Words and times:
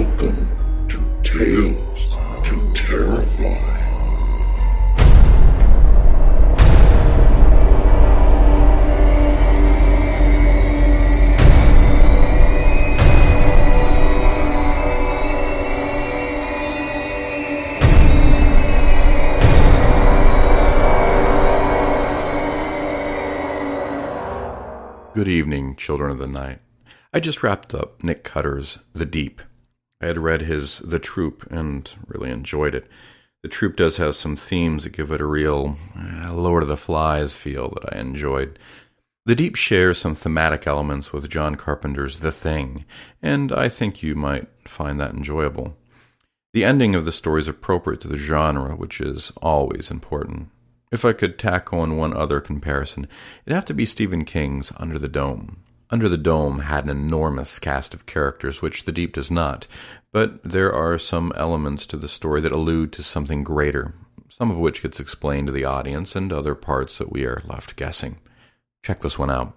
Welcome 0.00 0.88
to 0.88 0.98
Tales 1.22 2.06
to 2.46 2.72
Terrify. 2.74 3.58
Good 25.12 25.28
evening, 25.28 25.76
children 25.76 26.10
of 26.10 26.16
the 26.18 26.26
night. 26.26 26.60
I 27.12 27.20
just 27.20 27.42
wrapped 27.42 27.74
up 27.74 28.02
Nick 28.02 28.24
Cutter's 28.24 28.78
The 28.94 29.04
Deep. 29.04 29.42
I 30.00 30.06
had 30.06 30.18
read 30.18 30.42
his 30.42 30.78
The 30.78 30.98
Troop 30.98 31.46
and 31.50 31.90
really 32.06 32.30
enjoyed 32.30 32.74
it. 32.74 32.86
The 33.42 33.48
Troop 33.48 33.76
does 33.76 33.96
have 33.98 34.16
some 34.16 34.36
themes 34.36 34.84
that 34.84 34.90
give 34.90 35.10
it 35.10 35.20
a 35.20 35.26
real 35.26 35.76
uh, 35.96 36.32
Lord 36.32 36.62
of 36.62 36.68
the 36.68 36.76
Flies 36.76 37.34
feel 37.34 37.68
that 37.70 37.94
I 37.94 37.98
enjoyed. 37.98 38.58
The 39.26 39.34
Deep 39.34 39.56
shares 39.56 39.98
some 39.98 40.14
thematic 40.14 40.66
elements 40.66 41.12
with 41.12 41.28
John 41.28 41.54
Carpenter's 41.54 42.20
The 42.20 42.32
Thing, 42.32 42.84
and 43.22 43.52
I 43.52 43.68
think 43.68 44.02
you 44.02 44.14
might 44.14 44.48
find 44.66 44.98
that 44.98 45.12
enjoyable. 45.12 45.76
The 46.52 46.64
ending 46.64 46.94
of 46.94 47.04
the 47.04 47.12
story 47.12 47.40
is 47.40 47.48
appropriate 47.48 48.00
to 48.00 48.08
the 48.08 48.16
genre, 48.16 48.74
which 48.74 49.00
is 49.00 49.30
always 49.42 49.90
important. 49.90 50.48
If 50.90 51.04
I 51.04 51.12
could 51.12 51.38
tack 51.38 51.72
on 51.72 51.96
one 51.96 52.14
other 52.14 52.40
comparison, 52.40 53.06
it'd 53.46 53.54
have 53.54 53.66
to 53.66 53.74
be 53.74 53.86
Stephen 53.86 54.24
King's 54.24 54.72
Under 54.76 54.98
the 54.98 55.08
Dome. 55.08 55.62
Under 55.92 56.08
the 56.08 56.16
Dome 56.16 56.60
had 56.60 56.84
an 56.84 56.90
enormous 56.90 57.58
cast 57.58 57.94
of 57.94 58.06
characters, 58.06 58.62
which 58.62 58.84
The 58.84 58.92
Deep 58.92 59.12
does 59.12 59.30
not, 59.30 59.66
but 60.12 60.42
there 60.42 60.72
are 60.72 60.98
some 60.98 61.32
elements 61.36 61.86
to 61.86 61.96
the 61.96 62.08
story 62.08 62.40
that 62.40 62.52
allude 62.54 62.92
to 62.92 63.02
something 63.02 63.44
greater, 63.44 63.94
some 64.28 64.50
of 64.50 64.58
which 64.58 64.82
gets 64.82 65.00
explained 65.00 65.46
to 65.46 65.52
the 65.52 65.64
audience, 65.64 66.16
and 66.16 66.32
other 66.32 66.54
parts 66.54 66.98
that 66.98 67.12
we 67.12 67.24
are 67.24 67.42
left 67.46 67.76
guessing. 67.76 68.18
Check 68.84 69.00
this 69.00 69.18
one 69.18 69.30
out. 69.30 69.54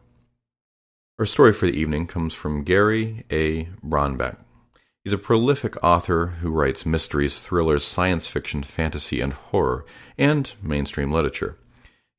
Our 1.19 1.25
story 1.25 1.53
for 1.53 1.65
the 1.67 1.79
evening 1.79 2.07
comes 2.07 2.33
from 2.33 2.63
Gary 2.63 3.23
A. 3.31 3.65
Braunbeck. 3.83 4.37
He's 5.03 5.13
a 5.13 5.17
prolific 5.17 5.75
author 5.83 6.27
who 6.27 6.49
writes 6.49 6.85
mysteries, 6.85 7.35
thrillers, 7.35 7.83
science 7.83 8.27
fiction, 8.27 8.63
fantasy, 8.63 9.21
and 9.21 9.33
horror, 9.33 9.85
and 10.17 10.51
mainstream 10.61 11.11
literature. 11.11 11.57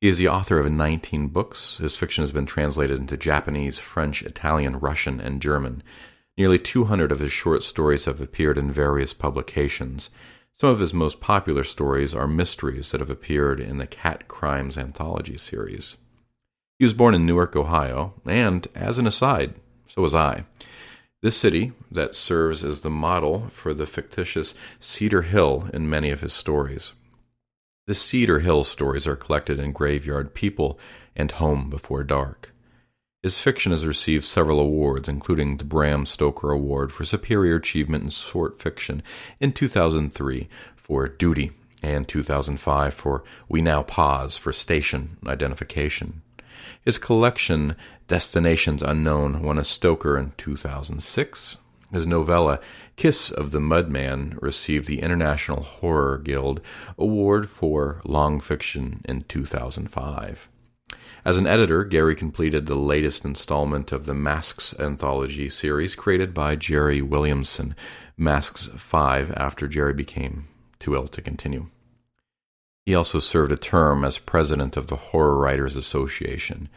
He 0.01 0.09
is 0.09 0.19
the 0.19 0.29
author 0.29 0.59
of 0.59 0.71
19 0.71 1.29
books. 1.29 1.79
His 1.79 1.97
fiction 1.97 2.23
has 2.23 2.33
been 2.33 2.45
translated 2.45 3.01
into 3.01 3.17
Japanese, 3.17 3.79
French, 3.79 4.23
Italian, 4.23 4.79
Russian, 4.79 5.19
and 5.19 5.41
German. 5.41 5.83
Nearly 6.37 6.59
200 6.59 7.13
of 7.13 7.21
his 7.21 7.31
short 7.31 7.63
stories 7.63 8.07
have 8.07 8.21
appeared 8.21 8.59
in 8.59 8.73
various 8.73 9.13
publications. 9.13 10.11
Some 10.61 10.71
of 10.71 10.81
his 10.81 10.93
most 10.93 11.21
popular 11.21 11.63
stories 11.63 12.13
are 12.13 12.27
mysteries 12.27 12.91
that 12.91 13.01
have 13.01 13.11
appeared 13.11 13.61
in 13.61 13.79
the 13.79 13.87
Cat 13.87 14.27
Crimes 14.27 14.77
Anthology 14.77 15.37
series. 15.37 15.97
He 16.79 16.85
was 16.85 16.93
born 16.93 17.15
in 17.15 17.25
Newark, 17.25 17.55
Ohio, 17.55 18.15
and, 18.27 18.67
as 18.75 18.99
an 18.99 19.07
aside, 19.07 19.55
so 19.87 20.03
was 20.03 20.15
I. 20.15 20.45
This 21.23 21.37
city 21.37 21.73
that 21.91 22.17
serves 22.17 22.65
as 22.65 22.81
the 22.81 22.91
model 22.91 23.49
for 23.49 23.73
the 23.73 23.87
fictitious 23.87 24.55
Cedar 24.81 25.23
Hill 25.23 25.71
in 25.73 25.89
many 25.89 26.11
of 26.11 26.21
his 26.21 26.33
stories. 26.33 26.95
The 27.87 27.95
Cedar 27.95 28.41
Hill 28.41 28.65
stories 28.65 29.07
are 29.07 29.15
collected 29.15 29.61
in 29.61 29.73
Graveyard 29.73 30.35
People 30.35 30.79
and 31.15 31.31
Home 31.33 31.71
Before 31.71 32.03
Dark. 32.03 32.54
His 33.25 33.39
fiction 33.39 33.73
has 33.73 33.87
received 33.87 34.27
several 34.27 34.61
awards, 34.61 35.09
including 35.09 35.57
the 35.57 35.65
Bram 35.65 36.05
Stoker 36.05 36.51
Award 36.51 36.93
for 36.93 37.07
Superior 37.07 37.57
Achievement 37.57 38.05
in 38.05 38.11
Short 38.11 38.61
Fiction 38.61 39.03
in 39.41 39.53
2003 39.53 40.47
for 40.77 41.09
Duty 41.09 41.53
and 41.83 42.07
2005 42.07 42.93
for 42.93 43.25
We 43.49 43.63
Now 43.63 43.83
Pause 43.83 44.37
for 44.37 44.53
Station 44.53 45.17
Identification. 45.27 46.21
His 46.83 46.99
collection, 46.99 47.77
Destinations 48.09 48.83
Unknown, 48.83 49.43
won 49.43 49.57
a 49.57 49.65
Stoker 49.65 50.19
in 50.19 50.35
2006. 50.37 51.57
His 51.93 52.07
novella, 52.07 52.61
Kiss 52.97 53.31
of 53.31 53.53
the 53.53 53.59
Mudman, 53.59 54.37
received 54.43 54.87
the 54.87 55.01
International 55.01 55.63
Horror 55.63 56.19
Guild 56.19 56.61
Award 56.99 57.49
for 57.49 58.03
Long 58.05 58.39
Fiction 58.43 59.01
in 59.07 59.23
2005. 59.23 60.47
As 61.25 61.39
an 61.39 61.47
editor, 61.47 61.85
Gary 61.85 62.15
completed 62.15 62.67
the 62.67 62.75
latest 62.75 63.25
installment 63.25 63.93
of 63.93 64.05
the 64.05 64.13
Masks 64.13 64.75
anthology 64.79 65.49
series 65.49 65.95
created 65.95 66.35
by 66.35 66.55
Jerry 66.55 67.01
Williamson, 67.01 67.75
Masks 68.19 68.69
5, 68.77 69.33
after 69.35 69.67
Jerry 69.67 69.95
became 69.95 70.49
too 70.79 70.95
ill 70.95 71.07
to 71.09 71.23
continue. 71.23 71.69
He 72.85 72.95
also 72.95 73.21
served 73.21 73.53
a 73.53 73.57
term 73.57 74.05
as 74.05 74.19
president 74.19 74.77
of 74.77 74.89
the 74.89 74.97
Horror 74.97 75.39
Writers 75.39 75.77
Association. 75.77 76.69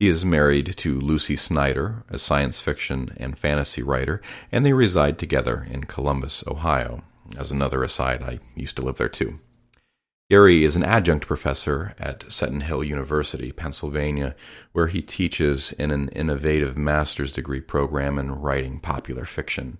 He 0.00 0.08
is 0.08 0.24
married 0.24 0.76
to 0.78 1.00
Lucy 1.00 1.36
Snyder, 1.36 2.02
a 2.10 2.18
science 2.18 2.58
fiction 2.58 3.14
and 3.18 3.38
fantasy 3.38 3.84
writer, 3.84 4.20
and 4.50 4.66
they 4.66 4.72
reside 4.72 5.16
together 5.16 5.64
in 5.70 5.84
Columbus, 5.84 6.42
Ohio. 6.48 7.04
As 7.38 7.52
another 7.52 7.84
aside, 7.84 8.20
I 8.20 8.40
used 8.56 8.74
to 8.76 8.82
live 8.82 8.96
there 8.96 9.08
too. 9.08 9.38
Gary 10.32 10.64
is 10.64 10.76
an 10.76 10.82
adjunct 10.82 11.26
professor 11.26 11.94
at 11.98 12.24
Seton 12.32 12.62
Hill 12.62 12.82
University, 12.82 13.52
Pennsylvania, 13.52 14.34
where 14.72 14.86
he 14.86 15.02
teaches 15.02 15.72
in 15.72 15.90
an 15.90 16.08
innovative 16.08 16.74
master's 16.74 17.32
degree 17.32 17.60
program 17.60 18.18
in 18.18 18.32
writing 18.32 18.80
popular 18.80 19.26
fiction. 19.26 19.76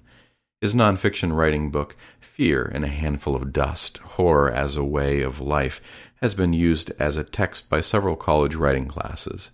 His 0.61 0.75
nonfiction 0.75 1.35
writing 1.35 1.71
book, 1.71 1.97
Fear 2.21 2.67
in 2.67 2.85
a 2.85 2.89
Handful 2.89 3.35
of 3.35 3.51
Dust 3.51 3.97
Horror 3.97 4.53
as 4.53 4.77
a 4.77 4.85
Way 4.85 5.23
of 5.23 5.41
Life, 5.41 5.81
has 6.21 6.35
been 6.35 6.53
used 6.53 6.93
as 6.99 7.17
a 7.17 7.25
text 7.25 7.71
by 7.71 7.81
several 7.81 8.15
college 8.15 8.55
writing 8.55 8.89
classes. 8.89 9.53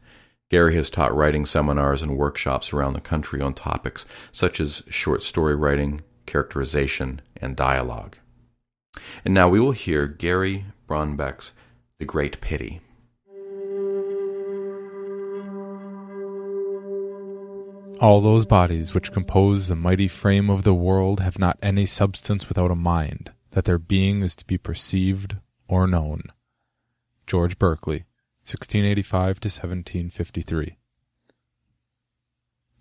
Gary 0.51 0.75
has 0.75 0.91
taught 0.91 1.15
writing 1.15 1.47
seminars 1.47 2.03
and 2.03 2.17
workshops 2.17 2.73
around 2.73 2.95
the 2.95 3.01
country 3.01 3.41
on 3.41 3.55
topics 3.55 4.05
such 4.33 4.59
as 4.59 4.83
short 4.91 5.23
story 5.23 5.55
writing, 5.55 6.01
characterization, 6.27 7.21
and 7.37 7.55
dialogue. 7.55 8.17
And 9.25 9.35
now 9.35 9.49
we 9.49 9.61
will 9.61 9.73
hear 9.73 10.07
Gary 10.07 10.67
Braunbeck's 10.89 11.53
The 11.99 12.05
Great 12.05 12.41
Pity. 12.41 12.81
All 18.01 18.21
those 18.21 18.45
bodies 18.45 18.95
which 18.95 19.11
compose 19.11 19.67
the 19.67 19.75
mighty 19.75 20.07
frame 20.07 20.51
of 20.51 20.63
the 20.63 20.75
world 20.75 21.19
have 21.19 21.39
not 21.39 21.59
any 21.61 21.85
substance 21.85 22.49
without 22.49 22.71
a 22.71 22.77
mind, 22.77 23.33
that 23.51 23.65
their 23.65 23.79
being 23.79 24.21
is 24.21 24.37
to 24.37 24.47
be 24.47 24.57
perceived 24.57 25.37
or 25.67 25.89
known. 25.89 26.23
George 27.27 27.59
Berkeley, 27.59 28.05
1685 28.45 29.41
to 29.41 29.49
1753. 29.49 30.79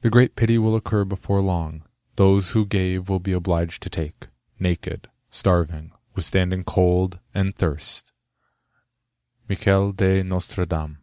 The 0.01 0.09
great 0.11 0.35
pity 0.35 0.59
will 0.59 0.75
occur 0.75 1.03
before 1.03 1.41
long. 1.41 1.83
Those 2.15 2.51
who 2.51 2.65
gave 2.65 3.09
will 3.09 3.19
be 3.19 3.33
obliged 3.33 3.81
to 3.83 3.89
take, 3.89 4.27
naked, 4.59 5.09
starving, 5.29 5.91
withstanding 6.17 6.63
cold 6.63 7.19
and 7.33 7.55
thirst. 7.55 8.11
Michel 9.47 9.91
de 9.91 10.23
Nostredame. 10.23 10.97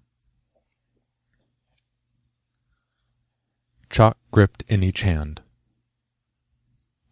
Chalk 3.89 4.19
gripped 4.33 4.65
in 4.69 4.83
each 4.83 5.03
hand. 5.03 5.41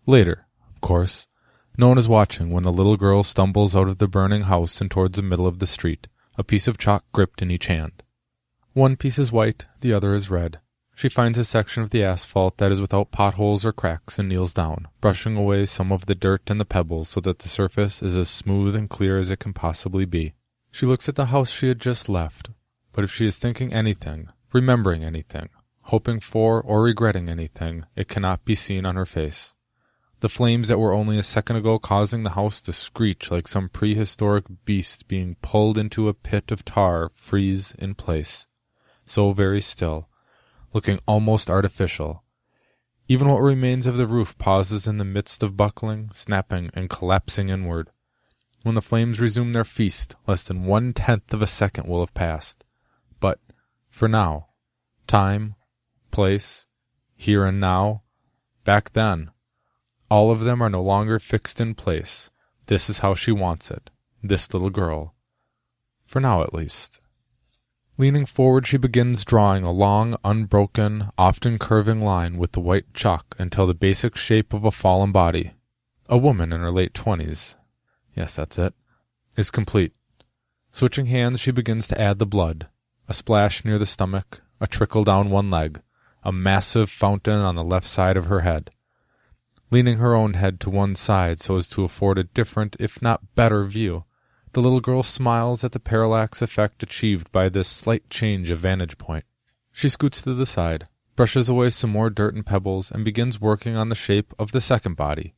Later, 0.04 0.46
of 0.74 0.80
course, 0.80 1.28
no 1.78 1.88
one 1.88 1.96
is 1.96 2.08
watching 2.08 2.50
when 2.50 2.64
the 2.64 2.72
little 2.72 2.96
girl 2.96 3.22
stumbles 3.22 3.76
out 3.76 3.86
of 3.86 3.98
the 3.98 4.08
burning 4.08 4.42
house 4.42 4.80
and 4.80 4.90
towards 4.90 5.14
the 5.14 5.22
middle 5.22 5.46
of 5.46 5.60
the 5.60 5.66
street, 5.66 6.08
a 6.36 6.42
piece 6.42 6.66
of 6.66 6.76
chalk 6.76 7.04
gripped 7.12 7.40
in 7.40 7.52
each 7.52 7.66
hand. 7.66 8.02
One 8.72 8.96
piece 8.96 9.18
is 9.18 9.30
white, 9.30 9.68
the 9.80 9.92
other 9.92 10.12
is 10.12 10.28
red. 10.28 10.58
She 11.02 11.08
finds 11.08 11.36
a 11.36 11.44
section 11.44 11.82
of 11.82 11.90
the 11.90 12.04
asphalt 12.04 12.58
that 12.58 12.70
is 12.70 12.80
without 12.80 13.10
potholes 13.10 13.66
or 13.66 13.72
cracks 13.72 14.20
and 14.20 14.28
kneels 14.28 14.54
down, 14.54 14.86
brushing 15.00 15.36
away 15.36 15.66
some 15.66 15.90
of 15.90 16.06
the 16.06 16.14
dirt 16.14 16.48
and 16.48 16.60
the 16.60 16.64
pebbles 16.64 17.08
so 17.08 17.20
that 17.22 17.40
the 17.40 17.48
surface 17.48 18.04
is 18.04 18.16
as 18.16 18.28
smooth 18.30 18.76
and 18.76 18.88
clear 18.88 19.18
as 19.18 19.28
it 19.28 19.40
can 19.40 19.52
possibly 19.52 20.04
be. 20.04 20.34
She 20.70 20.86
looks 20.86 21.08
at 21.08 21.16
the 21.16 21.24
house 21.24 21.50
she 21.50 21.66
had 21.66 21.80
just 21.80 22.08
left, 22.08 22.50
but 22.92 23.02
if 23.02 23.12
she 23.12 23.26
is 23.26 23.36
thinking 23.36 23.72
anything, 23.72 24.28
remembering 24.52 25.02
anything, 25.02 25.48
hoping 25.86 26.20
for 26.20 26.62
or 26.62 26.84
regretting 26.84 27.28
anything, 27.28 27.84
it 27.96 28.06
cannot 28.06 28.44
be 28.44 28.54
seen 28.54 28.86
on 28.86 28.94
her 28.94 29.04
face. 29.04 29.54
The 30.20 30.28
flames 30.28 30.68
that 30.68 30.78
were 30.78 30.94
only 30.94 31.18
a 31.18 31.24
second 31.24 31.56
ago 31.56 31.80
causing 31.80 32.22
the 32.22 32.38
house 32.38 32.60
to 32.60 32.72
screech 32.72 33.28
like 33.28 33.48
some 33.48 33.68
prehistoric 33.68 34.44
beast 34.64 35.08
being 35.08 35.34
pulled 35.42 35.78
into 35.78 36.06
a 36.06 36.14
pit 36.14 36.52
of 36.52 36.64
tar 36.64 37.10
freeze 37.16 37.74
in 37.76 37.96
place, 37.96 38.46
so 39.04 39.32
very 39.32 39.60
still, 39.60 40.08
looking 40.72 41.00
almost 41.06 41.50
artificial. 41.50 42.22
Even 43.08 43.28
what 43.28 43.42
remains 43.42 43.86
of 43.86 43.96
the 43.96 44.06
roof 44.06 44.38
pauses 44.38 44.86
in 44.86 44.98
the 44.98 45.04
midst 45.04 45.42
of 45.42 45.56
buckling, 45.56 46.10
snapping, 46.12 46.70
and 46.72 46.88
collapsing 46.88 47.48
inward. 47.48 47.90
When 48.62 48.74
the 48.74 48.82
flames 48.82 49.20
resume 49.20 49.52
their 49.52 49.64
feast, 49.64 50.14
less 50.26 50.44
than 50.44 50.64
one 50.64 50.92
tenth 50.92 51.32
of 51.34 51.42
a 51.42 51.46
second 51.46 51.88
will 51.88 52.00
have 52.00 52.14
passed. 52.14 52.64
But, 53.20 53.40
for 53.90 54.08
now, 54.08 54.48
time, 55.06 55.56
place, 56.10 56.66
here 57.14 57.44
and 57.44 57.60
now, 57.60 58.02
back 58.64 58.92
then, 58.92 59.30
all 60.08 60.30
of 60.30 60.40
them 60.40 60.62
are 60.62 60.70
no 60.70 60.82
longer 60.82 61.18
fixed 61.18 61.60
in 61.60 61.74
place. 61.74 62.30
This 62.66 62.88
is 62.88 63.00
how 63.00 63.14
she 63.14 63.32
wants 63.32 63.70
it, 63.70 63.90
this 64.22 64.54
little 64.54 64.70
girl. 64.70 65.14
For 66.04 66.20
now, 66.20 66.42
at 66.42 66.54
least. 66.54 67.01
Leaning 67.98 68.26
forward, 68.26 68.66
she 68.66 68.76
begins 68.76 69.24
drawing 69.24 69.64
a 69.64 69.70
long, 69.70 70.16
unbroken, 70.24 71.10
often 71.18 71.58
curving 71.58 72.00
line 72.00 72.38
with 72.38 72.52
the 72.52 72.60
white 72.60 72.92
chalk 72.94 73.36
until 73.38 73.66
the 73.66 73.74
basic 73.74 74.16
shape 74.16 74.52
of 74.52 74.64
a 74.64 74.70
fallen 74.70 75.12
body, 75.12 75.52
a 76.08 76.16
woman 76.16 76.52
in 76.52 76.60
her 76.60 76.70
late 76.70 76.94
twenties, 76.94 77.56
yes, 78.14 78.36
that's 78.36 78.58
it, 78.58 78.74
is 79.36 79.50
complete. 79.50 79.92
Switching 80.70 81.06
hands, 81.06 81.40
she 81.40 81.50
begins 81.50 81.86
to 81.86 82.00
add 82.00 82.18
the 82.18 82.26
blood, 82.26 82.68
a 83.08 83.12
splash 83.12 83.64
near 83.64 83.78
the 83.78 83.86
stomach, 83.86 84.40
a 84.60 84.66
trickle 84.66 85.04
down 85.04 85.30
one 85.30 85.50
leg, 85.50 85.80
a 86.24 86.32
massive 86.32 86.88
fountain 86.88 87.40
on 87.40 87.54
the 87.54 87.64
left 87.64 87.86
side 87.86 88.16
of 88.16 88.26
her 88.26 88.40
head 88.40 88.70
leaning 89.72 89.96
her 89.96 90.14
own 90.14 90.34
head 90.34 90.60
to 90.60 90.68
one 90.68 90.94
side 90.94 91.40
so 91.40 91.56
as 91.56 91.66
to 91.66 91.82
afford 91.82 92.18
a 92.18 92.24
different, 92.24 92.76
if 92.78 93.00
not 93.00 93.34
better, 93.34 93.64
view. 93.64 94.04
The 94.54 94.60
little 94.60 94.80
girl 94.80 95.02
smiles 95.02 95.64
at 95.64 95.72
the 95.72 95.80
parallax 95.80 96.42
effect 96.42 96.82
achieved 96.82 97.32
by 97.32 97.48
this 97.48 97.68
slight 97.68 98.10
change 98.10 98.50
of 98.50 98.58
vantage 98.58 98.98
point. 98.98 99.24
She 99.72 99.88
scoots 99.88 100.20
to 100.22 100.34
the 100.34 100.44
side, 100.44 100.88
brushes 101.16 101.48
away 101.48 101.70
some 101.70 101.88
more 101.88 102.10
dirt 102.10 102.34
and 102.34 102.44
pebbles, 102.44 102.90
and 102.90 103.02
begins 103.02 103.40
working 103.40 103.76
on 103.76 103.88
the 103.88 103.94
shape 103.94 104.34
of 104.38 104.52
the 104.52 104.60
second 104.60 104.94
body. 104.94 105.34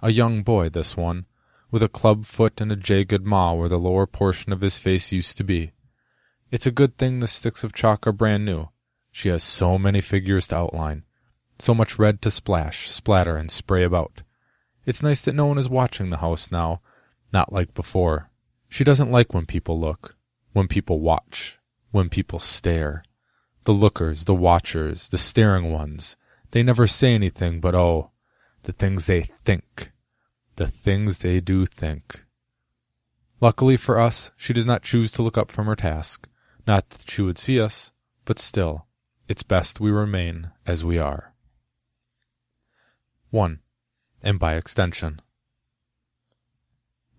A 0.00 0.12
young 0.12 0.44
boy, 0.44 0.68
this 0.68 0.96
one, 0.96 1.26
with 1.72 1.82
a 1.82 1.88
club 1.88 2.24
foot 2.24 2.60
and 2.60 2.70
a 2.70 2.76
jagged 2.76 3.24
maw 3.24 3.54
where 3.54 3.68
the 3.68 3.78
lower 3.78 4.06
portion 4.06 4.52
of 4.52 4.60
his 4.60 4.78
face 4.78 5.10
used 5.10 5.36
to 5.38 5.44
be. 5.44 5.72
It's 6.52 6.66
a 6.66 6.70
good 6.70 6.96
thing 6.96 7.18
the 7.18 7.26
sticks 7.26 7.64
of 7.64 7.72
chalk 7.72 8.06
are 8.06 8.12
brand 8.12 8.44
new. 8.44 8.68
She 9.10 9.30
has 9.30 9.42
so 9.42 9.76
many 9.78 10.00
figures 10.00 10.46
to 10.48 10.56
outline. 10.56 11.02
So 11.58 11.74
much 11.74 11.98
red 11.98 12.22
to 12.22 12.30
splash, 12.30 12.88
splatter, 12.88 13.36
and 13.36 13.50
spray 13.50 13.82
about. 13.82 14.22
It's 14.86 15.02
nice 15.02 15.22
that 15.22 15.34
no 15.34 15.46
one 15.46 15.58
is 15.58 15.68
watching 15.68 16.10
the 16.10 16.18
house 16.18 16.52
now, 16.52 16.80
not 17.32 17.52
like 17.52 17.74
before. 17.74 18.30
She 18.68 18.84
doesn't 18.84 19.12
like 19.12 19.32
when 19.32 19.46
people 19.46 19.78
look, 19.78 20.16
when 20.52 20.68
people 20.68 21.00
watch, 21.00 21.58
when 21.90 22.08
people 22.08 22.38
stare. 22.38 23.04
The 23.64 23.72
lookers, 23.72 24.24
the 24.24 24.34
watchers, 24.34 25.08
the 25.08 25.18
staring 25.18 25.72
ones, 25.72 26.16
they 26.50 26.62
never 26.62 26.86
say 26.86 27.14
anything 27.14 27.60
but, 27.60 27.74
oh, 27.74 28.10
the 28.64 28.72
things 28.72 29.06
they 29.06 29.22
think. 29.22 29.92
The 30.56 30.66
things 30.66 31.18
they 31.18 31.40
do 31.40 31.66
think. 31.66 32.24
Luckily 33.40 33.76
for 33.76 33.98
us, 33.98 34.30
she 34.36 34.52
does 34.52 34.66
not 34.66 34.82
choose 34.82 35.10
to 35.12 35.22
look 35.22 35.36
up 35.36 35.50
from 35.50 35.66
her 35.66 35.76
task. 35.76 36.28
Not 36.66 36.88
that 36.90 37.10
she 37.10 37.22
would 37.22 37.38
see 37.38 37.60
us, 37.60 37.92
but 38.24 38.38
still, 38.38 38.86
it's 39.28 39.42
best 39.42 39.80
we 39.80 39.90
remain 39.90 40.50
as 40.66 40.84
we 40.84 40.98
are. 40.98 41.34
1. 43.30 43.58
And 44.22 44.38
by 44.38 44.54
extension. 44.54 45.20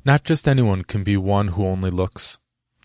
Not 0.06 0.24
just 0.24 0.48
anyone 0.48 0.84
can 0.84 1.04
be 1.04 1.18
one 1.18 1.50
who 1.50 1.66
only 1.66 1.90
looks. 1.90 2.38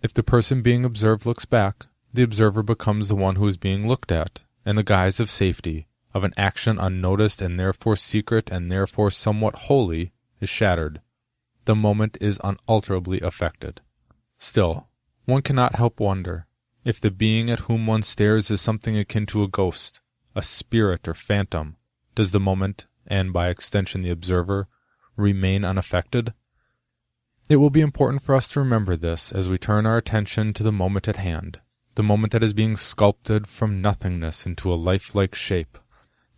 If 0.03 0.15
the 0.15 0.23
person 0.23 0.63
being 0.63 0.87
observed 0.87 1.27
looks 1.27 1.45
back, 1.45 1.87
the 2.15 2.23
observer 2.23 2.63
becomes 2.63 3.11
the 3.11 3.15
one 3.15 3.37
who 3.37 3.47
is 3.47 3.59
being 3.59 3.87
looked 3.87 4.11
at, 4.11 4.43
in 4.65 4.77
the 4.77 4.83
guise 4.83 5.21
of 5.21 5.31
safety, 5.31 5.87
of 6.15 6.25
an 6.25 6.33
action 6.39 6.79
unnoticed 6.79 7.43
and 7.43 7.61
therefore 7.61 7.97
secret 7.97 8.51
and 8.51 8.73
therefore 8.73 9.11
somewhat 9.11 9.55
holy, 9.55 10.13
is 10.41 10.49
shattered. 10.49 11.03
The 11.67 11.77
moment 11.77 12.17
is 12.23 12.41
unalterably 12.43 13.21
affected. 13.21 13.83
Still, 14.39 14.89
one 15.27 15.43
cannot 15.43 15.77
help 15.77 16.01
wonder 16.01 16.47
if 16.87 16.99
the 16.99 17.11
being 17.11 17.51
at 17.51 17.61
whom 17.61 17.87
one 17.87 18.03
stares 18.03 18.51
is 18.51 18.63
something 18.63 18.97
akin 18.97 19.27
to 19.27 19.43
a 19.43 19.49
ghost, 19.49 20.01
a 20.35 20.41
spirit 20.41 21.07
or 21.07 21.13
phantom, 21.13 21.77
does 22.15 22.31
the 22.31 22.41
moment 22.41 22.87
and 23.07 23.31
by 23.31 23.51
extension 23.51 24.01
the 24.01 24.11
observer, 24.11 24.69
remain 25.17 25.67
unaffected? 25.67 26.33
It 27.51 27.57
will 27.57 27.69
be 27.69 27.81
important 27.81 28.23
for 28.23 28.37
us 28.37 28.49
to 28.51 28.61
remember 28.61 28.95
this 28.95 29.33
as 29.33 29.49
we 29.49 29.59
turn 29.59 29.85
our 29.85 29.97
attention 29.97 30.55
to 30.55 30.63
the 30.63 30.71
moment 30.71 31.09
at 31.09 31.17
hand, 31.17 31.59
the 31.97 32.03
moment 32.05 32.33
that 32.33 32.45
is 32.45 32.53
being 32.53 32.77
sculpted 32.77 33.49
from 33.49 33.83
nothingness 33.83 34.47
into 34.47 34.73
a 34.73 34.77
lifelike 34.77 35.35
shape, 35.35 35.77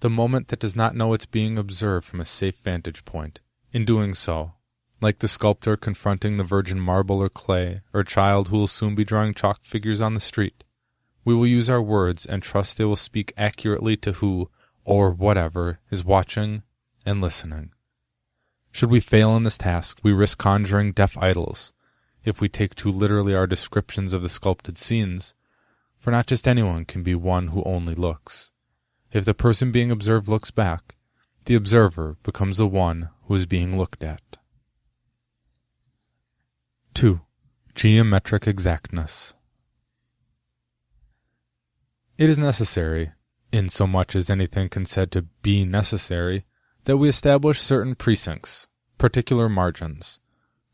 the 0.00 0.08
moment 0.08 0.48
that 0.48 0.58
does 0.58 0.74
not 0.74 0.96
know 0.96 1.12
it's 1.12 1.26
being 1.26 1.58
observed 1.58 2.06
from 2.06 2.22
a 2.22 2.24
safe 2.24 2.56
vantage 2.64 3.04
point. 3.04 3.40
In 3.74 3.84
doing 3.84 4.14
so, 4.14 4.54
like 5.02 5.18
the 5.18 5.28
sculptor 5.28 5.76
confronting 5.76 6.38
the 6.38 6.44
virgin 6.44 6.80
marble 6.80 7.18
or 7.18 7.28
clay, 7.28 7.82
or 7.92 8.00
a 8.00 8.06
child 8.06 8.48
who 8.48 8.56
will 8.56 8.66
soon 8.66 8.94
be 8.94 9.04
drawing 9.04 9.34
chalk 9.34 9.62
figures 9.62 10.00
on 10.00 10.14
the 10.14 10.18
street, 10.18 10.64
we 11.26 11.34
will 11.34 11.46
use 11.46 11.68
our 11.68 11.82
words 11.82 12.24
and 12.24 12.42
trust 12.42 12.78
they 12.78 12.86
will 12.86 12.96
speak 12.96 13.34
accurately 13.36 13.98
to 13.98 14.12
who, 14.12 14.48
or 14.82 15.10
whatever, 15.10 15.78
is 15.90 16.06
watching 16.06 16.62
and 17.04 17.20
listening. 17.20 17.71
Should 18.72 18.90
we 18.90 19.00
fail 19.00 19.36
in 19.36 19.44
this 19.44 19.58
task, 19.58 20.00
we 20.02 20.12
risk 20.12 20.38
conjuring 20.38 20.92
deaf 20.92 21.16
idols, 21.18 21.74
if 22.24 22.40
we 22.40 22.48
take 22.48 22.74
too 22.74 22.90
literally 22.90 23.34
our 23.34 23.46
descriptions 23.46 24.14
of 24.14 24.22
the 24.22 24.30
sculpted 24.30 24.78
scenes, 24.78 25.34
for 25.98 26.10
not 26.10 26.26
just 26.26 26.48
anyone 26.48 26.86
can 26.86 27.02
be 27.02 27.14
one 27.14 27.48
who 27.48 27.62
only 27.64 27.94
looks. 27.94 28.50
If 29.12 29.26
the 29.26 29.34
person 29.34 29.72
being 29.72 29.90
observed 29.90 30.26
looks 30.26 30.50
back, 30.50 30.96
the 31.44 31.54
observer 31.54 32.16
becomes 32.22 32.56
the 32.56 32.66
one 32.66 33.10
who 33.24 33.34
is 33.34 33.46
being 33.46 33.76
looked 33.76 34.02
at. 34.02 34.38
2. 36.94 37.20
Geometric 37.74 38.46
exactness. 38.46 39.34
It 42.16 42.30
is 42.30 42.38
necessary, 42.38 43.12
in 43.52 43.68
so 43.68 43.86
much 43.86 44.16
as 44.16 44.30
anything 44.30 44.68
can 44.70 44.86
said 44.86 45.10
to 45.12 45.22
be 45.42 45.64
necessary, 45.64 46.46
that 46.84 46.96
we 46.96 47.08
establish 47.08 47.60
certain 47.60 47.94
precincts, 47.94 48.68
particular 48.98 49.48
margins, 49.48 50.20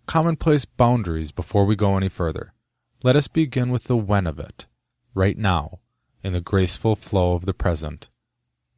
commonplace 0.07 0.65
boundaries 0.65 1.33
before 1.33 1.65
we 1.65 1.77
go 1.77 1.97
any 1.97 2.09
further. 2.09 2.55
Let 3.03 3.17
us 3.17 3.29
begin 3.29 3.71
with 3.71 3.85
the 3.85 3.97
when 3.97 4.27
of 4.27 4.39
it, 4.39 4.67
right 5.15 5.37
now, 5.37 5.81
in 6.23 6.33
the 6.33 6.41
graceful 6.41 6.97
flow 6.97 7.35
of 7.35 7.45
the 7.45 7.55
present. 7.55 8.09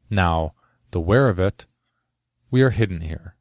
Now, 0.09 0.53
the 0.91 0.99
where 0.99 1.29
of 1.29 1.39
it, 1.39 1.65
we 2.49 2.61
are 2.61 2.71
hidden 2.71 3.01
here. 3.01 3.35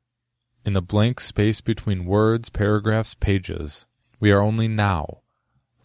In 0.65 0.73
the 0.73 0.83
blank 0.83 1.21
space 1.21 1.61
between 1.61 2.05
words, 2.05 2.49
paragraphs, 2.49 3.15
pages, 3.15 3.87
we 4.21 4.31
are 4.31 4.41
only 4.41 4.69
now, 4.69 5.23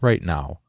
right 0.00 0.22
now, 0.22 0.60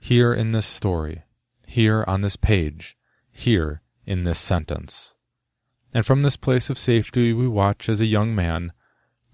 here 0.00 0.32
in 0.32 0.52
this 0.52 0.66
story, 0.66 1.24
here 1.66 2.04
on 2.06 2.20
this 2.20 2.36
page, 2.36 2.96
here 3.30 3.82
in 4.06 4.22
this 4.22 4.38
sentence. 4.38 5.15
And 5.96 6.04
from 6.04 6.20
this 6.20 6.36
place 6.36 6.68
of 6.68 6.78
safety 6.78 7.32
we 7.32 7.48
watch 7.48 7.88
as 7.88 8.02
a 8.02 8.04
young 8.04 8.34
man, 8.34 8.74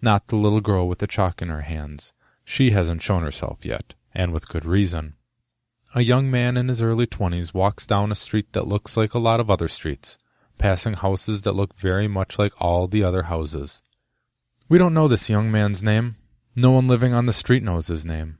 not 0.00 0.28
the 0.28 0.36
little 0.36 0.60
girl 0.60 0.86
with 0.86 1.00
the 1.00 1.08
chalk 1.08 1.42
in 1.42 1.48
her 1.48 1.62
hands. 1.62 2.12
She 2.44 2.70
hasn't 2.70 3.02
shown 3.02 3.24
herself 3.24 3.64
yet, 3.64 3.96
and 4.14 4.32
with 4.32 4.46
good 4.46 4.64
reason. 4.64 5.14
A 5.92 6.02
young 6.02 6.30
man 6.30 6.56
in 6.56 6.68
his 6.68 6.80
early 6.80 7.04
twenties 7.04 7.52
walks 7.52 7.84
down 7.84 8.12
a 8.12 8.14
street 8.14 8.52
that 8.52 8.68
looks 8.68 8.96
like 8.96 9.12
a 9.12 9.18
lot 9.18 9.40
of 9.40 9.50
other 9.50 9.66
streets, 9.66 10.18
passing 10.56 10.92
houses 10.92 11.42
that 11.42 11.56
look 11.56 11.76
very 11.76 12.06
much 12.06 12.38
like 12.38 12.52
all 12.60 12.86
the 12.86 13.02
other 13.02 13.24
houses. 13.24 13.82
We 14.68 14.78
don't 14.78 14.94
know 14.94 15.08
this 15.08 15.28
young 15.28 15.50
man's 15.50 15.82
name. 15.82 16.14
No 16.54 16.70
one 16.70 16.86
living 16.86 17.12
on 17.12 17.26
the 17.26 17.32
street 17.32 17.64
knows 17.64 17.88
his 17.88 18.04
name. 18.04 18.38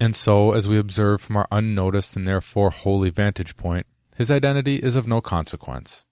And 0.00 0.14
so, 0.14 0.52
as 0.52 0.68
we 0.68 0.78
observe 0.78 1.22
from 1.22 1.38
our 1.38 1.48
unnoticed 1.50 2.14
and 2.14 2.24
therefore 2.24 2.70
holy 2.70 3.10
vantage 3.10 3.56
point, 3.56 3.88
his 4.14 4.30
identity 4.30 4.76
is 4.76 4.94
of 4.94 5.08
no 5.08 5.20
consequence. 5.20 6.06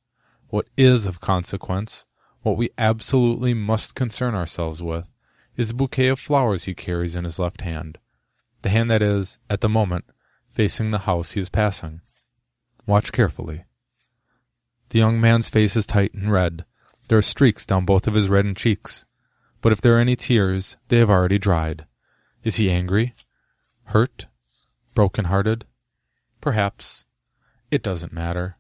What 0.52 0.68
is 0.76 1.06
of 1.06 1.18
consequence, 1.18 2.04
what 2.42 2.58
we 2.58 2.68
absolutely 2.76 3.54
must 3.54 3.94
concern 3.94 4.34
ourselves 4.34 4.82
with, 4.82 5.10
is 5.56 5.68
the 5.68 5.74
bouquet 5.74 6.08
of 6.08 6.20
flowers 6.20 6.64
he 6.64 6.74
carries 6.74 7.16
in 7.16 7.24
his 7.24 7.38
left 7.38 7.62
hand, 7.62 7.96
the 8.60 8.68
hand 8.68 8.90
that 8.90 9.00
is, 9.00 9.38
at 9.48 9.62
the 9.62 9.70
moment, 9.70 10.04
facing 10.52 10.90
the 10.90 11.08
house 11.08 11.30
he 11.30 11.40
is 11.40 11.48
passing. 11.48 12.02
Watch 12.84 13.12
carefully. 13.12 13.64
The 14.90 14.98
young 14.98 15.18
man's 15.18 15.48
face 15.48 15.74
is 15.74 15.86
tight 15.86 16.12
and 16.12 16.30
red. 16.30 16.66
There 17.08 17.16
are 17.16 17.22
streaks 17.22 17.64
down 17.64 17.86
both 17.86 18.06
of 18.06 18.12
his 18.12 18.28
reddened 18.28 18.58
cheeks. 18.58 19.06
But 19.62 19.72
if 19.72 19.80
there 19.80 19.96
are 19.96 20.00
any 20.00 20.16
tears, 20.16 20.76
they 20.88 20.98
have 20.98 21.08
already 21.08 21.38
dried. 21.38 21.86
Is 22.44 22.56
he 22.56 22.70
angry? 22.70 23.14
Hurt? 23.84 24.26
Broken 24.94 25.24
hearted? 25.24 25.64
Perhaps. 26.42 27.06
It 27.70 27.82
doesn't 27.82 28.12
matter. 28.12 28.58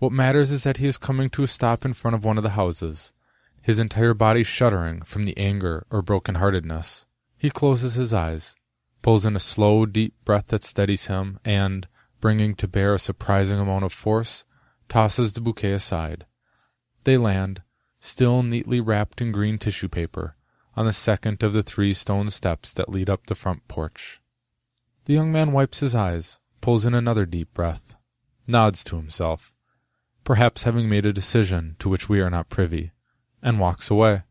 What 0.00 0.12
matters 0.12 0.50
is 0.50 0.64
that 0.64 0.78
he 0.78 0.86
is 0.86 0.96
coming 0.96 1.28
to 1.28 1.42
a 1.42 1.46
stop 1.46 1.84
in 1.84 1.92
front 1.92 2.14
of 2.14 2.24
one 2.24 2.38
of 2.38 2.42
the 2.42 2.56
houses, 2.56 3.12
his 3.60 3.78
entire 3.78 4.14
body 4.14 4.42
shuddering 4.42 5.02
from 5.02 5.24
the 5.24 5.36
anger 5.36 5.86
or 5.90 6.00
broken 6.00 6.36
heartedness. 6.36 7.04
He 7.36 7.50
closes 7.50 7.96
his 7.96 8.14
eyes, 8.14 8.56
pulls 9.02 9.26
in 9.26 9.36
a 9.36 9.38
slow, 9.38 9.84
deep 9.84 10.14
breath 10.24 10.46
that 10.48 10.64
steadies 10.64 11.08
him, 11.08 11.38
and, 11.44 11.86
bringing 12.18 12.54
to 12.54 12.66
bear 12.66 12.94
a 12.94 12.98
surprising 12.98 13.60
amount 13.60 13.84
of 13.84 13.92
force, 13.92 14.46
tosses 14.88 15.34
the 15.34 15.42
bouquet 15.42 15.72
aside. 15.72 16.24
They 17.04 17.18
land, 17.18 17.60
still 18.00 18.42
neatly 18.42 18.80
wrapped 18.80 19.20
in 19.20 19.32
green 19.32 19.58
tissue 19.58 19.90
paper, 19.90 20.34
on 20.76 20.86
the 20.86 20.94
second 20.94 21.42
of 21.42 21.52
the 21.52 21.62
three 21.62 21.92
stone 21.92 22.30
steps 22.30 22.72
that 22.72 22.88
lead 22.88 23.10
up 23.10 23.26
the 23.26 23.34
front 23.34 23.68
porch. 23.68 24.18
The 25.04 25.12
young 25.12 25.30
man 25.30 25.52
wipes 25.52 25.80
his 25.80 25.94
eyes, 25.94 26.40
pulls 26.62 26.86
in 26.86 26.94
another 26.94 27.26
deep 27.26 27.52
breath, 27.52 27.96
nods 28.46 28.82
to 28.84 28.96
himself, 28.96 29.49
perhaps 30.24 30.64
having 30.64 30.88
made 30.88 31.06
a 31.06 31.12
decision 31.12 31.76
to 31.78 31.88
which 31.88 32.08
we 32.08 32.20
are 32.20 32.30
not 32.30 32.48
privy, 32.48 32.92
and 33.42 33.60
walks 33.60 33.90
away. 33.90 34.22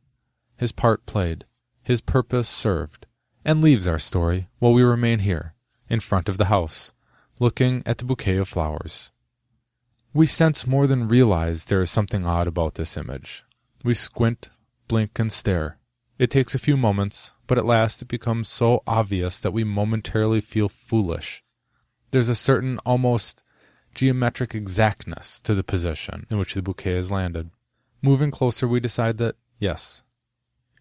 His 0.57 0.71
part 0.71 1.05
played, 1.05 1.45
his 1.83 2.01
purpose 2.01 2.47
served, 2.47 3.05
and 3.43 3.61
leaves 3.61 3.87
our 3.87 3.99
story 3.99 4.47
while 4.59 4.73
we 4.73 4.83
remain 4.83 5.19
here, 5.19 5.55
in 5.89 5.99
front 5.99 6.29
of 6.29 6.37
the 6.37 6.45
house, 6.45 6.93
looking 7.39 7.81
at 7.85 7.97
the 7.97 8.05
bouquet 8.05 8.37
of 8.37 8.47
flowers. 8.47 9.11
We 10.13 10.25
sense 10.25 10.67
more 10.67 10.87
than 10.87 11.07
realize 11.07 11.65
there 11.65 11.81
is 11.81 11.91
something 11.91 12.25
odd 12.25 12.47
about 12.47 12.75
this 12.75 12.97
image. 12.97 13.43
We 13.83 13.93
squint, 13.93 14.49
blink, 14.87 15.17
and 15.19 15.31
stare, 15.31 15.79
it 16.19 16.29
takes 16.29 16.53
a 16.53 16.59
few 16.59 16.75
moments, 16.75 17.31
but 17.47 17.57
at 17.57 17.65
last 17.65 18.01
it 18.01 18.09
becomes 18.09 18.49
so 18.49 18.83
obvious 18.85 19.39
that 19.39 19.53
we 19.53 19.63
momentarily 19.63 20.41
feel 20.41 20.67
foolish. 20.67 21.41
There's 22.11 22.27
a 22.27 22.35
certain 22.35 22.77
almost 22.79 23.41
geometric 23.93 24.55
exactness 24.55 25.39
to 25.41 25.53
the 25.53 25.63
position 25.63 26.25
in 26.29 26.37
which 26.37 26.53
the 26.53 26.61
bouquet 26.61 26.95
has 26.95 27.11
landed. 27.11 27.49
Moving 28.01 28.31
closer, 28.31 28.67
we 28.67 28.79
decide 28.79 29.17
that, 29.17 29.35
yes, 29.57 30.03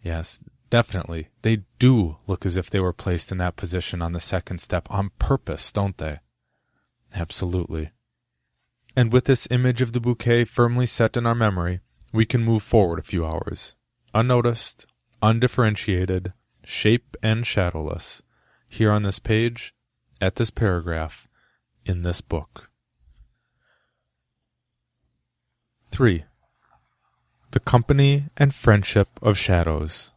yes, 0.02 0.40
definitely, 0.70 1.28
they 1.42 1.64
do 1.78 2.16
look 2.26 2.46
as 2.46 2.56
if 2.56 2.70
they 2.70 2.80
were 2.80 2.92
placed 2.92 3.32
in 3.32 3.38
that 3.38 3.56
position 3.56 4.02
on 4.02 4.12
the 4.12 4.20
second 4.20 4.60
step 4.60 4.86
on 4.90 5.10
purpose, 5.18 5.72
don't 5.72 5.98
they? 5.98 6.20
Absolutely. 7.14 7.90
And 8.94 9.12
with 9.12 9.24
this 9.24 9.48
image 9.50 9.80
of 9.80 9.92
the 9.92 10.00
bouquet 10.00 10.44
firmly 10.44 10.86
set 10.86 11.16
in 11.16 11.26
our 11.26 11.34
memory, 11.34 11.80
we 12.12 12.24
can 12.24 12.44
move 12.44 12.62
forward 12.62 12.98
a 12.98 13.02
few 13.02 13.24
hours, 13.24 13.76
unnoticed, 14.14 14.86
undifferentiated, 15.22 16.32
shape 16.64 17.16
and 17.22 17.46
shadowless, 17.46 18.22
here 18.68 18.90
on 18.90 19.02
this 19.02 19.18
page, 19.18 19.74
at 20.20 20.36
this 20.36 20.50
paragraph, 20.50 21.28
in 21.84 22.02
this 22.02 22.20
book. 22.20 22.67
3. 25.90 26.24
The 27.50 27.60
Company 27.60 28.26
and 28.36 28.54
Friendship 28.54 29.08
of 29.22 29.38
Shadows. 29.38 30.12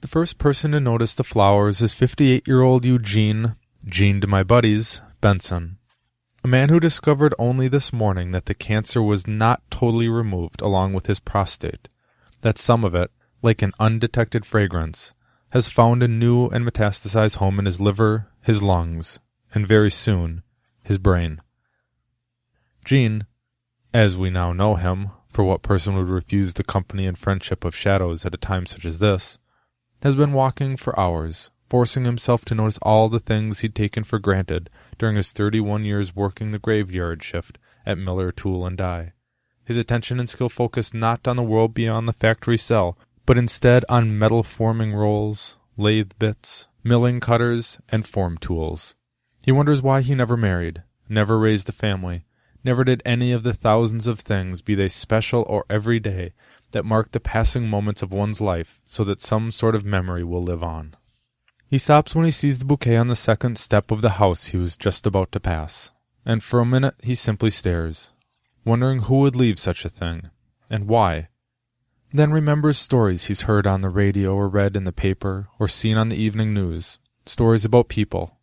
The 0.00 0.08
first 0.08 0.38
person 0.38 0.72
to 0.72 0.80
notice 0.80 1.14
the 1.14 1.24
flowers 1.24 1.80
is 1.80 1.94
58 1.94 2.46
year 2.46 2.62
old 2.62 2.84
Eugene, 2.84 3.56
Gene 3.84 4.20
to 4.20 4.26
my 4.26 4.42
buddies, 4.42 5.00
Benson, 5.20 5.78
a 6.42 6.48
man 6.48 6.68
who 6.68 6.78
discovered 6.78 7.34
only 7.38 7.68
this 7.68 7.92
morning 7.92 8.32
that 8.32 8.46
the 8.46 8.54
cancer 8.54 9.02
was 9.02 9.26
not 9.26 9.62
totally 9.70 10.08
removed 10.08 10.60
along 10.60 10.92
with 10.92 11.06
his 11.06 11.20
prostate 11.20 11.88
that 12.44 12.58
some 12.58 12.84
of 12.84 12.94
it, 12.94 13.10
like 13.42 13.62
an 13.62 13.72
undetected 13.80 14.44
fragrance, 14.44 15.14
has 15.50 15.68
found 15.68 16.02
a 16.02 16.08
new 16.08 16.48
and 16.48 16.66
metastasized 16.66 17.36
home 17.36 17.58
in 17.58 17.64
his 17.64 17.80
liver, 17.80 18.28
his 18.42 18.62
lungs, 18.62 19.18
and 19.54 19.66
very 19.66 19.90
soon, 19.90 20.42
his 20.82 20.98
brain. 20.98 21.40
Gene, 22.84 23.26
as 23.92 24.16
we 24.16 24.30
now 24.30 24.52
know 24.52 24.74
him, 24.76 25.10
for 25.28 25.44
what 25.44 25.62
person 25.62 25.96
would 25.96 26.08
refuse 26.08 26.54
the 26.54 26.62
company 26.64 27.06
and 27.06 27.18
friendship 27.18 27.64
of 27.64 27.74
shadows 27.74 28.24
at 28.24 28.34
a 28.34 28.38
time 28.38 28.66
such 28.66 28.84
as 28.84 28.98
this, 28.98 29.38
has 30.02 30.14
been 30.14 30.32
walking 30.32 30.76
for 30.76 30.98
hours, 30.98 31.50
forcing 31.68 32.04
himself 32.04 32.44
to 32.44 32.54
notice 32.54 32.78
all 32.82 33.08
the 33.08 33.18
things 33.18 33.60
he'd 33.60 33.74
taken 33.74 34.04
for 34.04 34.18
granted 34.18 34.70
during 34.98 35.16
his 35.16 35.32
thirty 35.32 35.60
one 35.60 35.84
years 35.84 36.14
working 36.14 36.50
the 36.50 36.58
graveyard 36.58 37.22
shift 37.22 37.58
at 37.86 37.98
Miller 37.98 38.30
Tool 38.30 38.66
and 38.66 38.76
Die 38.76 39.12
his 39.64 39.76
attention 39.76 40.20
and 40.20 40.28
skill 40.28 40.48
focused 40.48 40.94
not 40.94 41.26
on 41.26 41.36
the 41.36 41.42
world 41.42 41.74
beyond 41.74 42.06
the 42.06 42.12
factory 42.12 42.58
cell, 42.58 42.98
but 43.26 43.38
instead 43.38 43.84
on 43.88 44.18
metal 44.18 44.42
forming 44.42 44.92
rolls, 44.92 45.56
lathe 45.76 46.12
bits, 46.18 46.68
milling 46.82 47.18
cutters, 47.18 47.80
and 47.88 48.06
form 48.06 48.36
tools. 48.36 48.94
He 49.44 49.52
wonders 49.52 49.82
why 49.82 50.02
he 50.02 50.14
never 50.14 50.36
married, 50.36 50.82
never 51.08 51.38
raised 51.38 51.68
a 51.68 51.72
family, 51.72 52.26
never 52.64 52.82
did 52.82 53.02
any 53.04 53.30
of 53.32 53.42
the 53.42 53.52
thousands 53.52 54.06
of 54.06 54.20
things, 54.20 54.62
be 54.62 54.74
they 54.74 54.88
special 54.88 55.44
or 55.48 55.64
everyday, 55.68 56.32
that 56.72 56.84
mark 56.84 57.12
the 57.12 57.20
passing 57.20 57.68
moments 57.68 58.02
of 58.02 58.12
one's 58.12 58.40
life 58.40 58.80
so 58.84 59.04
that 59.04 59.22
some 59.22 59.50
sort 59.50 59.74
of 59.74 59.84
memory 59.84 60.24
will 60.24 60.42
live 60.42 60.62
on. 60.62 60.96
He 61.68 61.78
stops 61.78 62.14
when 62.14 62.24
he 62.24 62.30
sees 62.30 62.58
the 62.58 62.64
bouquet 62.64 62.96
on 62.96 63.08
the 63.08 63.16
second 63.16 63.58
step 63.58 63.90
of 63.90 64.00
the 64.00 64.10
house 64.10 64.46
he 64.46 64.56
was 64.56 64.76
just 64.76 65.06
about 65.06 65.32
to 65.32 65.40
pass, 65.40 65.92
and 66.24 66.42
for 66.42 66.60
a 66.60 66.66
minute 66.66 66.94
he 67.02 67.14
simply 67.14 67.50
stares, 67.50 68.12
wondering 68.64 69.02
who 69.02 69.18
would 69.18 69.36
leave 69.36 69.58
such 69.58 69.84
a 69.84 69.88
thing, 69.88 70.30
and 70.70 70.88
why. 70.88 71.28
Then 72.12 72.30
remembers 72.30 72.78
stories 72.78 73.26
he's 73.26 73.42
heard 73.42 73.66
on 73.66 73.80
the 73.80 73.88
radio 73.88 74.34
or 74.34 74.48
read 74.48 74.76
in 74.76 74.84
the 74.84 74.92
paper 74.92 75.48
or 75.58 75.66
seen 75.66 75.96
on 75.96 76.10
the 76.10 76.16
evening 76.16 76.54
news, 76.54 76.98
stories 77.26 77.64
about 77.64 77.88
people, 77.88 78.38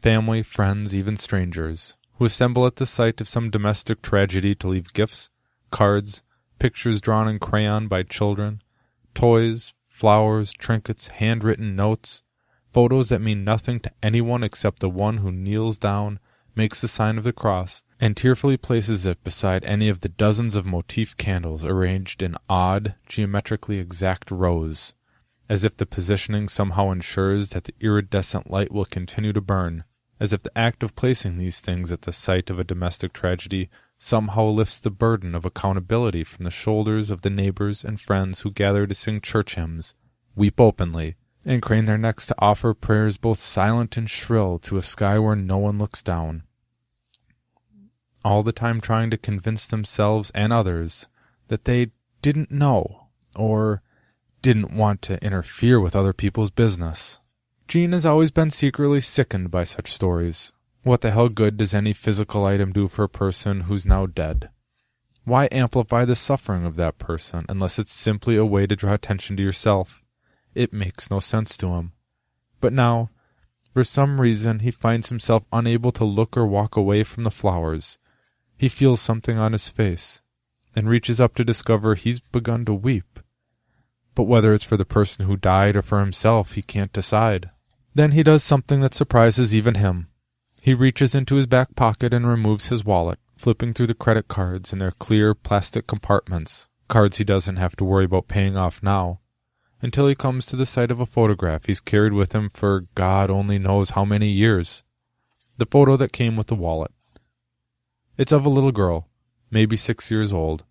family, 0.00 0.42
friends, 0.42 0.94
even 0.94 1.16
strangers, 1.16 1.96
who 2.14 2.24
assemble 2.24 2.66
at 2.66 2.76
the 2.76 2.86
site 2.86 3.20
of 3.20 3.28
some 3.28 3.50
domestic 3.50 4.02
tragedy 4.02 4.54
to 4.54 4.68
leave 4.68 4.92
gifts, 4.92 5.30
cards, 5.70 6.22
pictures 6.58 7.00
drawn 7.00 7.28
in 7.28 7.38
crayon 7.38 7.88
by 7.88 8.02
children, 8.02 8.62
toys, 9.14 9.74
flowers, 9.88 10.52
trinkets, 10.52 11.08
handwritten 11.08 11.76
notes, 11.76 12.22
photos 12.72 13.08
that 13.08 13.20
mean 13.20 13.44
nothing 13.44 13.80
to 13.80 13.90
anyone 14.02 14.42
except 14.42 14.80
the 14.80 14.88
one 14.88 15.18
who 15.18 15.30
kneels 15.30 15.78
down, 15.78 16.18
makes 16.54 16.80
the 16.80 16.88
sign 16.88 17.18
of 17.18 17.24
the 17.24 17.32
cross, 17.32 17.84
and 18.00 18.16
tearfully 18.16 18.56
places 18.56 19.06
it 19.06 19.22
beside 19.24 19.64
any 19.64 19.88
of 19.88 20.00
the 20.00 20.08
dozens 20.08 20.54
of 20.54 20.66
votive 20.66 21.16
candles 21.16 21.64
arranged 21.64 22.22
in 22.22 22.36
odd, 22.48 22.94
geometrically 23.06 23.78
exact 23.78 24.30
rows, 24.30 24.94
as 25.48 25.64
if 25.64 25.76
the 25.76 25.86
positioning 25.86 26.48
somehow 26.48 26.90
ensures 26.90 27.50
that 27.50 27.64
the 27.64 27.74
iridescent 27.80 28.50
light 28.50 28.72
will 28.72 28.84
continue 28.84 29.32
to 29.32 29.40
burn, 29.40 29.84
as 30.20 30.32
if 30.32 30.42
the 30.42 30.56
act 30.58 30.82
of 30.82 30.96
placing 30.96 31.38
these 31.38 31.60
things 31.60 31.92
at 31.92 32.02
the 32.02 32.12
site 32.12 32.50
of 32.50 32.58
a 32.58 32.64
domestic 32.64 33.12
tragedy 33.12 33.68
somehow 33.98 34.44
lifts 34.44 34.80
the 34.80 34.90
burden 34.90 35.34
of 35.34 35.44
accountability 35.44 36.24
from 36.24 36.44
the 36.44 36.50
shoulders 36.50 37.10
of 37.10 37.22
the 37.22 37.30
neighbors 37.30 37.84
and 37.84 38.00
friends 38.00 38.40
who 38.40 38.50
gather 38.50 38.86
to 38.86 38.94
sing 38.94 39.20
church 39.20 39.54
hymns, 39.54 39.94
weep 40.34 40.60
openly, 40.60 41.16
and 41.44 41.62
crane 41.62 41.84
their 41.84 41.98
necks 41.98 42.26
to 42.26 42.34
offer 42.38 42.74
prayers 42.74 43.16
both 43.16 43.38
silent 43.38 43.96
and 43.96 44.10
shrill 44.10 44.58
to 44.58 44.76
a 44.76 44.82
sky 44.82 45.18
where 45.18 45.36
no 45.36 45.58
one 45.58 45.78
looks 45.78 46.02
down 46.02 46.42
all 48.24 48.42
the 48.42 48.52
time 48.52 48.80
trying 48.80 49.10
to 49.10 49.16
convince 49.16 49.66
themselves 49.66 50.30
and 50.34 50.52
others 50.52 51.08
that 51.48 51.64
they 51.64 51.90
didn't 52.20 52.50
know 52.50 53.08
or 53.36 53.82
didn't 54.42 54.72
want 54.72 55.02
to 55.02 55.22
interfere 55.24 55.80
with 55.80 55.96
other 55.96 56.12
people's 56.12 56.50
business. 56.50 57.18
Gene 57.72 57.92
has 57.92 58.04
always 58.04 58.30
been 58.30 58.50
secretly 58.50 59.00
sickened 59.00 59.50
by 59.50 59.64
such 59.64 59.94
stories, 59.94 60.52
What 60.82 61.00
the 61.00 61.10
hell 61.10 61.30
good 61.30 61.56
does 61.56 61.72
any 61.72 61.94
physical 61.94 62.44
item 62.44 62.70
do 62.70 62.86
for 62.86 63.02
a 63.02 63.08
person 63.08 63.62
who's 63.62 63.86
now 63.86 64.04
dead? 64.04 64.50
Why 65.24 65.48
amplify 65.50 66.04
the 66.04 66.14
suffering 66.14 66.66
of 66.66 66.76
that 66.76 66.98
person 66.98 67.46
unless 67.48 67.78
it's 67.78 67.94
simply 67.94 68.36
a 68.36 68.44
way 68.44 68.66
to 68.66 68.76
draw 68.76 68.92
attention 68.92 69.38
to 69.38 69.42
yourself? 69.42 70.02
It 70.54 70.74
makes 70.74 71.10
no 71.10 71.18
sense 71.18 71.56
to 71.56 71.68
him. 71.68 71.92
But 72.60 72.74
now, 72.74 73.08
for 73.72 73.84
some 73.84 74.20
reason, 74.20 74.58
he 74.58 74.70
finds 74.70 75.08
himself 75.08 75.44
unable 75.50 75.92
to 75.92 76.04
look 76.04 76.36
or 76.36 76.46
walk 76.46 76.76
away 76.76 77.04
from 77.04 77.24
the 77.24 77.30
flowers. 77.30 77.96
He 78.54 78.68
feels 78.68 79.00
something 79.00 79.38
on 79.38 79.52
his 79.52 79.70
face, 79.70 80.20
and 80.76 80.90
reaches 80.90 81.22
up 81.22 81.34
to 81.36 81.42
discover 81.42 81.94
he's 81.94 82.20
begun 82.20 82.66
to 82.66 82.74
weep. 82.74 83.18
But 84.14 84.24
whether 84.24 84.52
it's 84.52 84.62
for 84.62 84.76
the 84.76 84.84
person 84.84 85.24
who 85.24 85.38
died 85.38 85.74
or 85.74 85.80
for 85.80 86.00
himself, 86.00 86.52
he 86.52 86.60
can't 86.60 86.92
decide. 86.92 87.48
Then 87.94 88.12
he 88.12 88.22
does 88.22 88.42
something 88.42 88.80
that 88.80 88.94
surprises 88.94 89.54
even 89.54 89.74
him. 89.74 90.08
He 90.60 90.74
reaches 90.74 91.14
into 91.14 91.36
his 91.36 91.46
back 91.46 91.74
pocket 91.76 92.14
and 92.14 92.26
removes 92.26 92.68
his 92.68 92.84
wallet, 92.84 93.18
flipping 93.36 93.74
through 93.74 93.88
the 93.88 93.94
credit 93.94 94.28
cards 94.28 94.72
in 94.72 94.78
their 94.78 94.92
clear 94.92 95.34
plastic 95.34 95.86
compartments, 95.86 96.68
cards 96.88 97.18
he 97.18 97.24
doesn't 97.24 97.56
have 97.56 97.76
to 97.76 97.84
worry 97.84 98.04
about 98.04 98.28
paying 98.28 98.56
off 98.56 98.82
now, 98.82 99.20
until 99.82 100.06
he 100.06 100.14
comes 100.14 100.46
to 100.46 100.56
the 100.56 100.64
sight 100.64 100.90
of 100.90 101.00
a 101.00 101.06
photograph 101.06 101.66
he's 101.66 101.80
carried 101.80 102.12
with 102.12 102.32
him 102.32 102.48
for 102.48 102.86
God 102.94 103.30
only 103.30 103.58
knows 103.58 103.90
how 103.90 104.04
many 104.04 104.28
years. 104.28 104.84
The 105.58 105.66
photo 105.66 105.96
that 105.96 106.12
came 106.12 106.36
with 106.36 106.46
the 106.46 106.54
wallet. 106.54 106.92
It's 108.16 108.32
of 108.32 108.46
a 108.46 108.50
little 108.50 108.72
girl, 108.72 109.08
maybe 109.50 109.76
six 109.76 110.10
years 110.10 110.32
old. 110.32 110.64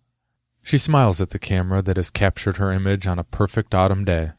She 0.62 0.78
smiles 0.78 1.20
at 1.20 1.30
the 1.30 1.38
camera 1.38 1.82
that 1.82 1.96
has 1.96 2.10
captured 2.10 2.56
her 2.56 2.72
image 2.72 3.06
on 3.06 3.18
a 3.18 3.24
perfect 3.24 3.74
autumn 3.74 4.04
day. 4.04 4.32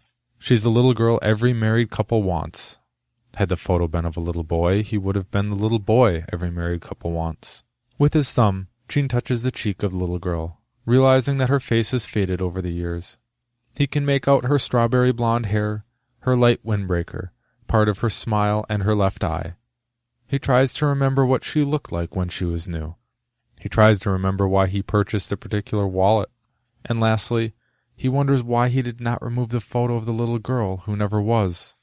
She's 0.43 0.63
the 0.63 0.69
little 0.69 0.93
girl 0.93 1.19
every 1.21 1.53
married 1.53 1.89
couple 1.89 2.21
wants. 2.21 2.77
Had 3.35 3.47
the 3.47 3.55
photo 3.55 3.88
been 3.88 4.03
of 4.03 4.17
a 4.17 4.19
little 4.19 4.43
boy, 4.43 4.83
he 4.83 4.97
would 4.97 5.15
have 5.15 5.31
been 5.31 5.50
the 5.50 5.55
little 5.55 5.79
boy 5.79 6.25
every 6.33 6.51
married 6.51 6.81
couple 6.81 7.13
wants. 7.13 7.63
With 7.97 8.13
his 8.13 8.29
thumb, 8.33 8.67
Gene 8.89 9.07
touches 9.07 9.43
the 9.43 9.51
cheek 9.51 9.83
of 9.83 9.91
the 9.91 9.97
little 9.97 10.19
girl, 10.19 10.59
realizing 10.85 11.38
that 11.38 11.47
her 11.47 11.62
face 11.62 11.91
has 11.91 12.05
faded 12.05 12.41
over 12.41 12.62
the 12.62 12.73
years. 12.73 13.19
He 13.73 13.88
can 13.88 14.05
make 14.05 14.27
out 14.27 14.43
her 14.43 14.59
strawberry 14.59 15.13
blonde 15.13 15.45
hair, 15.45 15.85
her 16.23 16.35
light 16.35 16.59
windbreaker, 16.65 17.29
part 17.67 17.88
of 17.88 18.00
her 18.00 18.09
smile, 18.09 18.65
and 18.67 18.83
her 18.83 18.95
left 18.95 19.23
eye. 19.23 19.55
He 20.27 20.39
tries 20.39 20.73
to 20.73 20.85
remember 20.85 21.25
what 21.25 21.45
she 21.45 21.63
looked 21.63 21.93
like 21.93 22.17
when 22.17 22.27
she 22.27 22.43
was 22.43 22.67
new. 22.67 22.95
He 23.62 23.69
tries 23.69 23.97
to 24.00 24.09
remember 24.12 24.45
why 24.45 24.67
he 24.67 24.81
purchased 24.81 25.31
a 25.31 25.38
particular 25.38 25.88
wallet. 25.88 26.27
And 26.83 27.00
lastly, 27.00 27.53
he 27.95 28.09
wonders 28.09 28.43
why 28.43 28.69
he 28.69 28.81
did 28.81 29.00
not 29.00 29.21
remove 29.21 29.50
the 29.50 29.62
photo 29.62 29.95
of 29.95 30.05
the 30.05 30.12
little 30.12 30.39
girl 30.39 30.77
who 30.85 30.95
never 30.95 31.21
was. 31.21 31.75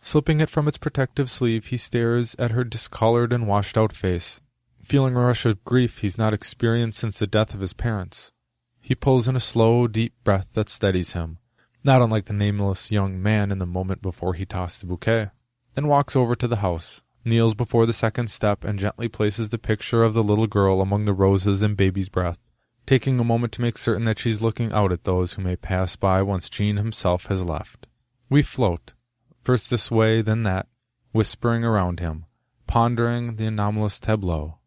Slipping 0.00 0.40
it 0.40 0.50
from 0.50 0.68
its 0.68 0.78
protective 0.78 1.30
sleeve, 1.30 1.66
he 1.66 1.76
stares 1.76 2.36
at 2.38 2.52
her 2.52 2.64
discolored 2.64 3.32
and 3.32 3.46
washed 3.46 3.76
out 3.76 3.92
face 3.92 4.40
feeling 4.88 5.14
a 5.14 5.20
rush 5.20 5.44
of 5.44 5.62
grief 5.64 5.98
he's 5.98 6.16
not 6.16 6.32
experienced 6.32 6.98
since 6.98 7.18
the 7.18 7.26
death 7.26 7.52
of 7.52 7.60
his 7.60 7.74
parents. 7.74 8.32
He 8.80 8.94
pulls 8.94 9.28
in 9.28 9.36
a 9.36 9.40
slow, 9.40 9.86
deep 9.86 10.14
breath 10.24 10.48
that 10.54 10.70
steadies 10.70 11.12
him, 11.12 11.36
not 11.84 12.00
unlike 12.00 12.24
the 12.24 12.32
nameless 12.32 12.90
young 12.90 13.22
man 13.22 13.50
in 13.50 13.58
the 13.58 13.66
moment 13.66 14.00
before 14.00 14.32
he 14.32 14.46
tossed 14.46 14.80
the 14.80 14.86
bouquet, 14.86 15.30
then 15.74 15.88
walks 15.88 16.16
over 16.16 16.34
to 16.34 16.48
the 16.48 16.56
house, 16.56 17.02
kneels 17.22 17.52
before 17.52 17.84
the 17.84 17.92
second 17.92 18.30
step, 18.30 18.64
and 18.64 18.78
gently 18.78 19.08
places 19.08 19.50
the 19.50 19.58
picture 19.58 20.02
of 20.02 20.14
the 20.14 20.22
little 20.22 20.46
girl 20.46 20.80
among 20.80 21.04
the 21.04 21.12
roses 21.12 21.60
and 21.60 21.76
baby's 21.76 22.08
breath, 22.08 22.38
taking 22.88 23.20
a 23.20 23.24
moment 23.24 23.52
to 23.52 23.60
make 23.60 23.76
certain 23.76 24.06
that 24.06 24.18
she's 24.18 24.40
looking 24.40 24.72
out 24.72 24.90
at 24.90 25.04
those 25.04 25.34
who 25.34 25.42
may 25.42 25.54
pass 25.54 25.94
by 25.94 26.22
once 26.22 26.48
Gene 26.48 26.78
himself 26.78 27.26
has 27.26 27.44
left. 27.44 27.86
We 28.30 28.40
float, 28.40 28.94
first 29.44 29.68
this 29.68 29.90
way, 29.90 30.22
then 30.22 30.42
that, 30.44 30.68
whispering 31.12 31.66
around 31.66 32.00
him, 32.00 32.24
pondering 32.66 33.36
the 33.36 33.44
anomalous 33.44 34.00
tableau. 34.00 34.60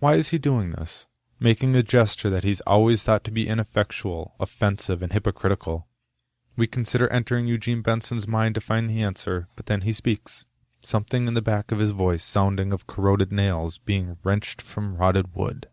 Why 0.00 0.14
is 0.14 0.30
he 0.30 0.38
doing 0.38 0.72
this? 0.72 1.06
Making 1.38 1.76
a 1.76 1.84
gesture 1.84 2.28
that 2.28 2.42
he's 2.42 2.60
always 2.62 3.04
thought 3.04 3.22
to 3.22 3.30
be 3.30 3.46
ineffectual, 3.46 4.34
offensive, 4.40 5.00
and 5.00 5.12
hypocritical. 5.12 5.86
We 6.56 6.66
consider 6.66 7.06
entering 7.12 7.46
Eugene 7.46 7.82
Benson's 7.82 8.26
mind 8.26 8.56
to 8.56 8.60
find 8.60 8.90
the 8.90 9.00
answer, 9.00 9.46
but 9.54 9.66
then 9.66 9.82
he 9.82 9.92
speaks, 9.92 10.44
something 10.80 11.28
in 11.28 11.34
the 11.34 11.40
back 11.40 11.70
of 11.70 11.78
his 11.78 11.92
voice 11.92 12.24
sounding 12.24 12.72
of 12.72 12.88
corroded 12.88 13.30
nails 13.30 13.78
being 13.78 14.16
wrenched 14.24 14.60
from 14.60 14.96
rotted 14.96 15.36
wood. 15.36 15.68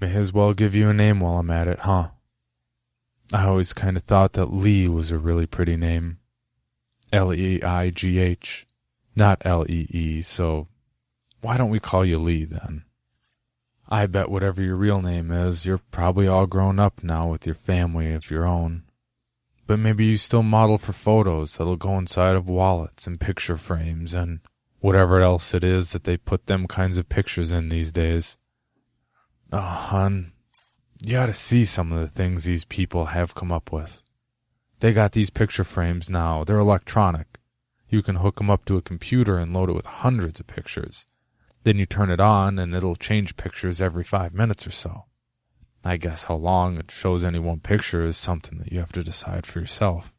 May 0.00 0.14
as 0.14 0.32
well 0.32 0.54
give 0.54 0.74
you 0.74 0.90
a 0.90 0.94
name 0.94 1.20
while 1.20 1.38
I'm 1.38 1.50
at 1.50 1.68
it, 1.68 1.80
huh? 1.80 2.10
I 3.32 3.46
always 3.46 3.72
kind 3.72 3.96
of 3.96 4.04
thought 4.04 4.34
that 4.34 4.52
Leigh 4.52 4.88
was 4.88 5.10
a 5.10 5.18
really 5.18 5.46
pretty 5.46 5.76
name. 5.76 6.18
L 7.12 7.34
E 7.34 7.62
I 7.62 7.90
G 7.90 8.18
H, 8.18 8.66
not 9.16 9.42
L 9.44 9.66
E 9.68 9.86
E, 9.90 10.22
so 10.22 10.68
why 11.40 11.56
don't 11.56 11.70
we 11.70 11.80
call 11.80 12.04
you 12.04 12.18
Leigh 12.18 12.44
then? 12.44 12.84
I 13.88 14.06
bet 14.06 14.30
whatever 14.30 14.62
your 14.62 14.76
real 14.76 15.00
name 15.00 15.30
is, 15.30 15.64
you're 15.64 15.80
probably 15.90 16.28
all 16.28 16.46
grown 16.46 16.78
up 16.78 17.02
now 17.02 17.28
with 17.28 17.46
your 17.46 17.54
family 17.54 18.12
of 18.12 18.30
your 18.30 18.44
own. 18.44 18.82
But 19.66 19.78
maybe 19.78 20.04
you 20.06 20.16
still 20.16 20.42
model 20.42 20.78
for 20.78 20.92
photos 20.92 21.56
that'll 21.56 21.76
go 21.76 21.98
inside 21.98 22.36
of 22.36 22.48
wallets 22.48 23.06
and 23.06 23.20
picture 23.20 23.56
frames 23.56 24.14
and 24.14 24.40
whatever 24.80 25.20
else 25.20 25.54
it 25.54 25.64
is 25.64 25.92
that 25.92 26.04
they 26.04 26.16
put 26.16 26.46
them 26.46 26.66
kinds 26.66 26.98
of 26.98 27.08
pictures 27.08 27.50
in 27.50 27.68
these 27.68 27.92
days. 27.92 28.36
Oh, 29.50 29.60
hon, 29.60 30.32
you 31.02 31.16
ought 31.16 31.26
to 31.26 31.34
see 31.34 31.64
some 31.64 31.90
of 31.90 32.00
the 32.00 32.06
things 32.06 32.44
these 32.44 32.66
people 32.66 33.06
have 33.06 33.34
come 33.34 33.50
up 33.50 33.72
with. 33.72 34.02
They 34.80 34.92
got 34.92 35.12
these 35.12 35.30
picture 35.30 35.64
frames 35.64 36.10
now. 36.10 36.44
They're 36.44 36.58
electronic. 36.58 37.38
You 37.88 38.02
can 38.02 38.16
hook 38.16 38.36
them 38.36 38.50
up 38.50 38.66
to 38.66 38.76
a 38.76 38.82
computer 38.82 39.38
and 39.38 39.54
load 39.54 39.70
it 39.70 39.74
with 39.74 39.86
hundreds 39.86 40.38
of 40.38 40.46
pictures. 40.46 41.06
Then 41.64 41.78
you 41.78 41.86
turn 41.86 42.10
it 42.10 42.20
on 42.20 42.58
and 42.58 42.74
it'll 42.74 42.94
change 42.94 43.36
pictures 43.36 43.80
every 43.80 44.04
five 44.04 44.34
minutes 44.34 44.66
or 44.66 44.70
so. 44.70 45.06
I 45.82 45.96
guess 45.96 46.24
how 46.24 46.34
long 46.34 46.76
it 46.76 46.90
shows 46.90 47.24
any 47.24 47.38
one 47.38 47.60
picture 47.60 48.04
is 48.04 48.16
something 48.16 48.58
that 48.58 48.70
you 48.70 48.80
have 48.80 48.92
to 48.92 49.02
decide 49.02 49.46
for 49.46 49.60
yourself. 49.60 50.12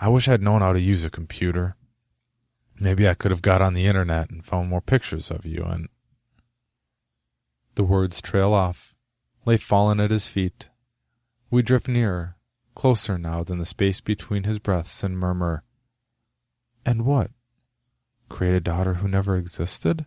I 0.00 0.08
wish 0.08 0.28
I'd 0.28 0.42
known 0.42 0.60
how 0.60 0.72
to 0.72 0.80
use 0.80 1.04
a 1.04 1.10
computer. 1.10 1.76
Maybe 2.80 3.08
I 3.08 3.14
could 3.14 3.30
have 3.30 3.42
got 3.42 3.62
on 3.62 3.74
the 3.74 3.86
internet 3.86 4.30
and 4.30 4.44
found 4.44 4.68
more 4.68 4.80
pictures 4.80 5.30
of 5.30 5.46
you 5.46 5.62
and. 5.62 5.88
The 7.78 7.84
words 7.84 8.20
trail 8.20 8.54
off, 8.54 8.96
lay 9.44 9.56
fallen 9.56 10.00
at 10.00 10.10
his 10.10 10.26
feet. 10.26 10.68
We 11.48 11.62
drift 11.62 11.86
nearer, 11.86 12.34
closer 12.74 13.16
now 13.16 13.44
than 13.44 13.58
the 13.58 13.64
space 13.64 14.00
between 14.00 14.42
his 14.42 14.58
breaths, 14.58 15.04
and 15.04 15.16
murmur, 15.16 15.62
And 16.84 17.06
what? 17.06 17.30
Create 18.28 18.56
a 18.56 18.60
daughter 18.60 18.94
who 18.94 19.06
never 19.06 19.36
existed? 19.36 20.06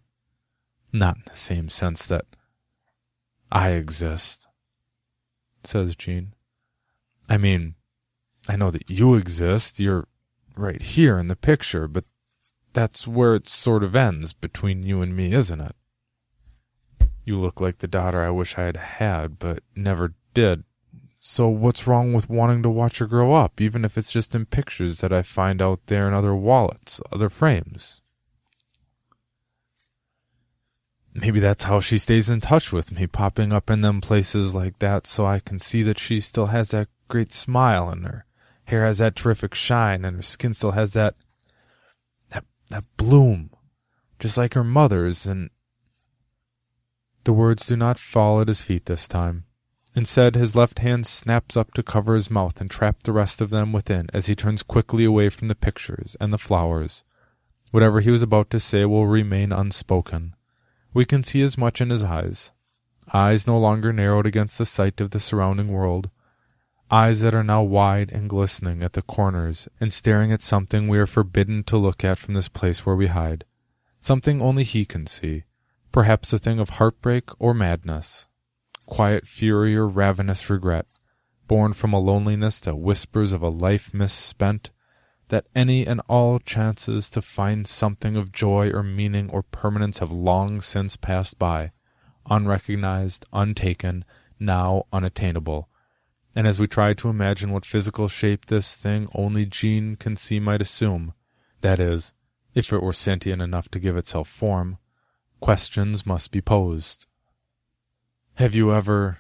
Not 0.92 1.16
in 1.16 1.24
the 1.28 1.38
same 1.38 1.70
sense 1.70 2.06
that 2.08 2.26
I 3.50 3.70
exist, 3.70 4.50
says 5.64 5.96
Gene. 5.96 6.34
I 7.30 7.38
mean, 7.38 7.76
I 8.50 8.58
know 8.58 8.72
that 8.72 8.90
you 8.90 9.16
exist. 9.16 9.80
You're 9.80 10.10
right 10.58 10.82
here 10.82 11.18
in 11.18 11.30
the 11.30 11.38
picture, 11.38 11.88
but 11.88 12.04
that's 12.74 13.08
where 13.08 13.34
it 13.34 13.48
sort 13.48 13.82
of 13.82 13.96
ends 13.96 14.34
between 14.34 14.84
you 14.84 15.02
and 15.02 15.16
me, 15.16 15.32
isn't 15.32 15.62
it? 15.62 15.78
You 17.32 17.40
look 17.40 17.62
like 17.62 17.78
the 17.78 17.88
daughter 17.88 18.22
I 18.22 18.30
wish 18.30 18.58
I 18.58 18.64
had 18.64 18.76
had, 18.76 19.40
but 19.40 19.64
never 19.74 20.16
did. 20.34 20.66
So 21.18 21.48
what's 21.48 21.88
wrong 21.88 22.12
with 22.12 22.30
wanting 22.30 22.62
to 22.64 22.70
watch 22.70 22.98
her 22.98 23.08
grow 23.08 23.32
up, 23.32 23.62
even 23.62 23.86
if 23.86 23.98
it's 23.98 24.12
just 24.12 24.36
in 24.36 24.46
pictures 24.46 25.00
that 25.00 25.14
I 25.14 25.22
find 25.22 25.62
out 25.62 25.80
there 25.86 26.10
in 26.10 26.14
other 26.14 26.36
wallets, 26.36 27.00
other 27.10 27.30
frames? 27.30 28.02
maybe 31.14 31.40
that's 31.40 31.66
how 31.66 31.80
she 31.80 31.98
stays 31.98 32.30
in 32.30 32.42
touch 32.42 32.72
with 32.72 32.92
me, 32.92 33.08
popping 33.08 33.54
up 33.54 33.70
in 33.70 33.82
them 33.82 34.02
places 34.02 34.54
like 34.56 34.80
that 34.80 35.08
so 35.08 35.26
I 35.26 35.40
can 35.40 35.60
see 35.60 35.84
that 35.84 36.00
she 36.00 36.20
still 36.20 36.48
has 36.48 36.72
that 36.72 36.88
great 37.08 37.32
smile 37.32 37.90
and 37.90 38.06
her 38.06 38.26
hair 38.66 38.86
has 38.86 39.00
that 39.00 39.16
terrific 39.16 39.54
shine 39.54 40.06
and 40.06 40.18
her 40.18 40.22
skin 40.22 40.54
still 40.54 40.72
has 40.72 40.94
that 40.94 41.16
that 42.30 42.46
that 42.70 42.86
bloom 42.96 43.50
just 44.20 44.38
like 44.38 44.54
her 44.54 44.64
mother's 44.64 45.26
and 45.26 45.50
the 47.24 47.34
words 47.34 47.66
do 47.68 47.76
not 47.76 48.00
fall 48.00 48.42
at 48.42 48.48
his 48.48 48.62
feet 48.62 48.86
this 48.86 49.08
time. 49.08 49.46
Instead, 49.96 50.36
his 50.36 50.56
left 50.56 50.80
hand 50.80 51.06
snaps 51.06 51.58
up 51.58 51.74
to 51.74 51.84
cover 51.84 52.16
his 52.16 52.32
mouth 52.32 52.62
and 52.62 52.70
trap 52.70 53.04
the 53.04 53.12
rest 53.12 53.42
of 53.42 53.50
them 53.50 53.74
within 53.74 54.08
as 54.14 54.28
he 54.28 54.36
turns 54.36 54.64
quickly 54.64 55.04
away 55.04 55.30
from 55.30 55.50
the 55.50 55.56
pictures 55.56 56.16
and 56.22 56.32
the 56.32 56.38
flowers. 56.38 57.04
Whatever 57.72 58.00
he 58.00 58.12
was 58.12 58.22
about 58.22 58.50
to 58.52 58.60
say 58.60 58.86
will 58.86 59.08
remain 59.08 59.52
unspoken. 59.52 60.36
We 60.94 61.06
can 61.06 61.24
see 61.24 61.42
as 61.42 61.58
much 61.58 61.82
in 61.82 61.90
his 61.90 62.04
eyes, 62.04 62.54
eyes 63.14 63.48
no 63.48 63.58
longer 63.58 63.92
narrowed 63.92 64.26
against 64.26 64.58
the 64.58 64.66
sight 64.66 65.02
of 65.02 65.12
the 65.12 65.20
surrounding 65.20 65.70
world, 65.70 66.10
eyes 66.90 67.22
that 67.22 67.34
are 67.34 67.44
now 67.44 67.62
wide 67.62 68.12
and 68.12 68.30
glistening 68.30 68.84
at 68.84 68.94
the 68.94 69.02
corners 69.02 69.70
and 69.80 69.92
staring 69.92 70.32
at 70.32 70.42
something 70.42 70.88
we 70.88 71.00
are 71.00 71.08
forbidden 71.08 71.64
to 71.64 71.78
look 71.78 72.04
at 72.04 72.18
from 72.18 72.34
this 72.34 72.50
place 72.50 72.86
where 72.86 72.96
we 72.96 73.08
hide, 73.08 73.46
something 74.02 74.42
only 74.42 74.64
he 74.64 74.86
can 74.86 75.08
see, 75.08 75.44
perhaps 75.92 76.32
a 76.34 76.38
thing 76.38 76.60
of 76.60 76.70
heartbreak 76.70 77.30
or 77.40 77.54
madness, 77.54 78.28
quiet 78.86 79.28
fury 79.28 79.76
or 79.76 79.88
ravenous 79.88 80.50
regret, 80.50 80.86
born 81.48 81.74
from 81.74 81.94
a 81.94 82.00
loneliness 82.00 82.60
that 82.62 82.78
whispers 82.78 83.34
of 83.34 83.42
a 83.42 83.50
life 83.50 83.94
misspent, 83.94 84.72
that 85.28 85.48
any 85.56 85.86
and 85.86 86.02
all 86.08 86.40
chances 86.40 87.10
to 87.10 87.22
find 87.22 87.66
something 87.68 88.16
of 88.16 88.32
joy 88.32 88.70
or 88.70 88.84
meaning 88.84 89.30
or 89.30 89.44
permanence 89.44 90.00
have 90.00 90.12
long 90.12 90.62
since 90.62 90.96
passed 90.96 91.40
by, 91.40 91.72
unrecognized, 92.30 93.26
untaken, 93.34 94.06
now 94.40 94.86
unattainable. 94.92 95.70
And 96.36 96.48
as 96.48 96.60
we 96.60 96.68
try 96.68 96.94
to 96.94 97.10
imagine 97.10 97.52
what 97.52 97.66
physical 97.66 98.08
shape 98.08 98.46
this 98.46 98.76
thing 98.76 99.10
only 99.14 99.46
Gene 99.46 99.96
can 99.96 100.16
see 100.16 100.40
might 100.40 100.62
assume, 100.62 101.14
that 101.62 101.80
is, 101.80 102.14
if 102.54 102.72
it 102.72 102.82
were 102.82 102.94
sentient 102.94 103.42
enough 103.42 103.70
to 103.70 103.80
give 103.80 103.98
itself 103.98 104.30
form, 104.30 104.78
questions 105.42 106.06
must 106.06 106.32
be 106.32 106.40
posed. 106.40 107.08
Have 108.36 108.56
you 108.56 108.72
ever 108.72 109.18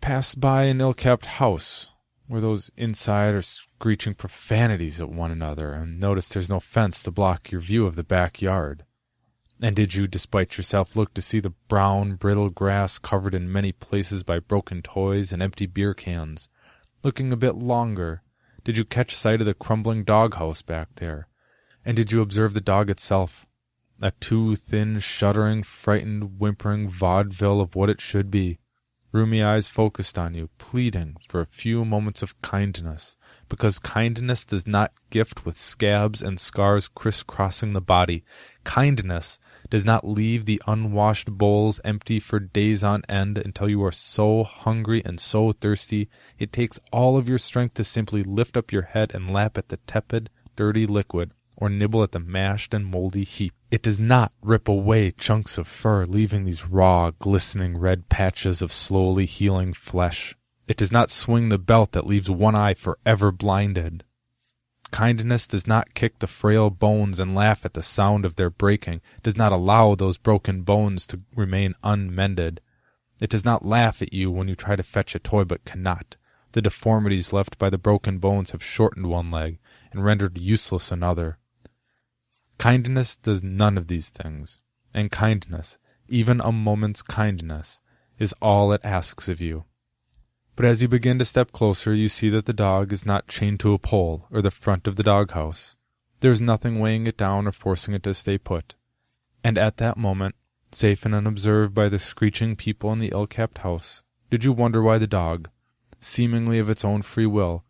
passed 0.00 0.40
by 0.40 0.64
an 0.64 0.80
ill 0.80 0.92
kept 0.92 1.24
house 1.26 1.90
where 2.26 2.40
those 2.40 2.70
inside 2.76 3.32
are 3.34 3.42
screeching 3.42 4.14
profanities 4.14 5.00
at 5.00 5.08
one 5.08 5.30
another 5.30 5.72
and 5.72 5.98
noticed 5.98 6.34
there's 6.34 6.50
no 6.50 6.60
fence 6.60 7.02
to 7.02 7.10
block 7.10 7.50
your 7.50 7.60
view 7.60 7.86
of 7.86 7.96
the 7.96 8.02
backyard? 8.02 8.84
And 9.62 9.76
did 9.76 9.94
you, 9.94 10.08
despite 10.08 10.56
yourself, 10.56 10.96
look 10.96 11.14
to 11.14 11.22
see 11.22 11.38
the 11.38 11.54
brown, 11.68 12.16
brittle 12.16 12.50
grass 12.50 12.98
covered 12.98 13.34
in 13.34 13.52
many 13.52 13.72
places 13.72 14.22
by 14.22 14.40
broken 14.40 14.82
toys 14.82 15.32
and 15.32 15.42
empty 15.42 15.66
beer 15.66 15.94
cans? 15.94 16.48
Looking 17.04 17.32
a 17.32 17.36
bit 17.36 17.54
longer, 17.54 18.22
did 18.64 18.76
you 18.76 18.84
catch 18.84 19.14
sight 19.14 19.40
of 19.40 19.46
the 19.46 19.54
crumbling 19.54 20.02
doghouse 20.02 20.62
back 20.62 20.88
there? 20.96 21.28
And 21.84 21.96
did 21.96 22.10
you 22.10 22.20
observe 22.20 22.52
the 22.52 22.60
dog 22.60 22.90
itself? 22.90 23.46
A 24.02 24.12
too 24.12 24.56
thin, 24.56 24.98
shuddering, 24.98 25.62
frightened, 25.62 26.38
whimpering 26.38 26.88
vaudeville 26.88 27.60
of 27.60 27.74
what 27.74 27.90
it 27.90 28.00
should 28.00 28.30
be. 28.30 28.56
Rheumy 29.12 29.44
eyes 29.44 29.68
focused 29.68 30.16
on 30.16 30.34
you, 30.34 30.48
pleading 30.56 31.16
for 31.28 31.40
a 31.40 31.46
few 31.46 31.84
moments 31.84 32.22
of 32.22 32.40
kindness, 32.42 33.16
because 33.48 33.78
kindness 33.78 34.44
does 34.44 34.66
not 34.66 34.92
gift 35.10 35.44
with 35.44 35.58
scabs 35.58 36.22
and 36.22 36.38
scars 36.38 36.88
crisscrossing 36.88 37.72
the 37.72 37.80
body. 37.80 38.24
Kindness 38.62 39.38
does 39.68 39.84
not 39.84 40.06
leave 40.06 40.44
the 40.44 40.62
unwashed 40.66 41.30
bowls 41.32 41.80
empty 41.84 42.20
for 42.20 42.38
days 42.38 42.84
on 42.84 43.02
end 43.08 43.36
until 43.36 43.68
you 43.68 43.84
are 43.84 43.92
so 43.92 44.44
hungry 44.44 45.02
and 45.04 45.20
so 45.20 45.52
thirsty 45.52 46.08
it 46.38 46.52
takes 46.52 46.80
all 46.92 47.16
of 47.18 47.28
your 47.28 47.38
strength 47.38 47.74
to 47.74 47.84
simply 47.84 48.22
lift 48.22 48.56
up 48.56 48.72
your 48.72 48.82
head 48.82 49.12
and 49.14 49.30
lap 49.30 49.58
at 49.58 49.68
the 49.68 49.76
tepid, 49.78 50.30
dirty 50.54 50.86
liquid, 50.86 51.32
or 51.60 51.68
nibble 51.68 52.02
at 52.02 52.12
the 52.12 52.18
mashed 52.18 52.74
and 52.74 52.86
moldy 52.86 53.22
heap. 53.22 53.52
It 53.70 53.82
does 53.82 54.00
not 54.00 54.32
rip 54.42 54.66
away 54.66 55.12
chunks 55.12 55.58
of 55.58 55.68
fur, 55.68 56.06
leaving 56.06 56.44
these 56.44 56.66
raw, 56.66 57.10
glistening 57.10 57.76
red 57.76 58.08
patches 58.08 58.62
of 58.62 58.72
slowly 58.72 59.26
healing 59.26 59.74
flesh. 59.74 60.34
It 60.66 60.76
does 60.76 60.90
not 60.90 61.10
swing 61.10 61.50
the 61.50 61.58
belt 61.58 61.92
that 61.92 62.06
leaves 62.06 62.30
one 62.30 62.54
eye 62.54 62.74
forever 62.74 63.30
blinded. 63.30 64.04
Kindness 64.90 65.46
does 65.46 65.66
not 65.66 65.94
kick 65.94 66.18
the 66.18 66.26
frail 66.26 66.70
bones 66.70 67.20
and 67.20 67.34
laugh 67.34 67.64
at 67.64 67.74
the 67.74 67.82
sound 67.82 68.24
of 68.24 68.36
their 68.36 68.50
breaking, 68.50 69.00
does 69.22 69.36
not 69.36 69.52
allow 69.52 69.94
those 69.94 70.16
broken 70.16 70.62
bones 70.62 71.06
to 71.08 71.20
remain 71.36 71.74
unmended. 71.84 72.60
It 73.20 73.30
does 73.30 73.44
not 73.44 73.64
laugh 73.64 74.00
at 74.00 74.14
you 74.14 74.30
when 74.30 74.48
you 74.48 74.56
try 74.56 74.76
to 74.76 74.82
fetch 74.82 75.14
a 75.14 75.18
toy 75.18 75.44
but 75.44 75.64
cannot. 75.64 76.16
The 76.52 76.62
deformities 76.62 77.32
left 77.32 77.58
by 77.58 77.70
the 77.70 77.78
broken 77.78 78.18
bones 78.18 78.50
have 78.50 78.64
shortened 78.64 79.06
one 79.06 79.30
leg 79.30 79.58
and 79.92 80.04
rendered 80.04 80.38
useless 80.38 80.90
another. 80.90 81.38
Kindness 82.60 83.16
does 83.16 83.42
none 83.42 83.78
of 83.78 83.86
these 83.86 84.10
things, 84.10 84.60
and 84.92 85.10
kindness, 85.10 85.78
even 86.10 86.42
a 86.42 86.52
moment's 86.52 87.00
kindness, 87.00 87.80
is 88.18 88.34
all 88.42 88.70
it 88.74 88.82
asks 88.84 89.30
of 89.30 89.40
you. 89.40 89.64
But 90.56 90.66
as 90.66 90.82
you 90.82 90.88
begin 90.88 91.18
to 91.20 91.24
step 91.24 91.52
closer, 91.52 91.94
you 91.94 92.10
see 92.10 92.28
that 92.28 92.44
the 92.44 92.52
dog 92.52 92.92
is 92.92 93.06
not 93.06 93.28
chained 93.28 93.60
to 93.60 93.72
a 93.72 93.78
pole 93.78 94.26
or 94.30 94.42
the 94.42 94.50
front 94.50 94.86
of 94.86 94.96
the 94.96 95.02
doghouse. 95.02 95.78
There 96.20 96.30
is 96.30 96.42
nothing 96.42 96.78
weighing 96.78 97.06
it 97.06 97.16
down 97.16 97.46
or 97.46 97.52
forcing 97.52 97.94
it 97.94 98.02
to 98.02 98.12
stay 98.12 98.36
put. 98.36 98.74
And 99.42 99.56
at 99.56 99.78
that 99.78 99.96
moment, 99.96 100.34
safe 100.70 101.06
and 101.06 101.14
unobserved 101.14 101.72
by 101.72 101.88
the 101.88 101.98
screeching 101.98 102.56
people 102.56 102.92
in 102.92 102.98
the 102.98 103.08
ill 103.08 103.26
kept 103.26 103.58
house, 103.58 104.02
did 104.28 104.44
you 104.44 104.52
wonder 104.52 104.82
why 104.82 104.98
the 104.98 105.06
dog, 105.06 105.48
seemingly 105.98 106.58
of 106.58 106.68
its 106.68 106.84
own 106.84 107.00
free 107.00 107.24
will, 107.24 107.64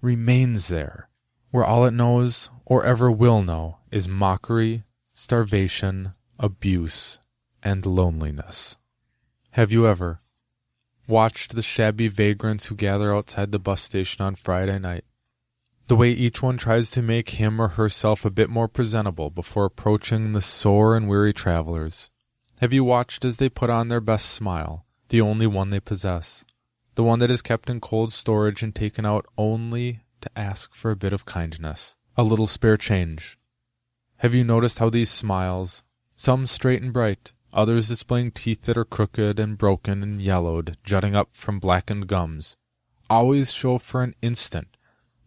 remains 0.00 0.66
there, 0.66 1.08
where 1.52 1.64
all 1.64 1.86
it 1.86 1.92
knows 1.92 2.50
or 2.64 2.84
ever 2.84 3.08
will 3.10 3.42
know 3.42 3.78
is 3.92 4.08
mockery, 4.08 4.82
starvation, 5.14 6.10
abuse, 6.40 7.20
and 7.62 7.86
loneliness? 7.86 8.76
Have 9.52 9.70
you 9.70 9.86
ever, 9.86 10.22
watched 11.06 11.54
the 11.54 11.62
shabby 11.62 12.08
vagrants 12.08 12.66
who 12.66 12.74
gather 12.74 13.14
outside 13.14 13.52
the 13.52 13.58
bus 13.58 13.82
station 13.82 14.24
on 14.24 14.34
Friday 14.34 14.78
night. 14.78 15.04
The 15.88 15.96
way 15.96 16.10
each 16.10 16.42
one 16.42 16.56
tries 16.56 16.90
to 16.90 17.02
make 17.02 17.30
him 17.30 17.60
or 17.60 17.68
herself 17.68 18.24
a 18.24 18.30
bit 18.30 18.48
more 18.48 18.68
presentable 18.68 19.30
before 19.30 19.64
approaching 19.64 20.32
the 20.32 20.40
sore 20.40 20.96
and 20.96 21.08
weary 21.08 21.32
travelers. 21.32 22.08
Have 22.60 22.72
you 22.72 22.84
watched 22.84 23.24
as 23.24 23.36
they 23.36 23.48
put 23.48 23.68
on 23.68 23.88
their 23.88 24.00
best 24.00 24.30
smile, 24.30 24.86
the 25.08 25.20
only 25.20 25.46
one 25.46 25.70
they 25.70 25.80
possess, 25.80 26.44
the 26.94 27.02
one 27.02 27.18
that 27.18 27.30
is 27.30 27.42
kept 27.42 27.68
in 27.68 27.80
cold 27.80 28.12
storage 28.12 28.62
and 28.62 28.74
taken 28.74 29.04
out 29.04 29.26
only 29.36 30.00
to 30.22 30.38
ask 30.38 30.74
for 30.74 30.90
a 30.90 30.96
bit 30.96 31.12
of 31.12 31.26
kindness, 31.26 31.96
a 32.16 32.22
little 32.22 32.46
spare 32.46 32.76
change? 32.76 33.38
Have 34.18 34.34
you 34.34 34.44
noticed 34.44 34.78
how 34.78 34.88
these 34.88 35.10
smiles, 35.10 35.82
some 36.16 36.46
straight 36.46 36.82
and 36.82 36.92
bright, 36.92 37.34
others 37.52 37.88
displaying 37.88 38.30
teeth 38.30 38.62
that 38.62 38.78
are 38.78 38.84
crooked 38.84 39.38
and 39.38 39.58
broken 39.58 40.02
and 40.02 40.22
yellowed, 40.22 40.76
jutting 40.84 41.14
up 41.14 41.34
from 41.34 41.58
blackened 41.58 42.06
gums, 42.06 42.56
always 43.10 43.52
show 43.52 43.78
for 43.78 44.02
an 44.02 44.14
instant, 44.22 44.76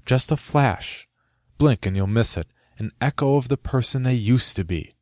just 0.05 0.31
a 0.31 0.37
flash, 0.37 1.07
blink 1.57 1.85
and 1.85 1.95
you'll 1.95 2.07
miss 2.07 2.37
it, 2.37 2.47
an 2.79 2.91
echo 2.99 3.35
of 3.35 3.47
the 3.47 3.57
person 3.57 4.03
they 4.03 4.13
used 4.13 4.55
to 4.55 4.63
be. 4.63 4.95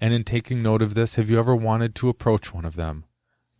And 0.00 0.14
in 0.14 0.24
taking 0.24 0.62
note 0.62 0.82
of 0.82 0.94
this, 0.94 1.16
have 1.16 1.28
you 1.28 1.38
ever 1.38 1.56
wanted 1.56 1.94
to 1.96 2.08
approach 2.08 2.54
one 2.54 2.64
of 2.64 2.76
them, 2.76 3.04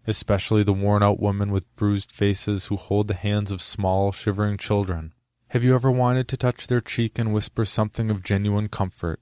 especially 0.07 0.63
the 0.63 0.73
worn 0.73 1.03
out 1.03 1.21
women 1.21 1.51
with 1.51 1.75
bruised 1.77 2.13
faces 2.13 2.67
who 2.67 2.77
hold 2.77 3.09
the 3.09 3.15
hands 3.15 3.51
of 3.51 3.61
small, 3.61 4.13
shivering 4.13 4.57
children? 4.57 5.13
Have 5.53 5.65
you 5.65 5.75
ever 5.75 5.91
wanted 5.91 6.29
to 6.29 6.37
touch 6.37 6.67
their 6.67 6.83
cheek 6.83 7.19
and 7.19 7.33
whisper 7.33 7.65
something 7.65 8.11
of 8.11 8.23
genuine 8.23 8.69
comfort, 8.69 9.19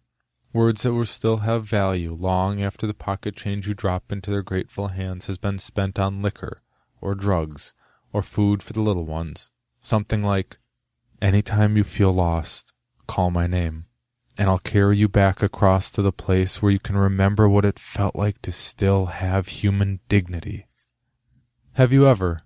words 0.52 0.82
that 0.82 0.92
will 0.92 1.06
still 1.06 1.36
have 1.38 1.64
value 1.64 2.12
long 2.12 2.60
after 2.60 2.84
the 2.84 2.94
pocket 2.94 3.36
change 3.36 3.68
you 3.68 3.74
drop 3.74 4.10
into 4.10 4.32
their 4.32 4.42
grateful 4.42 4.88
hands 4.88 5.28
has 5.28 5.38
been 5.38 5.58
spent 5.58 6.00
on 6.00 6.22
liquor, 6.22 6.58
or 7.00 7.14
drugs, 7.14 7.74
or 8.12 8.22
food 8.22 8.60
for 8.60 8.72
the 8.72 8.82
little 8.82 9.04
ones. 9.04 9.52
Something 9.82 10.24
like, 10.24 10.58
Any 11.22 11.42
time 11.42 11.76
you 11.76 11.84
feel 11.84 12.12
lost, 12.12 12.72
call 13.06 13.30
my 13.30 13.46
name, 13.46 13.84
and 14.36 14.50
I'll 14.50 14.58
carry 14.58 14.96
you 14.96 15.08
back 15.08 15.44
across 15.44 15.92
to 15.92 16.02
the 16.02 16.10
place 16.10 16.60
where 16.60 16.72
you 16.72 16.80
can 16.80 16.96
remember 16.96 17.48
what 17.48 17.64
it 17.64 17.78
felt 17.78 18.16
like 18.16 18.42
to 18.42 18.50
still 18.50 19.06
have 19.06 19.46
human 19.46 20.00
dignity. 20.08 20.66
Have 21.74 21.92
you 21.92 22.08
ever 22.08 22.42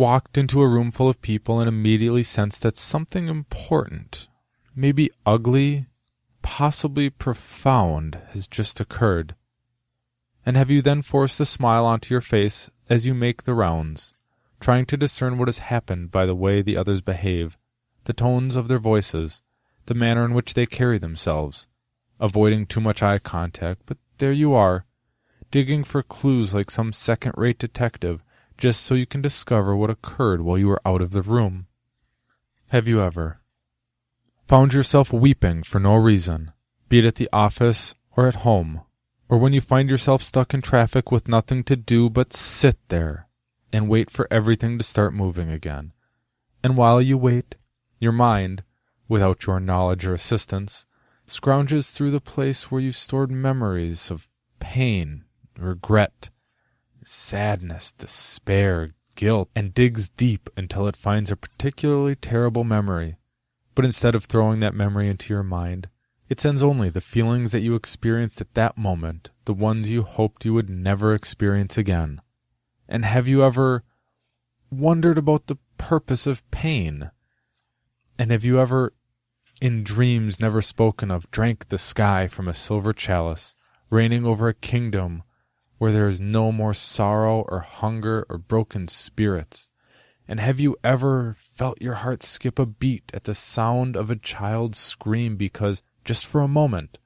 walked 0.00 0.38
into 0.38 0.62
a 0.62 0.66
room 0.66 0.90
full 0.90 1.10
of 1.10 1.20
people 1.20 1.60
and 1.60 1.68
immediately 1.68 2.22
sensed 2.22 2.62
that 2.62 2.74
something 2.74 3.28
important, 3.28 4.28
maybe 4.74 5.10
ugly 5.26 5.84
possibly 6.40 7.10
profound 7.10 8.18
has 8.30 8.48
just 8.48 8.80
occurred? 8.80 9.34
And 10.46 10.56
have 10.56 10.70
you 10.70 10.80
then 10.80 11.02
forced 11.02 11.38
a 11.38 11.44
smile 11.44 11.84
onto 11.84 12.14
your 12.14 12.22
face 12.22 12.70
as 12.88 13.04
you 13.04 13.12
make 13.12 13.42
the 13.42 13.52
rounds, 13.52 14.14
trying 14.58 14.86
to 14.86 14.96
discern 14.96 15.36
what 15.36 15.48
has 15.48 15.58
happened 15.58 16.10
by 16.10 16.24
the 16.24 16.34
way 16.34 16.62
the 16.62 16.78
others 16.78 17.02
behave, 17.02 17.58
the 18.04 18.14
tones 18.14 18.56
of 18.56 18.68
their 18.68 18.78
voices, 18.78 19.42
the 19.84 19.92
manner 19.92 20.24
in 20.24 20.32
which 20.32 20.54
they 20.54 20.64
carry 20.64 20.96
themselves, 20.96 21.68
avoiding 22.18 22.64
too 22.64 22.80
much 22.80 23.02
eye 23.02 23.18
contact, 23.18 23.82
but 23.84 23.98
there 24.16 24.32
you 24.32 24.54
are, 24.54 24.86
digging 25.50 25.84
for 25.84 26.02
clues 26.02 26.54
like 26.54 26.70
some 26.70 26.90
second 26.90 27.34
rate 27.36 27.58
detective, 27.58 28.24
just 28.60 28.82
so 28.84 28.94
you 28.94 29.06
can 29.06 29.22
discover 29.22 29.74
what 29.74 29.90
occurred 29.90 30.42
while 30.42 30.58
you 30.58 30.68
were 30.68 30.82
out 30.84 31.00
of 31.00 31.10
the 31.10 31.22
room. 31.22 31.66
Have 32.68 32.86
you 32.86 33.00
ever, 33.00 33.40
found 34.46 34.74
yourself 34.74 35.12
weeping 35.12 35.62
for 35.62 35.80
no 35.80 35.94
reason, 35.96 36.52
be 36.88 36.98
it 36.98 37.04
at 37.04 37.16
the 37.16 37.28
office 37.32 37.94
or 38.16 38.28
at 38.28 38.36
home, 38.36 38.82
or 39.28 39.38
when 39.38 39.52
you 39.52 39.60
find 39.60 39.88
yourself 39.88 40.22
stuck 40.22 40.52
in 40.52 40.60
traffic 40.60 41.10
with 41.10 41.26
nothing 41.26 41.64
to 41.64 41.74
do 41.74 42.10
but 42.10 42.32
sit 42.32 42.76
there 42.88 43.26
and 43.72 43.88
wait 43.88 44.10
for 44.10 44.28
everything 44.30 44.76
to 44.76 44.84
start 44.84 45.14
moving 45.14 45.50
again. 45.50 45.92
And 46.62 46.76
while 46.76 47.00
you 47.00 47.16
wait, 47.16 47.54
your 47.98 48.12
mind, 48.12 48.62
without 49.08 49.46
your 49.46 49.58
knowledge 49.58 50.04
or 50.04 50.12
assistance, 50.12 50.86
scrounges 51.26 51.92
through 51.92 52.10
the 52.10 52.20
place 52.20 52.70
where 52.70 52.80
you 52.80 52.92
stored 52.92 53.30
memories 53.30 54.10
of 54.10 54.28
pain, 54.58 55.24
regret, 55.56 56.30
sadness, 57.02 57.92
despair, 57.92 58.94
guilt, 59.14 59.48
and 59.54 59.74
digs 59.74 60.08
deep 60.08 60.50
until 60.56 60.86
it 60.86 60.96
finds 60.96 61.30
a 61.30 61.36
particularly 61.36 62.14
terrible 62.14 62.64
memory 62.64 63.16
but 63.74 63.84
instead 63.84 64.14
of 64.14 64.24
throwing 64.24 64.60
that 64.60 64.74
memory 64.74 65.08
into 65.08 65.32
your 65.32 65.42
mind, 65.42 65.88
it 66.28 66.40
sends 66.40 66.62
only 66.62 66.90
the 66.90 67.00
feelings 67.00 67.52
that 67.52 67.60
you 67.60 67.74
experienced 67.74 68.40
at 68.40 68.52
that 68.54 68.76
moment, 68.76 69.30
the 69.44 69.54
ones 69.54 69.88
you 69.88 70.02
hoped 70.02 70.44
you 70.44 70.54
would 70.54 70.68
never 70.68 71.14
experience 71.14 71.78
again. 71.78 72.20
And 72.88 73.04
have 73.04 73.26
you 73.26 73.42
ever 73.42 73.84
wondered 74.70 75.18
about 75.18 75.46
the 75.46 75.56
purpose 75.78 76.26
of 76.26 76.48
pain? 76.50 77.10
And 78.18 78.30
have 78.30 78.44
you 78.44 78.60
ever 78.60 78.92
in 79.62 79.82
dreams 79.82 80.40
never 80.40 80.60
spoken 80.60 81.10
of, 81.10 81.30
drank 81.30 81.68
the 81.68 81.78
sky 81.78 82.28
from 82.28 82.48
a 82.48 82.54
silver 82.54 82.92
chalice, 82.92 83.54
reigning 83.88 84.26
over 84.26 84.48
a 84.48 84.52
kingdom 84.54 85.22
where 85.80 85.90
there 85.90 86.06
is 86.06 86.20
no 86.20 86.52
more 86.52 86.74
sorrow 86.74 87.40
or 87.48 87.60
hunger 87.60 88.26
or 88.28 88.38
broken 88.38 88.86
spirits? 88.86 89.72
And 90.28 90.38
have 90.38 90.60
you 90.60 90.76
ever 90.84 91.36
felt 91.54 91.82
your 91.82 91.94
heart 91.94 92.22
skip 92.22 92.58
a 92.58 92.66
beat 92.66 93.10
at 93.12 93.24
the 93.24 93.34
sound 93.34 93.96
of 93.96 94.10
a 94.10 94.16
child's 94.16 94.78
scream 94.78 95.36
because, 95.36 95.82
just 96.04 96.26
for 96.26 96.40
a 96.40 96.46
moment, 96.46 96.98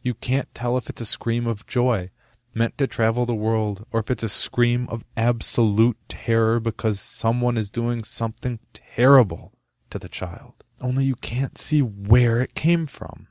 you 0.00 0.14
can't 0.14 0.52
tell 0.54 0.76
if 0.76 0.88
it's 0.88 1.02
a 1.02 1.04
scream 1.04 1.46
of 1.46 1.66
joy 1.66 2.10
meant 2.54 2.76
to 2.78 2.86
travel 2.86 3.24
the 3.24 3.34
world 3.34 3.86
or 3.92 4.00
if 4.00 4.10
it's 4.10 4.24
a 4.24 4.28
scream 4.28 4.88
of 4.88 5.04
absolute 5.16 5.98
terror 6.08 6.58
because 6.58 6.98
someone 7.00 7.56
is 7.56 7.70
doing 7.70 8.02
something 8.02 8.58
terrible 8.72 9.52
to 9.90 9.98
the 9.98 10.08
child? 10.08 10.62
only 10.82 11.04
you 11.04 11.14
can't 11.14 11.56
see 11.56 11.80
where 11.80 12.40
it 12.40 12.54
came 12.54 12.86
from. 12.86 13.28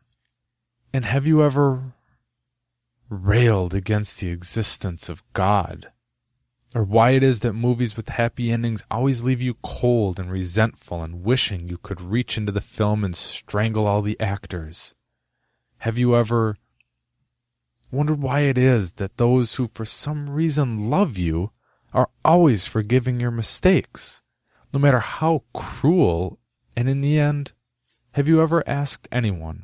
And 0.93 1.05
have 1.05 1.27
you 1.27 1.43
ever 1.43 1.93
railed 3.11 3.75
against 3.75 4.19
the 4.19 4.29
existence 4.29 5.09
of 5.09 5.21
God? 5.33 5.91
Or 6.73 6.83
why 6.83 7.11
it 7.11 7.21
is 7.21 7.41
that 7.41 7.51
movies 7.51 7.97
with 7.97 8.07
happy 8.09 8.51
endings 8.51 8.83
always 8.89 9.21
leave 9.21 9.41
you 9.41 9.55
cold 9.61 10.19
and 10.19 10.31
resentful 10.31 11.03
and 11.03 11.23
wishing 11.23 11.67
you 11.67 11.77
could 11.77 11.99
reach 11.99 12.37
into 12.37 12.53
the 12.53 12.61
film 12.61 13.03
and 13.03 13.15
strangle 13.15 13.85
all 13.85 14.01
the 14.01 14.19
actors? 14.21 14.95
Have 15.79 15.97
you 15.97 16.15
ever 16.15 16.55
wondered 17.91 18.21
why 18.21 18.41
it 18.41 18.57
is 18.57 18.93
that 18.93 19.17
those 19.17 19.55
who 19.55 19.69
for 19.73 19.83
some 19.83 20.29
reason 20.29 20.89
love 20.89 21.17
you 21.17 21.51
are 21.93 22.09
always 22.23 22.65
forgiving 22.65 23.19
your 23.19 23.31
mistakes, 23.31 24.23
no 24.73 24.79
matter 24.79 24.99
how 24.99 25.43
cruel 25.53 26.39
and 26.77 26.87
in 26.87 27.01
the 27.01 27.19
end, 27.19 27.51
have 28.13 28.29
you 28.29 28.41
ever 28.41 28.63
asked 28.65 29.09
anyone, 29.11 29.63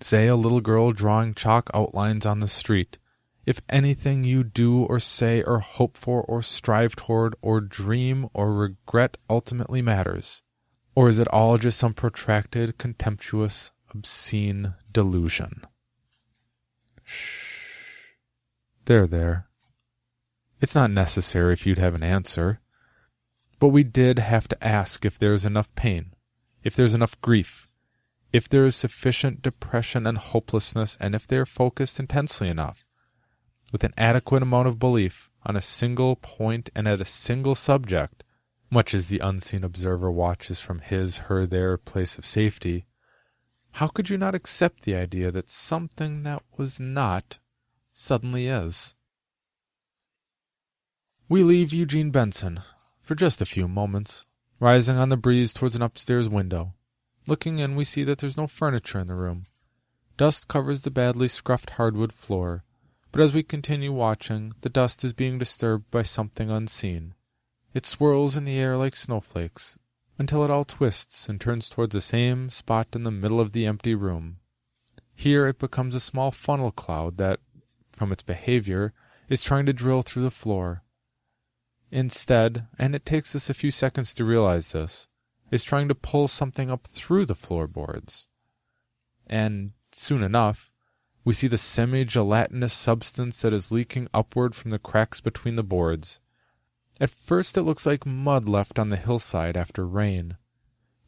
say 0.00 0.26
a 0.26 0.36
little 0.36 0.60
girl 0.60 0.92
drawing 0.92 1.34
chalk 1.34 1.70
outlines 1.74 2.26
on 2.26 2.40
the 2.40 2.48
street, 2.48 2.98
if 3.46 3.60
anything 3.68 4.24
you 4.24 4.44
do 4.44 4.82
or 4.84 5.00
say 5.00 5.42
or 5.42 5.60
hope 5.60 5.96
for 5.96 6.22
or 6.22 6.42
strive 6.42 6.96
toward 6.96 7.34
or 7.40 7.60
dream 7.60 8.28
or 8.34 8.52
regret 8.52 9.16
ultimately 9.28 9.82
matters? 9.82 10.42
Or 10.94 11.08
is 11.08 11.18
it 11.18 11.28
all 11.28 11.58
just 11.58 11.78
some 11.78 11.94
protracted, 11.94 12.76
contemptuous, 12.78 13.70
obscene 13.94 14.74
delusion? 14.92 15.62
Shh. 17.04 18.16
There, 18.84 19.06
there. 19.06 19.48
It's 20.60 20.74
not 20.74 20.90
necessary 20.90 21.52
if 21.52 21.66
you'd 21.66 21.78
have 21.78 21.94
an 21.94 22.02
answer. 22.02 22.60
But 23.60 23.68
we 23.68 23.84
did 23.84 24.18
have 24.18 24.48
to 24.48 24.64
ask 24.64 25.04
if 25.04 25.18
there 25.18 25.32
is 25.32 25.44
enough 25.44 25.74
pain 25.74 26.14
if 26.62 26.74
there's 26.74 26.94
enough 26.94 27.20
grief, 27.20 27.67
if 28.32 28.48
there 28.48 28.64
is 28.64 28.76
sufficient 28.76 29.42
depression 29.42 30.06
and 30.06 30.18
hopelessness, 30.18 30.96
and 31.00 31.14
if 31.14 31.26
they 31.26 31.38
are 31.38 31.46
focused 31.46 31.98
intensely 31.98 32.48
enough, 32.48 32.84
with 33.72 33.84
an 33.84 33.94
adequate 33.96 34.42
amount 34.42 34.68
of 34.68 34.78
belief 34.78 35.30
on 35.44 35.56
a 35.56 35.60
single 35.60 36.16
point 36.16 36.70
and 36.74 36.86
at 36.86 37.00
a 37.00 37.06
single 37.06 37.54
subject, 37.54 38.24
much 38.70 38.92
as 38.92 39.08
the 39.08 39.18
unseen 39.20 39.64
observer 39.64 40.10
watches 40.10 40.60
from 40.60 40.80
his, 40.80 41.18
her, 41.18 41.46
their 41.46 41.78
place 41.78 42.18
of 42.18 42.26
safety, 42.26 42.84
how 43.72 43.88
could 43.88 44.10
you 44.10 44.18
not 44.18 44.34
accept 44.34 44.82
the 44.82 44.94
idea 44.94 45.30
that 45.30 45.48
something 45.48 46.22
that 46.24 46.42
was 46.56 46.78
not 46.78 47.38
suddenly 47.92 48.46
is? 48.46 48.94
We 51.28 51.42
leave 51.42 51.72
Eugene 51.72 52.10
Benson 52.10 52.60
for 53.02 53.14
just 53.14 53.40
a 53.40 53.46
few 53.46 53.68
moments 53.68 54.26
rising 54.60 54.96
on 54.96 55.08
the 55.08 55.16
breeze 55.16 55.52
towards 55.52 55.76
an 55.76 55.82
upstairs 55.82 56.28
window. 56.28 56.74
Looking 57.28 57.58
in, 57.58 57.76
we 57.76 57.84
see 57.84 58.04
that 58.04 58.20
there's 58.20 58.38
no 58.38 58.46
furniture 58.46 58.98
in 58.98 59.06
the 59.06 59.14
room. 59.14 59.44
Dust 60.16 60.48
covers 60.48 60.80
the 60.80 60.90
badly 60.90 61.28
scruffed 61.28 61.68
hardwood 61.76 62.14
floor, 62.14 62.64
but 63.12 63.20
as 63.20 63.34
we 63.34 63.42
continue 63.42 63.92
watching, 63.92 64.54
the 64.62 64.70
dust 64.70 65.04
is 65.04 65.12
being 65.12 65.38
disturbed 65.38 65.90
by 65.90 66.04
something 66.04 66.50
unseen. 66.50 67.12
It 67.74 67.84
swirls 67.84 68.38
in 68.38 68.46
the 68.46 68.58
air 68.58 68.78
like 68.78 68.96
snowflakes, 68.96 69.78
until 70.16 70.42
it 70.42 70.50
all 70.50 70.64
twists 70.64 71.28
and 71.28 71.38
turns 71.38 71.68
towards 71.68 71.92
the 71.92 72.00
same 72.00 72.48
spot 72.48 72.88
in 72.94 73.04
the 73.04 73.10
middle 73.10 73.40
of 73.40 73.52
the 73.52 73.66
empty 73.66 73.94
room. 73.94 74.38
Here 75.14 75.46
it 75.46 75.58
becomes 75.58 75.94
a 75.94 76.00
small 76.00 76.30
funnel 76.30 76.70
cloud 76.70 77.18
that, 77.18 77.40
from 77.92 78.10
its 78.10 78.22
behavior, 78.22 78.94
is 79.28 79.44
trying 79.44 79.66
to 79.66 79.74
drill 79.74 80.00
through 80.00 80.22
the 80.22 80.30
floor. 80.30 80.82
Instead, 81.90 82.68
and 82.78 82.94
it 82.94 83.04
takes 83.04 83.36
us 83.36 83.50
a 83.50 83.54
few 83.54 83.70
seconds 83.70 84.14
to 84.14 84.24
realize 84.24 84.72
this, 84.72 85.08
is 85.50 85.64
trying 85.64 85.88
to 85.88 85.94
pull 85.94 86.28
something 86.28 86.70
up 86.70 86.86
through 86.86 87.26
the 87.26 87.34
floorboards. 87.34 88.26
And 89.26 89.72
soon 89.92 90.22
enough, 90.22 90.70
we 91.24 91.32
see 91.32 91.48
the 91.48 91.58
semi 91.58 92.04
gelatinous 92.04 92.72
substance 92.72 93.42
that 93.42 93.52
is 93.52 93.72
leaking 93.72 94.08
upward 94.14 94.54
from 94.54 94.70
the 94.70 94.78
cracks 94.78 95.20
between 95.20 95.56
the 95.56 95.62
boards. 95.62 96.20
At 97.00 97.10
first, 97.10 97.56
it 97.56 97.62
looks 97.62 97.86
like 97.86 98.06
mud 98.06 98.48
left 98.48 98.78
on 98.78 98.88
the 98.88 98.96
hillside 98.96 99.56
after 99.56 99.86
rain, 99.86 100.36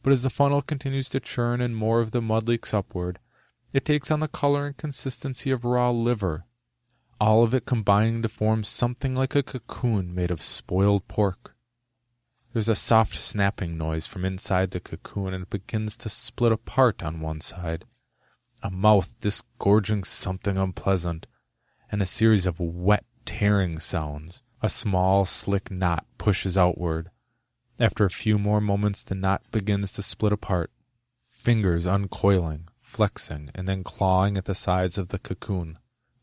but 0.03 0.13
as 0.13 0.23
the 0.23 0.29
funnel 0.29 0.61
continues 0.61 1.09
to 1.09 1.19
churn 1.19 1.61
and 1.61 1.75
more 1.75 1.99
of 2.01 2.11
the 2.11 2.21
mud 2.21 2.47
leaks 2.47 2.73
upward, 2.73 3.19
it 3.73 3.85
takes 3.85 4.11
on 4.11 4.19
the 4.19 4.27
color 4.27 4.67
and 4.67 4.77
consistency 4.77 5.51
of 5.51 5.65
raw 5.65 5.89
liver 5.89 6.45
all 7.21 7.43
of 7.43 7.53
it 7.53 7.67
combining 7.67 8.23
to 8.23 8.27
form 8.27 8.63
something 8.63 9.13
like 9.13 9.35
a 9.35 9.43
cocoon 9.43 10.15
made 10.15 10.31
of 10.31 10.41
spoiled 10.41 11.07
pork. 11.07 11.50
There's 12.53 12.69
a 12.69 12.75
soft 12.75 13.15
snapping 13.15 13.77
noise 13.77 14.05
from 14.05 14.25
inside 14.25 14.71
the 14.71 14.79
cocoon, 14.79 15.33
and 15.33 15.43
it 15.43 15.49
begins 15.49 15.95
to 15.97 16.09
split 16.09 16.51
apart 16.51 17.01
on 17.01 17.21
one 17.21 17.39
side. 17.39 17.85
A 18.61 18.69
mouth 18.69 19.13
disgorging 19.21 20.03
something 20.03 20.57
unpleasant, 20.57 21.27
and 21.91 22.01
a 22.01 22.05
series 22.05 22.45
of 22.45 22.59
wet, 22.59 23.05
tearing 23.25 23.79
sounds. 23.79 24.43
A 24.61 24.69
small, 24.69 25.25
slick 25.25 25.71
knot 25.71 26.05
pushes 26.17 26.57
outward. 26.57 27.09
After 27.79 28.05
a 28.05 28.09
few 28.09 28.37
more 28.37 28.59
moments, 28.59 29.01
the 29.03 29.15
knot 29.15 29.43
begins 29.51 29.91
to 29.93 30.03
split 30.03 30.33
apart, 30.33 30.71
fingers 31.29 31.85
uncoiling, 31.85 32.67
flexing, 32.81 33.49
and 33.55 33.67
then 33.67 33.83
clawing 33.83 34.37
at 34.37 34.45
the 34.45 34.55
sides 34.55 34.97
of 34.97 35.07
the 35.07 35.19
cocoon 35.19 35.77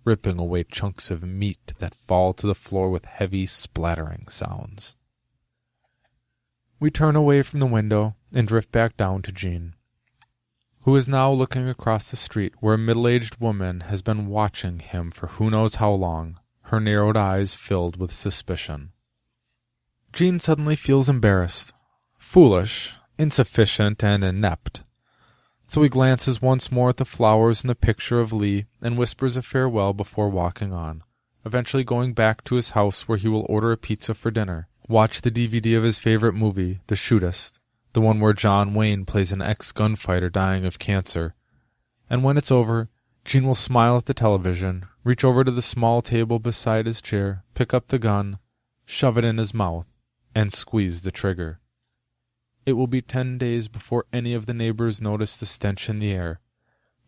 ripping 0.05 0.39
away 0.39 0.65
chunks 0.65 1.11
of 1.11 1.23
meat 1.23 1.75
that 1.81 1.95
fall 1.95 2.33
to 2.33 2.47
the 2.47 2.55
floor 2.55 2.89
with 2.89 3.05
heavy 3.05 3.45
splattering 3.45 4.27
sounds. 4.29 4.97
We 6.81 6.91
turn 6.93 7.17
away 7.17 7.43
from 7.43 7.59
the 7.59 7.67
window 7.67 8.15
and 8.33 8.47
drift 8.47 8.71
back 8.71 8.97
down 8.97 9.23
to 9.23 9.33
Gene, 9.33 9.75
who 10.83 10.95
is 10.95 11.09
now 11.09 11.31
looking 11.33 11.69
across 11.69 12.11
the 12.11 12.17
street 12.17 12.55
where 12.61 12.75
a 12.75 12.79
middle 12.79 13.09
aged 13.09 13.41
woman 13.41 13.81
has 13.81 14.01
been 14.01 14.29
watching 14.29 14.79
him 14.79 15.11
for 15.11 15.27
who 15.27 15.51
knows 15.51 15.77
how 15.77 15.91
long, 15.91 16.39
her 16.63 16.79
narrowed 16.79 17.17
eyes 17.17 17.55
filled 17.55 17.97
with 17.97 18.13
suspicion. 18.13 18.93
Gene 20.13 20.39
suddenly 20.39 20.77
feels 20.77 21.09
embarrassed, 21.09 21.73
foolish, 22.17 22.95
insufficient, 23.19 24.05
and 24.05 24.23
inept. 24.23 24.85
So 25.67 25.83
he 25.83 25.89
glances 25.89 26.41
once 26.41 26.71
more 26.71 26.91
at 26.91 26.99
the 26.99 27.05
flowers 27.05 27.63
and 27.63 27.69
the 27.69 27.75
picture 27.75 28.21
of 28.21 28.33
Leigh 28.33 28.67
and 28.81 28.97
whispers 28.97 29.37
a 29.37 29.43
farewell 29.43 29.93
before 29.93 30.29
walking 30.29 30.73
on, 30.73 31.03
eventually 31.45 31.83
going 31.83 32.15
back 32.15 32.45
to 32.45 32.55
his 32.55 32.71
house 32.71 33.09
where 33.09 33.19
he 33.19 33.27
will 33.29 33.47
order 33.49 33.73
a 33.73 33.77
pizza 33.77 34.15
for 34.15 34.31
dinner, 34.31 34.69
watch 34.89 35.21
the 35.21 35.31
DVD 35.31 35.77
of 35.77 35.85
his 35.85 35.99
favorite 35.99 36.35
movie, 36.35 36.81
The 36.87 36.95
Shootist, 36.95 37.61
the 37.93 38.01
one 38.01 38.21
where 38.21 38.33
John 38.33 38.73
Wayne 38.73 39.05
plays 39.05 39.33
an 39.33 39.43
ex 39.43 39.71
gunfighter 39.71 40.31
dying 40.31 40.65
of 40.65 40.79
cancer. 40.79 41.35
And 42.09 42.25
when 42.25 42.39
it's 42.39 42.51
over, 42.51 42.89
Gene 43.25 43.47
will 43.47 43.55
smile 43.55 43.99
at 43.99 44.07
the 44.07 44.15
television, 44.15 44.87
reach 45.05 45.25
over 45.25 45.45
to 45.45 45.51
the 45.51 45.61
small 45.61 46.01
table 46.01 46.39
beside 46.39 46.87
his 46.87 47.03
chair, 47.03 47.45
pick 47.55 47.75
up 47.75 47.89
the 47.89 47.99
gun, 47.99 48.39
shove 48.87 49.19
it 49.19 49.25
in 49.27 49.37
his 49.37 49.53
mouth, 49.53 49.93
and 50.35 50.51
squeeze 50.51 51.03
the 51.03 51.11
trigger. 51.11 51.61
It 52.65 52.73
will 52.73 52.87
be 52.87 53.03
ten 53.03 53.37
days 53.37 53.69
before 53.69 54.07
any 54.13 54.33
of 54.33 54.47
the 54.47 54.55
neighbors 54.55 55.01
notice 55.01 55.37
the 55.37 55.45
stench 55.45 55.91
in 55.91 55.99
the 55.99 56.13
air, 56.13 56.41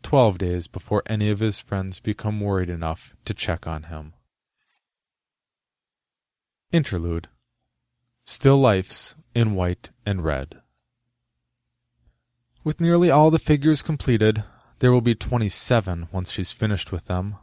twelve 0.03 0.37
days 0.37 0.67
before 0.67 1.03
any 1.07 1.31
of 1.31 1.41
his 1.41 1.61
friends 1.61 2.01
become 2.01 2.41
worried 2.41 2.71
enough 2.71 3.17
to 3.25 3.33
check 3.33 3.67
on 3.67 3.85
him. 3.85 4.13
Interlude 6.73 7.29
Still 8.25 8.59
Lifes 8.59 9.17
in 9.35 9.55
White 9.55 9.91
and 10.07 10.25
Red. 10.25 10.61
With 12.63 12.81
nearly 12.81 13.11
all 13.11 13.31
the 13.31 13.39
figures 13.39 13.83
completed, 13.83 14.45
there 14.79 14.93
will 14.93 15.01
be 15.01 15.15
twenty 15.15 15.49
seven 15.49 16.09
once 16.13 16.31
she's 16.31 16.53
finished 16.53 16.93
with 16.93 17.07
them. 17.07 17.37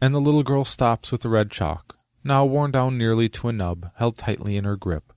And 0.00 0.14
the 0.14 0.20
little 0.20 0.42
girl 0.42 0.64
stops 0.64 1.10
with 1.10 1.22
the 1.22 1.28
red 1.28 1.50
chalk, 1.50 1.96
now 2.22 2.44
worn 2.44 2.70
down 2.70 2.98
nearly 2.98 3.28
to 3.30 3.48
a 3.48 3.52
nub, 3.52 3.90
held 3.96 4.16
tightly 4.16 4.56
in 4.56 4.64
her 4.64 4.76
grip. 4.76 5.12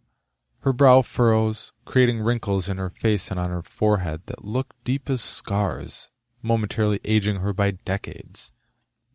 Her 0.61 0.73
brow 0.73 1.01
furrows, 1.01 1.73
creating 1.85 2.21
wrinkles 2.21 2.69
in 2.69 2.77
her 2.77 2.89
face 2.89 3.31
and 3.31 3.39
on 3.39 3.49
her 3.49 3.63
forehead 3.63 4.21
that 4.27 4.45
look 4.45 4.73
deep 4.83 5.09
as 5.09 5.21
scars, 5.21 6.11
momentarily 6.41 6.99
aging 7.03 7.37
her 7.37 7.53
by 7.53 7.71
decades. 7.71 8.53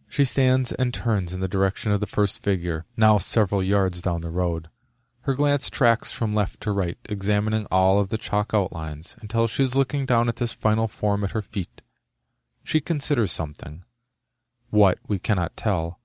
She 0.08 0.24
stands 0.24 0.72
and 0.72 0.92
turns 0.92 1.32
in 1.32 1.40
the 1.40 1.48
direction 1.48 1.92
of 1.92 2.00
the 2.00 2.06
first 2.06 2.42
figure, 2.42 2.84
now 2.96 3.18
several 3.18 3.62
yards 3.62 4.02
down 4.02 4.20
the 4.20 4.30
road. 4.30 4.68
Her 5.26 5.34
glance 5.34 5.68
tracks 5.70 6.12
from 6.12 6.36
left 6.36 6.60
to 6.60 6.70
right, 6.70 6.98
examining 7.08 7.66
all 7.68 7.98
of 7.98 8.10
the 8.10 8.16
chalk 8.16 8.54
outlines 8.54 9.16
until 9.20 9.48
she 9.48 9.64
is 9.64 9.74
looking 9.74 10.06
down 10.06 10.28
at 10.28 10.36
this 10.36 10.52
final 10.52 10.86
form 10.86 11.24
at 11.24 11.32
her 11.32 11.42
feet. 11.42 11.82
She 12.62 12.80
considers 12.80 13.32
something. 13.32 13.82
What, 14.70 14.98
we 15.08 15.18
cannot 15.18 15.56
tell, 15.56 15.98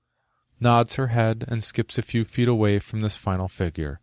nods 0.58 0.96
her 0.96 1.06
head 1.06 1.44
and 1.46 1.62
skips 1.62 1.98
a 1.98 2.02
few 2.02 2.24
feet 2.24 2.48
away 2.48 2.80
from 2.80 3.00
this 3.00 3.16
final 3.16 3.46
figure. 3.46 4.00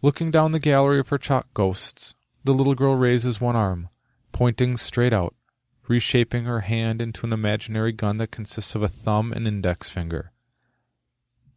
Looking 0.00 0.30
down 0.30 0.52
the 0.52 0.60
gallery 0.60 1.00
of 1.00 1.08
her 1.08 1.18
chalk 1.18 1.52
ghosts, 1.52 2.14
the 2.44 2.54
little 2.54 2.76
girl 2.76 2.94
raises 2.94 3.40
one 3.40 3.56
arm, 3.56 3.88
pointing 4.30 4.76
straight 4.76 5.12
out, 5.12 5.34
reshaping 5.88 6.44
her 6.44 6.60
hand 6.60 7.02
into 7.02 7.26
an 7.26 7.32
imaginary 7.32 7.90
gun 7.90 8.18
that 8.18 8.30
consists 8.30 8.76
of 8.76 8.82
a 8.84 8.86
thumb 8.86 9.32
and 9.32 9.48
index 9.48 9.90
finger. 9.90 10.30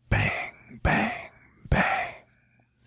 Bang, 0.10 0.80
bang, 0.82 1.21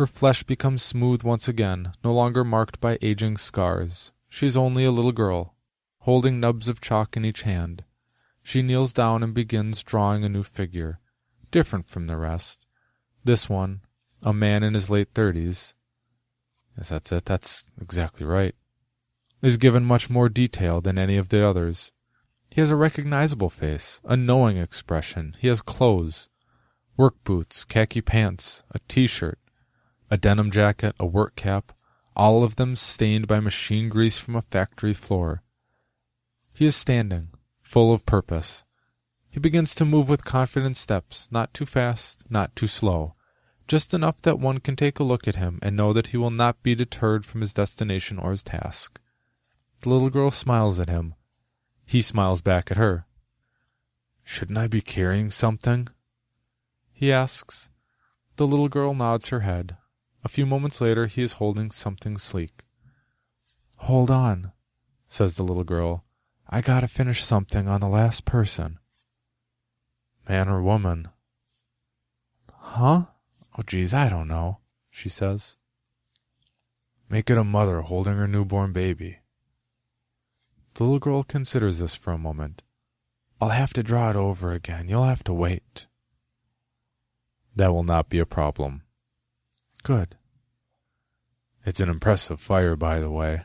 Her 0.00 0.06
flesh 0.06 0.44
becomes 0.44 0.82
smooth 0.82 1.22
once 1.24 1.46
again, 1.46 1.92
no 2.02 2.14
longer 2.14 2.42
marked 2.42 2.80
by 2.80 2.96
aging 3.02 3.36
scars. 3.36 4.14
She's 4.30 4.56
only 4.56 4.86
a 4.86 4.90
little 4.90 5.12
girl, 5.12 5.56
holding 5.98 6.40
nubs 6.40 6.68
of 6.68 6.80
chalk 6.80 7.18
in 7.18 7.24
each 7.26 7.42
hand. 7.42 7.84
She 8.42 8.62
kneels 8.62 8.94
down 8.94 9.22
and 9.22 9.34
begins 9.34 9.82
drawing 9.82 10.24
a 10.24 10.30
new 10.30 10.42
figure 10.42 11.00
different 11.50 11.86
from 11.86 12.06
the 12.06 12.16
rest. 12.16 12.66
This 13.24 13.50
one, 13.50 13.82
a 14.22 14.32
man 14.32 14.62
in 14.62 14.72
his 14.72 14.88
late 14.88 15.10
thirties, 15.12 15.74
yes, 16.78 16.88
that's 16.88 17.12
it, 17.12 17.26
that's 17.26 17.70
exactly 17.78 18.24
right, 18.24 18.54
is 19.42 19.58
given 19.58 19.84
much 19.84 20.08
more 20.08 20.30
detail 20.30 20.80
than 20.80 20.98
any 20.98 21.18
of 21.18 21.28
the 21.28 21.46
others. 21.46 21.92
He 22.48 22.62
has 22.62 22.70
a 22.70 22.74
recognizable 22.74 23.50
face, 23.50 24.00
a 24.04 24.16
knowing 24.16 24.56
expression. 24.56 25.34
He 25.38 25.48
has 25.48 25.60
clothes, 25.60 26.30
work 26.96 27.22
boots, 27.22 27.66
khaki 27.66 28.00
pants, 28.00 28.64
a 28.70 28.78
t-shirt, 28.88 29.38
a 30.10 30.16
denim 30.16 30.50
jacket, 30.50 30.94
a 30.98 31.06
work 31.06 31.36
cap, 31.36 31.72
all 32.16 32.42
of 32.42 32.56
them 32.56 32.76
stained 32.76 33.28
by 33.28 33.40
machine 33.40 33.88
grease 33.88 34.18
from 34.18 34.36
a 34.36 34.42
factory 34.42 34.94
floor. 34.94 35.42
He 36.52 36.66
is 36.66 36.76
standing, 36.76 37.28
full 37.62 37.94
of 37.94 38.04
purpose, 38.04 38.64
he 39.30 39.38
begins 39.38 39.76
to 39.76 39.84
move 39.84 40.08
with 40.08 40.24
confident 40.24 40.76
steps, 40.76 41.28
not 41.30 41.54
too 41.54 41.64
fast, 41.64 42.28
not 42.28 42.56
too 42.56 42.66
slow, 42.66 43.14
just 43.68 43.94
enough 43.94 44.20
that 44.22 44.40
one 44.40 44.58
can 44.58 44.74
take 44.74 44.98
a 44.98 45.04
look 45.04 45.28
at 45.28 45.36
him 45.36 45.60
and 45.62 45.76
know 45.76 45.92
that 45.92 46.08
he 46.08 46.16
will 46.16 46.32
not 46.32 46.60
be 46.64 46.74
deterred 46.74 47.24
from 47.24 47.40
his 47.40 47.52
destination 47.52 48.18
or 48.18 48.32
his 48.32 48.42
task. 48.42 49.00
The 49.82 49.90
little 49.90 50.10
girl 50.10 50.32
smiles 50.32 50.80
at 50.80 50.88
him. 50.88 51.14
He 51.86 52.02
smiles 52.02 52.40
back 52.40 52.72
at 52.72 52.76
her. 52.76 53.06
Shouldn't 54.24 54.58
I 54.58 54.66
be 54.66 54.80
carrying 54.80 55.30
something? 55.30 55.88
He 56.92 57.12
asks. 57.12 57.70
The 58.34 58.48
little 58.48 58.68
girl 58.68 58.94
nods 58.94 59.28
her 59.28 59.40
head. 59.40 59.76
A 60.22 60.28
few 60.28 60.44
moments 60.44 60.80
later, 60.80 61.06
he 61.06 61.22
is 61.22 61.34
holding 61.34 61.70
something 61.70 62.18
sleek. 62.18 62.64
Hold 63.78 64.10
on, 64.10 64.52
says 65.06 65.36
the 65.36 65.42
little 65.42 65.64
girl. 65.64 66.04
I 66.48 66.60
gotta 66.60 66.88
finish 66.88 67.24
something 67.24 67.68
on 67.68 67.80
the 67.80 67.88
last 67.88 68.24
person. 68.24 68.78
Man 70.28 70.48
or 70.48 70.62
woman? 70.62 71.08
Huh? 72.52 73.04
Oh, 73.56 73.62
geez, 73.66 73.94
I 73.94 74.08
don't 74.08 74.28
know, 74.28 74.58
she 74.90 75.08
says. 75.08 75.56
Make 77.08 77.30
it 77.30 77.38
a 77.38 77.44
mother 77.44 77.80
holding 77.80 78.16
her 78.16 78.28
newborn 78.28 78.72
baby. 78.72 79.18
The 80.74 80.84
little 80.84 80.98
girl 80.98 81.24
considers 81.24 81.78
this 81.78 81.96
for 81.96 82.12
a 82.12 82.18
moment. 82.18 82.62
I'll 83.40 83.48
have 83.48 83.72
to 83.72 83.82
draw 83.82 84.10
it 84.10 84.16
over 84.16 84.52
again. 84.52 84.88
You'll 84.88 85.04
have 85.04 85.24
to 85.24 85.32
wait. 85.32 85.86
That 87.56 87.72
will 87.72 87.82
not 87.82 88.08
be 88.08 88.18
a 88.18 88.26
problem. 88.26 88.82
Good. 89.82 90.16
It's 91.64 91.80
an 91.80 91.88
impressive 91.88 92.40
fire, 92.40 92.76
by 92.76 93.00
the 93.00 93.10
way, 93.10 93.42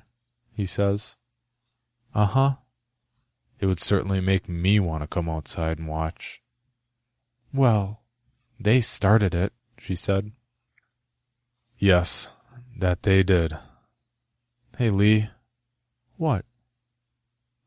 he 0.52 0.66
says. 0.66 1.18
Uh 2.14 2.26
huh. 2.26 2.56
It 3.60 3.66
would 3.68 3.80
certainly 3.80 4.22
make 4.22 4.50
me 4.50 4.80
want 4.80 5.04
to 5.04 5.08
come 5.08 5.30
outside 5.30 5.80
and 5.80 5.88
watch. 5.88 6.42
Well, 7.54 8.04
they 8.60 8.82
started 8.82 9.34
it, 9.34 9.54
she 9.78 9.96
said. 9.96 10.32
Yes, 11.78 12.32
that 12.78 13.04
they 13.04 13.24
did. 13.24 13.58
Hey, 14.78 14.90
Lee. 14.90 15.30
What? 16.18 16.46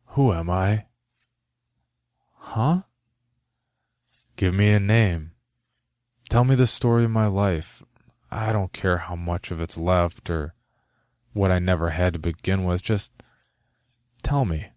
Who 0.08 0.32
am 0.32 0.50
I? 0.50 0.86
Huh? 2.34 2.82
Give 4.36 4.54
me 4.54 4.70
a 4.72 4.80
name. 4.80 5.32
Tell 6.30 6.44
me 6.44 6.54
the 6.54 6.66
story 6.66 7.04
of 7.04 7.10
my 7.10 7.26
life. 7.26 7.82
I 8.30 8.52
don't 8.52 8.72
care 8.72 8.98
how 8.98 9.16
much 9.16 9.50
of 9.50 9.60
it's 9.60 9.78
left 9.78 10.28
or 10.28 10.54
what 11.32 11.50
I 11.50 11.58
never 11.58 11.90
had 11.90 12.12
to 12.14 12.18
begin 12.18 12.64
with. 12.64 12.82
Just 12.82 13.12
tell 14.22 14.44
me. 14.44 14.68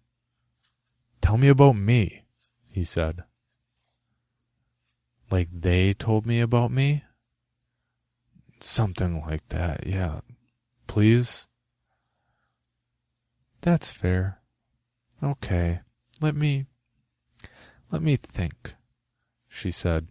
Tell 1.20 1.36
me 1.36 1.48
about 1.48 1.76
me, 1.76 2.24
he 2.66 2.84
said. 2.84 3.24
Like 5.30 5.48
they 5.52 5.92
told 5.92 6.26
me 6.26 6.40
about 6.40 6.70
me? 6.70 7.04
Something 8.60 9.20
like 9.20 9.48
that, 9.48 9.86
yeah. 9.86 10.20
Please? 10.86 11.48
That's 13.62 13.90
fair. 13.90 14.40
Okay. 15.22 15.80
Let 16.20 16.34
me. 16.34 16.66
Let 17.90 18.02
me 18.02 18.16
think, 18.16 18.74
she 19.48 19.70
said. 19.70 20.08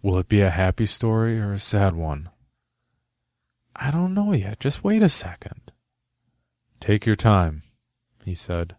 Will 0.00 0.18
it 0.18 0.28
be 0.28 0.40
a 0.40 0.50
happy 0.50 0.86
story 0.86 1.40
or 1.40 1.52
a 1.52 1.58
sad 1.58 1.94
one? 1.94 2.30
I 3.74 3.90
don't 3.90 4.14
know 4.14 4.32
yet. 4.32 4.60
Just 4.60 4.84
wait 4.84 5.02
a 5.02 5.08
second. 5.08 5.72
Take 6.80 7.04
your 7.04 7.16
time, 7.16 7.62
he 8.24 8.34
said. 8.34 8.76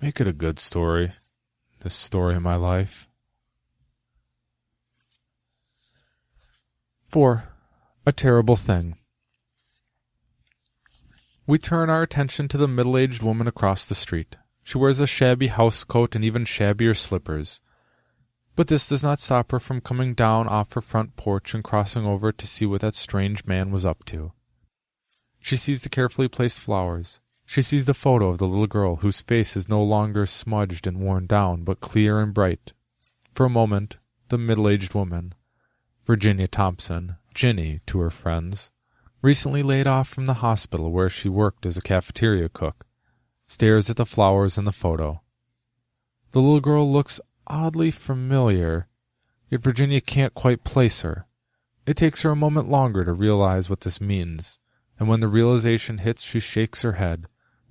Make 0.00 0.20
it 0.20 0.26
a 0.26 0.32
good 0.32 0.58
story, 0.58 1.12
this 1.80 1.94
story 1.94 2.36
of 2.36 2.42
my 2.42 2.56
life. 2.56 3.08
4. 7.08 7.44
A 8.06 8.12
terrible 8.12 8.56
thing. 8.56 8.96
We 11.46 11.58
turn 11.58 11.90
our 11.90 12.02
attention 12.02 12.48
to 12.48 12.58
the 12.58 12.66
middle 12.66 12.96
aged 12.96 13.22
woman 13.22 13.46
across 13.46 13.86
the 13.86 13.94
street. 13.94 14.36
She 14.62 14.78
wears 14.78 14.98
a 14.98 15.06
shabby 15.06 15.48
house 15.48 15.84
coat 15.84 16.14
and 16.14 16.24
even 16.24 16.46
shabbier 16.46 16.94
slippers. 16.94 17.60
But 18.56 18.68
this 18.68 18.88
does 18.88 19.02
not 19.02 19.20
stop 19.20 19.50
her 19.50 19.58
from 19.58 19.80
coming 19.80 20.14
down 20.14 20.46
off 20.46 20.72
her 20.74 20.80
front 20.80 21.16
porch 21.16 21.54
and 21.54 21.64
crossing 21.64 22.06
over 22.06 22.30
to 22.30 22.46
see 22.46 22.66
what 22.66 22.82
that 22.82 22.94
strange 22.94 23.44
man 23.44 23.70
was 23.70 23.84
up 23.84 24.04
to. 24.06 24.32
She 25.40 25.56
sees 25.56 25.82
the 25.82 25.88
carefully 25.88 26.28
placed 26.28 26.60
flowers. 26.60 27.20
She 27.44 27.62
sees 27.62 27.84
the 27.84 27.94
photo 27.94 28.28
of 28.28 28.38
the 28.38 28.46
little 28.46 28.66
girl 28.66 28.96
whose 28.96 29.20
face 29.20 29.56
is 29.56 29.68
no 29.68 29.82
longer 29.82 30.24
smudged 30.24 30.86
and 30.86 31.00
worn 31.00 31.26
down, 31.26 31.64
but 31.64 31.80
clear 31.80 32.20
and 32.20 32.32
bright. 32.32 32.72
For 33.34 33.44
a 33.44 33.50
moment, 33.50 33.98
the 34.28 34.38
middle 34.38 34.68
aged 34.68 34.94
woman, 34.94 35.34
Virginia 36.06 36.46
Thompson, 36.46 37.16
Ginny 37.34 37.80
to 37.86 37.98
her 37.98 38.10
friends, 38.10 38.70
recently 39.20 39.62
laid 39.62 39.86
off 39.86 40.08
from 40.08 40.26
the 40.26 40.34
hospital 40.34 40.92
where 40.92 41.10
she 41.10 41.28
worked 41.28 41.66
as 41.66 41.76
a 41.76 41.82
cafeteria 41.82 42.48
cook, 42.48 42.86
stares 43.46 43.90
at 43.90 43.96
the 43.96 44.06
flowers 44.06 44.56
in 44.56 44.64
the 44.64 44.72
photo. 44.72 45.20
The 46.30 46.40
little 46.40 46.60
girl 46.60 46.90
looks 46.90 47.20
oddly 47.46 47.90
familiar, 47.90 48.88
yet 49.50 49.62
Virginia 49.62 50.00
can't 50.00 50.34
quite 50.34 50.64
place 50.64 51.02
her. 51.02 51.26
It 51.86 51.96
takes 51.96 52.22
her 52.22 52.30
a 52.30 52.36
moment 52.36 52.68
longer 52.68 53.04
to 53.04 53.12
realize 53.12 53.68
what 53.68 53.80
this 53.80 54.00
means, 54.00 54.58
and 54.98 55.08
when 55.08 55.20
the 55.20 55.28
realization 55.28 55.98
hits, 55.98 56.22
she 56.22 56.40
shakes 56.40 56.82
her 56.82 56.92
head, 56.92 57.26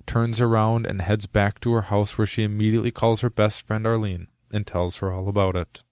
turns 0.06 0.40
around, 0.40 0.86
and 0.86 1.02
heads 1.02 1.26
back 1.26 1.60
to 1.60 1.72
her 1.72 1.82
house 1.82 2.16
where 2.16 2.26
she 2.26 2.42
immediately 2.42 2.90
calls 2.90 3.20
her 3.20 3.30
best 3.30 3.66
friend 3.66 3.86
Arlene 3.86 4.28
and 4.52 4.66
tells 4.66 4.96
her 4.98 5.12
all 5.12 5.28
about 5.28 5.56
it. 5.56 5.82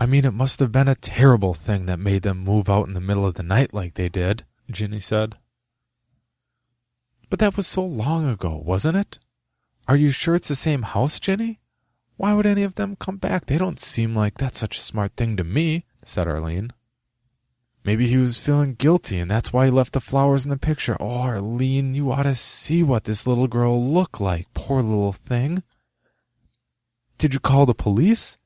I 0.00 0.06
mean, 0.06 0.24
it 0.24 0.34
must 0.34 0.58
have 0.60 0.72
been 0.72 0.88
a 0.88 0.96
terrible 0.96 1.54
thing 1.54 1.86
that 1.86 2.00
made 2.00 2.22
them 2.22 2.38
move 2.38 2.68
out 2.68 2.88
in 2.88 2.94
the 2.94 3.00
middle 3.00 3.26
of 3.26 3.34
the 3.34 3.42
night 3.42 3.72
like 3.72 3.94
they 3.94 4.08
did, 4.08 4.44
Ginny 4.70 4.98
said. 4.98 5.36
But 7.30 7.38
that 7.38 7.56
was 7.56 7.66
so 7.66 7.84
long 7.84 8.28
ago, 8.28 8.60
wasn't 8.64 8.96
it? 8.96 9.18
Are 9.86 9.96
you 9.96 10.10
sure 10.10 10.34
it's 10.34 10.48
the 10.48 10.56
same 10.56 10.82
house, 10.82 11.20
Ginny? 11.20 11.60
Why 12.16 12.32
would 12.32 12.46
any 12.46 12.62
of 12.62 12.76
them 12.76 12.96
come 12.96 13.16
back? 13.16 13.46
They 13.46 13.58
don't 13.58 13.80
seem 13.80 14.14
like 14.14 14.38
that's 14.38 14.58
such 14.58 14.76
a 14.76 14.80
smart 14.80 15.16
thing 15.16 15.36
to 15.36 15.44
me, 15.44 15.84
said 16.04 16.28
Arlene. 16.28 16.72
Maybe 17.84 18.06
he 18.06 18.16
was 18.16 18.38
feeling 18.38 18.74
guilty 18.74 19.18
and 19.18 19.30
that's 19.30 19.52
why 19.52 19.66
he 19.66 19.70
left 19.70 19.92
the 19.92 20.00
flowers 20.00 20.44
in 20.46 20.50
the 20.50 20.56
picture. 20.56 20.96
Oh, 20.98 21.18
Arlene, 21.18 21.92
you 21.94 22.10
ought 22.10 22.22
to 22.22 22.34
see 22.34 22.82
what 22.82 23.04
this 23.04 23.26
little 23.26 23.48
girl 23.48 23.84
looked 23.84 24.20
like. 24.20 24.46
Poor 24.54 24.80
little 24.80 25.12
thing. 25.12 25.62
Did 27.18 27.34
you 27.34 27.40
call 27.40 27.66
the 27.66 27.74
police? 27.74 28.38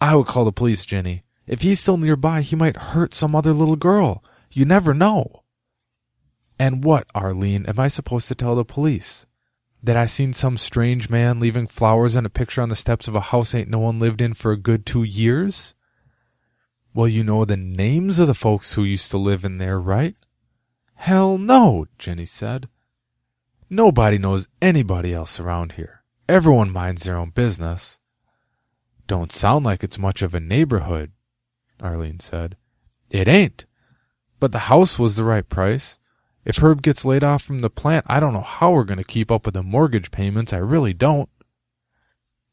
I 0.00 0.14
would 0.14 0.26
call 0.26 0.44
the 0.44 0.52
police, 0.52 0.84
Jenny. 0.84 1.22
If 1.46 1.62
he's 1.62 1.80
still 1.80 1.96
nearby, 1.96 2.42
he 2.42 2.56
might 2.56 2.76
hurt 2.76 3.14
some 3.14 3.34
other 3.34 3.52
little 3.52 3.76
girl. 3.76 4.22
You 4.52 4.64
never 4.64 4.92
know. 4.92 5.42
And 6.58 6.84
what, 6.84 7.06
Arlene, 7.14 7.66
am 7.66 7.78
I 7.78 7.88
supposed 7.88 8.28
to 8.28 8.34
tell 8.34 8.54
the 8.54 8.64
police? 8.64 9.26
That 9.82 9.96
I 9.96 10.06
seen 10.06 10.32
some 10.32 10.56
strange 10.58 11.10
man 11.10 11.40
leaving 11.40 11.66
flowers 11.66 12.14
and 12.14 12.24
a 12.24 12.30
picture 12.30 12.62
on 12.62 12.68
the 12.68 12.76
steps 12.76 13.08
of 13.08 13.16
a 13.16 13.20
house 13.20 13.54
ain't 13.54 13.68
no 13.68 13.80
one 13.80 13.98
lived 13.98 14.20
in 14.20 14.34
for 14.34 14.52
a 14.52 14.56
good 14.56 14.86
two 14.86 15.02
years? 15.02 15.74
Well, 16.94 17.08
you 17.08 17.24
know 17.24 17.44
the 17.44 17.56
names 17.56 18.18
of 18.18 18.26
the 18.26 18.34
folks 18.34 18.74
who 18.74 18.84
used 18.84 19.10
to 19.10 19.18
live 19.18 19.44
in 19.44 19.58
there, 19.58 19.80
right? 19.80 20.14
Hell 20.94 21.36
no, 21.36 21.86
Jenny 21.98 22.26
said. 22.26 22.68
Nobody 23.68 24.18
knows 24.18 24.48
anybody 24.60 25.12
else 25.14 25.40
around 25.40 25.72
here. 25.72 26.04
Everyone 26.28 26.70
minds 26.70 27.02
their 27.02 27.16
own 27.16 27.30
business. 27.30 27.98
Don't 29.06 29.32
sound 29.32 29.64
like 29.64 29.82
it's 29.82 29.98
much 29.98 30.22
of 30.22 30.34
a 30.34 30.40
neighborhood, 30.40 31.10
Arlene 31.80 32.20
said. 32.20 32.56
It 33.10 33.26
ain't. 33.26 33.66
But 34.38 34.52
the 34.52 34.70
house 34.70 34.98
was 34.98 35.16
the 35.16 35.24
right 35.24 35.48
price. 35.48 35.98
If 36.44 36.58
Herb 36.58 36.82
gets 36.82 37.04
laid 37.04 37.22
off 37.22 37.42
from 37.42 37.60
the 37.60 37.70
plant, 37.70 38.04
I 38.08 38.18
don't 38.18 38.32
know 38.32 38.40
how 38.40 38.72
we're 38.72 38.84
going 38.84 38.98
to 38.98 39.04
keep 39.04 39.30
up 39.30 39.44
with 39.44 39.54
the 39.54 39.62
mortgage 39.62 40.10
payments. 40.10 40.52
I 40.52 40.58
really 40.58 40.92
don't. 40.92 41.28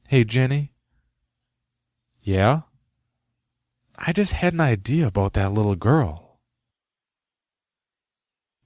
Hey, 0.08 0.24
Jenny. 0.24 0.74
Yeah? 2.22 2.62
I 3.98 4.14
just 4.14 4.34
had 4.34 4.54
an 4.54 4.62
idea 4.62 5.08
about 5.08 5.34
that 5.34 5.52
little 5.52 5.76
girl. 5.76 6.40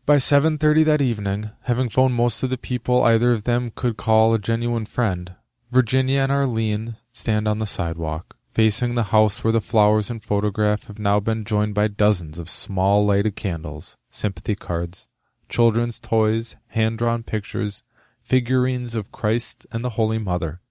By 0.05 0.17
7:30 0.17 0.84
that 0.84 1.01
evening, 1.01 1.51
having 1.61 1.88
phoned 1.88 2.15
most 2.15 2.43
of 2.43 2.49
the 2.49 2.57
people 2.57 3.03
either 3.03 3.32
of 3.32 3.43
them 3.43 3.71
could 3.74 3.95
call 3.95 4.34
a 4.34 4.39
genuine 4.39 4.86
friend, 4.86 5.36
Virginia 5.71 6.19
and 6.19 6.32
Arlene 6.32 6.97
stand 7.13 7.47
on 7.47 7.59
the 7.59 7.65
sidewalk, 7.65 8.36
facing 8.53 8.95
the 8.95 9.03
house 9.15 9.43
where 9.43 9.53
the 9.53 9.61
flowers 9.61 10.09
and 10.09 10.21
photograph 10.21 10.84
have 10.88 10.99
now 10.99 11.21
been 11.21 11.45
joined 11.45 11.74
by 11.74 11.88
dozens 11.88 12.38
of 12.38 12.49
small 12.49 13.05
lighted 13.05 13.38
candles, 13.38 13.95
sympathy 14.09 14.55
cards, 14.55 15.07
children's 15.53 15.99
toys, 15.99 16.55
hand 16.69 16.97
drawn 16.97 17.21
pictures, 17.21 17.83
figurines 18.23 18.95
of 18.95 19.11
Christ 19.11 19.67
and 19.71 19.85
the 19.85 19.91
Holy 19.91 20.17
Mother, 20.17 20.61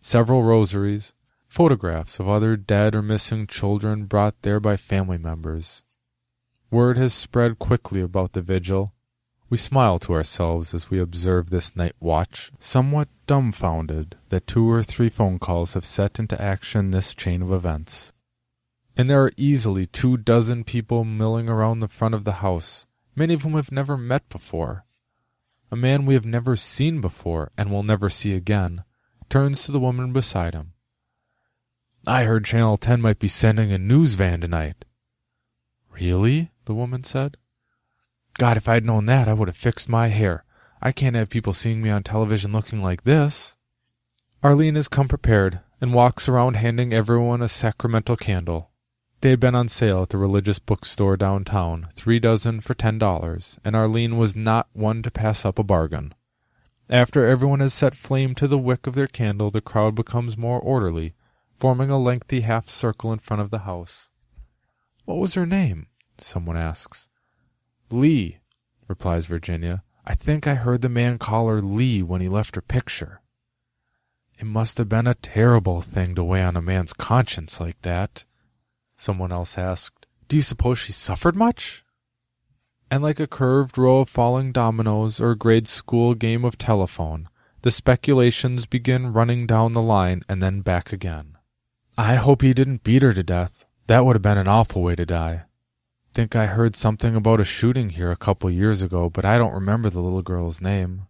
several 0.00 0.42
rosaries, 0.42 1.12
photographs 1.46 2.18
of 2.18 2.26
other 2.26 2.56
dead 2.56 2.94
or 2.94 3.02
missing 3.02 3.46
children 3.46 4.06
brought 4.06 4.40
there 4.40 4.58
by 4.58 4.78
family 4.78 5.18
members. 5.18 5.82
Word 6.70 6.96
has 6.96 7.12
spread 7.12 7.58
quickly 7.58 8.00
about 8.00 8.32
the 8.32 8.40
vigil, 8.40 8.94
we 9.50 9.58
smile 9.58 9.98
to 9.98 10.14
ourselves 10.14 10.72
as 10.72 10.88
we 10.88 10.98
observe 10.98 11.50
this 11.50 11.76
night 11.76 11.96
watch, 12.00 12.50
somewhat 12.58 13.08
dumbfounded 13.26 14.16
that 14.30 14.46
two 14.46 14.70
or 14.70 14.82
three 14.82 15.10
phone 15.10 15.38
calls 15.38 15.74
have 15.74 15.84
set 15.84 16.18
into 16.18 16.40
action 16.40 16.92
this 16.92 17.12
chain 17.12 17.42
of 17.42 17.52
events. 17.52 18.14
And 18.96 19.10
there 19.10 19.22
are 19.22 19.32
easily 19.36 19.84
two 19.84 20.16
dozen 20.16 20.64
people 20.64 21.04
milling 21.04 21.50
around 21.50 21.80
the 21.80 21.88
front 21.88 22.14
of 22.14 22.24
the 22.24 22.40
house, 22.40 22.86
many 23.20 23.34
of 23.34 23.42
whom 23.42 23.52
have 23.52 23.70
never 23.70 23.98
met 23.98 24.26
before. 24.30 24.86
A 25.70 25.76
man 25.76 26.06
we 26.06 26.14
have 26.14 26.24
never 26.24 26.56
seen 26.56 27.02
before 27.02 27.52
and 27.54 27.70
will 27.70 27.82
never 27.82 28.08
see 28.08 28.32
again 28.32 28.82
turns 29.28 29.62
to 29.62 29.72
the 29.72 29.78
woman 29.78 30.14
beside 30.14 30.54
him. 30.54 30.72
I 32.06 32.24
heard 32.24 32.46
Channel 32.46 32.78
10 32.78 33.02
might 33.02 33.18
be 33.18 33.28
sending 33.28 33.72
a 33.72 33.76
news 33.76 34.14
van 34.14 34.40
tonight. 34.40 34.86
Really? 35.90 36.50
the 36.64 36.72
woman 36.72 37.04
said. 37.04 37.36
God, 38.38 38.56
if 38.56 38.66
I'd 38.66 38.86
known 38.86 39.04
that, 39.04 39.28
I 39.28 39.34
would 39.34 39.48
have 39.48 39.56
fixed 39.56 39.86
my 39.86 40.08
hair. 40.08 40.44
I 40.80 40.90
can't 40.90 41.14
have 41.14 41.28
people 41.28 41.52
seeing 41.52 41.82
me 41.82 41.90
on 41.90 42.02
television 42.02 42.52
looking 42.52 42.80
like 42.80 43.04
this. 43.04 43.54
Arlene 44.42 44.76
has 44.76 44.88
come 44.88 45.08
prepared 45.08 45.60
and 45.78 45.92
walks 45.92 46.26
around 46.26 46.56
handing 46.56 46.94
everyone 46.94 47.42
a 47.42 47.48
sacramental 47.48 48.16
candle. 48.16 48.69
They 49.20 49.30
had 49.30 49.40
been 49.40 49.54
on 49.54 49.68
sale 49.68 50.02
at 50.02 50.08
the 50.08 50.18
religious 50.18 50.58
bookstore 50.58 51.16
downtown, 51.16 51.88
three 51.92 52.18
dozen 52.18 52.60
for 52.62 52.72
ten 52.72 52.98
dollars, 52.98 53.58
and 53.62 53.76
Arlene 53.76 54.16
was 54.16 54.34
not 54.34 54.68
one 54.72 55.02
to 55.02 55.10
pass 55.10 55.44
up 55.44 55.58
a 55.58 55.62
bargain. 55.62 56.14
After 56.88 57.26
everyone 57.26 57.60
has 57.60 57.74
set 57.74 57.94
flame 57.94 58.34
to 58.36 58.48
the 58.48 58.58
wick 58.58 58.86
of 58.86 58.94
their 58.94 59.06
candle, 59.06 59.50
the 59.50 59.60
crowd 59.60 59.94
becomes 59.94 60.38
more 60.38 60.58
orderly, 60.58 61.12
forming 61.58 61.90
a 61.90 61.98
lengthy 61.98 62.40
half 62.40 62.70
circle 62.70 63.12
in 63.12 63.18
front 63.18 63.42
of 63.42 63.50
the 63.50 63.60
house. 63.60 64.08
What 65.04 65.18
was 65.18 65.34
her 65.34 65.46
name? 65.46 65.88
someone 66.16 66.56
asks. 66.56 67.08
Lee, 67.90 68.38
replies 68.88 69.26
Virginia. 69.26 69.82
I 70.06 70.14
think 70.14 70.46
I 70.46 70.54
heard 70.54 70.80
the 70.80 70.88
man 70.88 71.18
call 71.18 71.48
her 71.48 71.60
Lee 71.60 72.02
when 72.02 72.20
he 72.20 72.28
left 72.28 72.54
her 72.54 72.62
picture. 72.62 73.20
It 74.38 74.46
must 74.46 74.78
have 74.78 74.88
been 74.88 75.06
a 75.06 75.14
terrible 75.14 75.82
thing 75.82 76.14
to 76.14 76.24
weigh 76.24 76.42
on 76.42 76.56
a 76.56 76.62
man's 76.62 76.94
conscience 76.94 77.60
like 77.60 77.80
that. 77.82 78.24
Someone 79.00 79.32
else 79.32 79.56
asked, 79.56 80.04
Do 80.28 80.36
you 80.36 80.42
suppose 80.42 80.78
she 80.78 80.92
suffered 80.92 81.34
much? 81.34 81.82
And 82.90 83.02
like 83.02 83.18
a 83.18 83.26
curved 83.26 83.78
row 83.78 84.00
of 84.00 84.10
falling 84.10 84.52
dominoes 84.52 85.18
or 85.18 85.30
a 85.30 85.38
grade 85.38 85.66
school 85.66 86.12
game 86.14 86.44
of 86.44 86.58
telephone, 86.58 87.30
the 87.62 87.70
speculations 87.70 88.66
begin 88.66 89.14
running 89.14 89.46
down 89.46 89.72
the 89.72 89.80
line 89.80 90.20
and 90.28 90.42
then 90.42 90.60
back 90.60 90.92
again. 90.92 91.38
I 91.96 92.16
hope 92.16 92.42
he 92.42 92.52
didn't 92.52 92.84
beat 92.84 93.00
her 93.00 93.14
to 93.14 93.22
death. 93.22 93.64
That 93.86 94.04
would 94.04 94.16
have 94.16 94.22
been 94.22 94.36
an 94.36 94.48
awful 94.48 94.82
way 94.82 94.96
to 94.96 95.06
die. 95.06 95.44
Think 96.12 96.36
I 96.36 96.44
heard 96.44 96.76
something 96.76 97.16
about 97.16 97.40
a 97.40 97.44
shooting 97.44 97.88
here 97.88 98.10
a 98.10 98.16
couple 98.16 98.50
years 98.50 98.82
ago, 98.82 99.08
but 99.08 99.24
I 99.24 99.38
don't 99.38 99.54
remember 99.54 99.88
the 99.88 100.02
little 100.02 100.20
girl's 100.20 100.60
name. 100.60 101.06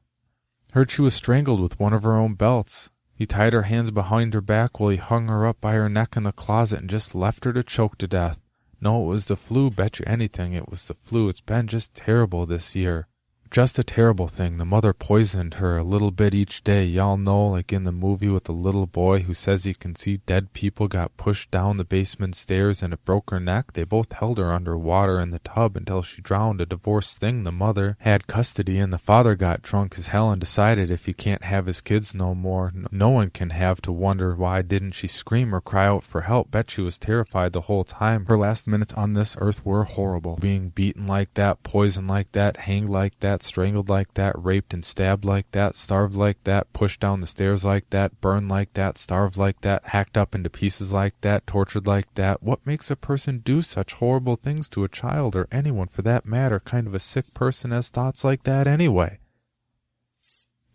Heard 0.74 0.92
she 0.92 1.02
was 1.02 1.14
strangled 1.14 1.60
with 1.60 1.80
one 1.80 1.92
of 1.92 2.04
her 2.04 2.16
own 2.16 2.34
belts. 2.34 2.92
He 3.20 3.26
tied 3.26 3.52
her 3.52 3.64
hands 3.64 3.90
behind 3.90 4.32
her 4.32 4.40
back 4.40 4.80
while 4.80 4.88
he 4.88 4.96
hung 4.96 5.28
her 5.28 5.46
up 5.46 5.60
by 5.60 5.74
her 5.74 5.90
neck 5.90 6.16
in 6.16 6.22
the 6.22 6.32
closet 6.32 6.80
and 6.80 6.88
just 6.88 7.14
left 7.14 7.44
her 7.44 7.52
to 7.52 7.62
choke 7.62 7.98
to 7.98 8.06
death. 8.06 8.40
No, 8.80 9.02
it 9.02 9.08
was 9.08 9.26
the 9.26 9.36
flu, 9.36 9.70
bet 9.70 9.98
you 9.98 10.06
anything 10.06 10.54
it 10.54 10.70
was 10.70 10.88
the 10.88 10.94
flu. 10.94 11.28
It's 11.28 11.42
been 11.42 11.66
just 11.66 11.94
terrible 11.94 12.46
this 12.46 12.74
year. 12.74 13.08
Just 13.50 13.80
a 13.80 13.84
terrible 13.84 14.28
thing. 14.28 14.58
The 14.58 14.64
mother 14.64 14.92
poisoned 14.92 15.54
her 15.54 15.76
a 15.76 15.82
little 15.82 16.12
bit 16.12 16.34
each 16.34 16.62
day. 16.62 16.84
Y'all 16.84 17.16
know, 17.16 17.48
like 17.48 17.72
in 17.72 17.82
the 17.82 17.90
movie 17.90 18.28
with 18.28 18.44
the 18.44 18.52
little 18.52 18.86
boy 18.86 19.20
who 19.22 19.34
says 19.34 19.64
he 19.64 19.74
can 19.74 19.96
see 19.96 20.18
dead 20.18 20.52
people 20.52 20.86
got 20.86 21.16
pushed 21.16 21.50
down 21.50 21.76
the 21.76 21.84
basement 21.84 22.36
stairs 22.36 22.80
and 22.80 22.92
it 22.92 23.04
broke 23.04 23.30
her 23.30 23.40
neck. 23.40 23.72
They 23.72 23.82
both 23.82 24.12
held 24.12 24.38
her 24.38 24.52
under 24.52 24.78
water 24.78 25.18
in 25.18 25.30
the 25.30 25.40
tub 25.40 25.76
until 25.76 26.02
she 26.02 26.22
drowned. 26.22 26.60
A 26.60 26.66
divorced 26.66 27.18
thing. 27.18 27.42
The 27.42 27.50
mother 27.50 27.96
had 28.00 28.28
custody 28.28 28.78
and 28.78 28.92
the 28.92 28.98
father 28.98 29.34
got 29.34 29.62
drunk 29.62 29.98
as 29.98 30.08
hell 30.08 30.30
and 30.30 30.40
decided 30.40 30.90
if 30.90 31.06
he 31.06 31.12
can't 31.12 31.42
have 31.42 31.66
his 31.66 31.80
kids 31.80 32.14
no 32.14 32.34
more, 32.34 32.72
no 32.92 33.10
one 33.10 33.30
can 33.30 33.50
have 33.50 33.80
to 33.82 33.92
wonder 33.92 34.34
why 34.36 34.62
didn't 34.62 34.92
she 34.92 35.08
scream 35.08 35.52
or 35.52 35.60
cry 35.60 35.86
out 35.86 36.04
for 36.04 36.20
help. 36.20 36.52
Bet 36.52 36.70
she 36.70 36.82
was 36.82 36.98
terrified 36.98 37.52
the 37.52 37.62
whole 37.62 37.84
time. 37.84 38.26
Her 38.26 38.38
last 38.38 38.68
minutes 38.68 38.92
on 38.92 39.14
this 39.14 39.36
earth 39.40 39.66
were 39.66 39.84
horrible. 39.84 40.36
Being 40.36 40.68
beaten 40.68 41.08
like 41.08 41.34
that, 41.34 41.64
poisoned 41.64 42.06
like 42.06 42.30
that, 42.32 42.58
hanged 42.58 42.90
like 42.90 43.18
that, 43.20 43.39
that, 43.40 43.46
strangled 43.46 43.88
like 43.88 44.14
that, 44.14 44.34
raped 44.36 44.74
and 44.74 44.84
stabbed 44.84 45.24
like 45.24 45.50
that, 45.52 45.74
starved 45.74 46.14
like 46.14 46.42
that, 46.44 46.72
pushed 46.72 47.00
down 47.00 47.20
the 47.20 47.26
stairs 47.26 47.64
like 47.64 47.88
that, 47.90 48.20
burned 48.20 48.48
like 48.48 48.72
that, 48.74 48.98
starved 48.98 49.36
like 49.36 49.60
that, 49.62 49.86
hacked 49.86 50.16
up 50.16 50.34
into 50.34 50.50
pieces 50.50 50.92
like 50.92 51.18
that, 51.22 51.46
tortured 51.46 51.86
like 51.86 52.12
that. 52.14 52.42
What 52.42 52.66
makes 52.66 52.90
a 52.90 52.96
person 52.96 53.38
do 53.38 53.62
such 53.62 53.94
horrible 53.94 54.36
things 54.36 54.68
to 54.70 54.84
a 54.84 54.88
child 54.88 55.34
or 55.36 55.48
anyone 55.50 55.88
for 55.88 56.02
that 56.02 56.26
matter? 56.26 56.60
Kind 56.60 56.86
of 56.86 56.94
a 56.94 56.98
sick 56.98 57.32
person 57.34 57.70
has 57.70 57.88
thoughts 57.88 58.24
like 58.24 58.44
that 58.44 58.66
anyway. 58.66 59.18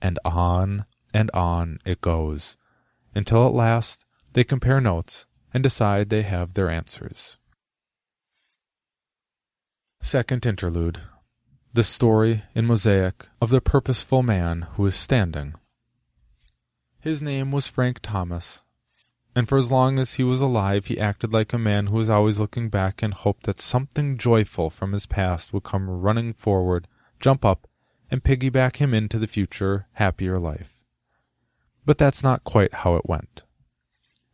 And 0.01 0.19
on 0.25 0.85
and 1.13 1.31
on 1.33 1.79
it 1.85 2.01
goes, 2.01 2.57
until 3.13 3.47
at 3.47 3.53
last 3.53 4.05
they 4.33 4.43
compare 4.43 4.81
notes 4.81 5.25
and 5.53 5.63
decide 5.63 6.09
they 6.09 6.23
have 6.23 6.53
their 6.53 6.69
answers. 6.69 7.37
Second 10.01 10.45
interlude 10.45 11.01
the 11.75 11.83
story 11.83 12.41
in 12.55 12.65
mosaic 12.65 13.27
of 13.41 13.49
the 13.49 13.59
purposeful 13.59 14.23
man 14.23 14.61
who 14.75 14.85
is 14.85 14.95
standing. 14.95 15.53
His 17.01 17.21
name 17.21 17.51
was 17.51 17.67
Frank 17.67 17.99
Thomas, 18.01 18.63
and 19.35 19.49
for 19.49 19.57
as 19.57 19.73
long 19.73 19.99
as 19.99 20.13
he 20.13 20.23
was 20.23 20.39
alive 20.39 20.85
he 20.85 20.97
acted 20.97 21.33
like 21.33 21.51
a 21.51 21.57
man 21.57 21.87
who 21.87 21.97
was 21.97 22.09
always 22.09 22.39
looking 22.39 22.69
back 22.69 23.03
and 23.03 23.13
hoped 23.13 23.43
that 23.43 23.59
something 23.59 24.17
joyful 24.17 24.69
from 24.69 24.93
his 24.93 25.05
past 25.05 25.51
would 25.51 25.63
come 25.63 25.89
running 25.89 26.31
forward, 26.31 26.87
jump 27.19 27.43
up, 27.43 27.67
and 28.09 28.23
piggyback 28.23 28.77
him 28.77 28.93
into 28.93 29.19
the 29.19 29.27
future, 29.27 29.87
happier 29.95 30.39
life. 30.39 30.77
But 31.85 31.97
that's 31.97 32.23
not 32.23 32.45
quite 32.45 32.73
how 32.73 32.95
it 32.95 33.05
went. 33.05 33.43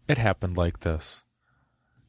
It 0.07 0.19
happened 0.19 0.57
like 0.57 0.81
this. 0.81 1.23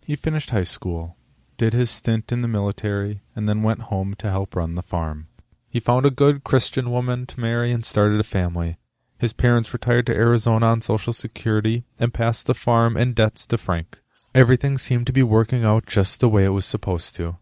He 0.05 0.14
finished 0.14 0.51
high 0.51 0.64
school, 0.64 1.16
did 1.62 1.74
his 1.74 1.92
stint 1.92 2.32
in 2.32 2.42
the 2.42 2.48
military, 2.48 3.20
and 3.36 3.48
then 3.48 3.62
went 3.62 3.82
home 3.82 4.14
to 4.14 4.28
help 4.28 4.56
run 4.56 4.74
the 4.74 4.82
farm. 4.82 5.26
He 5.68 5.78
found 5.78 6.04
a 6.04 6.10
good 6.10 6.42
Christian 6.42 6.90
woman 6.90 7.24
to 7.26 7.38
marry 7.38 7.70
and 7.70 7.84
started 7.84 8.18
a 8.18 8.24
family. 8.24 8.78
His 9.20 9.32
parents 9.32 9.72
retired 9.72 10.06
to 10.06 10.12
Arizona 10.12 10.66
on 10.66 10.80
Social 10.80 11.12
Security 11.12 11.84
and 12.00 12.12
passed 12.12 12.48
the 12.48 12.54
farm 12.54 12.96
and 12.96 13.14
debts 13.14 13.46
to 13.46 13.56
Frank. 13.56 14.00
Everything 14.34 14.76
seemed 14.76 15.06
to 15.06 15.12
be 15.12 15.22
working 15.22 15.62
out 15.62 15.86
just 15.86 16.18
the 16.18 16.28
way 16.28 16.44
it 16.44 16.48
was 16.48 16.66
supposed 16.66 17.14
to. 17.14 17.36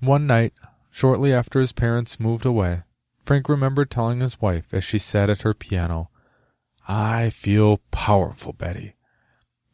One 0.00 0.26
night, 0.26 0.52
shortly 0.90 1.32
after 1.32 1.60
his 1.60 1.72
parents 1.72 2.20
moved 2.20 2.44
away, 2.44 2.82
Frank 3.24 3.48
remembered 3.48 3.90
telling 3.90 4.20
his 4.20 4.42
wife 4.42 4.74
as 4.74 4.84
she 4.84 4.98
sat 4.98 5.30
at 5.30 5.42
her 5.42 5.54
piano, 5.54 6.10
I 6.86 7.30
feel 7.30 7.78
powerful, 7.90 8.52
Betty. 8.52 8.96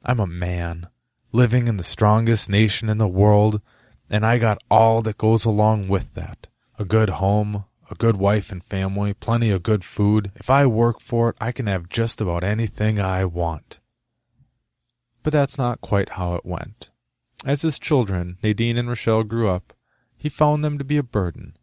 I'm 0.05 0.21
a 0.21 0.27
man 0.29 0.87
living 1.33 1.69
in 1.69 1.77
the 1.77 1.85
strongest 1.85 2.49
nation 2.49 2.89
in 2.89 2.99
the 2.99 3.09
world, 3.09 3.61
and 4.09 4.25
I 4.25 4.39
got 4.39 4.63
all 4.71 5.03
that 5.03 5.19
goes 5.19 5.45
along 5.45 5.89
with 5.89 6.15
that 6.15 6.47
a 6.79 6.85
good 6.85 7.09
home, 7.09 7.65
a 7.91 7.95
good 7.95 8.17
wife 8.17 8.53
and 8.53 8.63
family, 8.63 9.15
plenty 9.15 9.51
of 9.51 9.63
good 9.63 9.83
food. 9.85 10.31
If 10.37 10.51
I 10.51 10.67
work 10.67 11.01
for 11.01 11.31
it, 11.31 11.37
I 11.41 11.53
can 11.53 11.67
have 11.67 11.89
just 11.89 12.21
about 12.21 12.45
anything 12.45 13.01
I 13.01 13.25
want. 13.25 13.81
But 15.23 15.33
that's 15.33 15.57
not 15.57 15.81
quite 15.81 16.11
how 16.11 16.35
it 16.35 16.45
went. 16.45 16.91
As 17.45 17.63
his 17.63 17.79
children, 17.79 18.37
Nadine 18.43 18.77
and 18.77 18.89
Rochelle, 18.89 19.23
grew 19.23 19.49
up, 19.49 19.73
he 20.17 20.29
found 20.29 20.65
them 20.65 20.79
to 20.79 20.85
be 20.85 20.97
a 20.97 21.03
burden. 21.03 21.57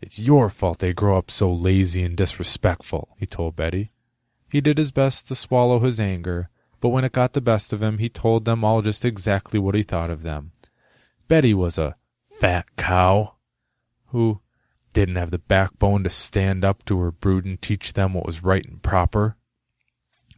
It's 0.00 0.18
your 0.18 0.50
fault 0.50 0.80
they 0.80 0.92
grow 0.92 1.16
up 1.16 1.30
so 1.30 1.52
lazy 1.52 2.02
and 2.02 2.16
disrespectful, 2.16 3.10
he 3.16 3.26
told 3.26 3.54
Betty. 3.54 3.92
He 4.50 4.60
did 4.60 4.78
his 4.78 4.90
best 4.90 5.28
to 5.28 5.34
swallow 5.34 5.78
his 5.78 6.00
anger, 6.00 6.50
but 6.82 6.88
when 6.90 7.04
it 7.04 7.12
got 7.12 7.32
the 7.32 7.40
best 7.40 7.72
of 7.72 7.82
him, 7.82 7.96
he 7.98 8.08
told 8.08 8.44
them 8.44 8.64
all 8.64 8.82
just 8.82 9.04
exactly 9.04 9.58
what 9.58 9.76
he 9.76 9.84
thought 9.84 10.10
of 10.10 10.22
them. 10.22 10.50
Betty 11.28 11.54
was 11.54 11.78
a 11.78 11.94
fat 12.40 12.66
cow 12.76 13.36
who 14.08 14.40
didn't 14.92 15.16
have 15.16 15.30
the 15.30 15.38
backbone 15.38 16.02
to 16.04 16.10
stand 16.10 16.64
up 16.64 16.84
to 16.84 16.98
her 16.98 17.12
brood 17.12 17.44
and 17.44 17.62
teach 17.62 17.92
them 17.92 18.12
what 18.12 18.26
was 18.26 18.42
right 18.42 18.66
and 18.66 18.82
proper. 18.82 19.36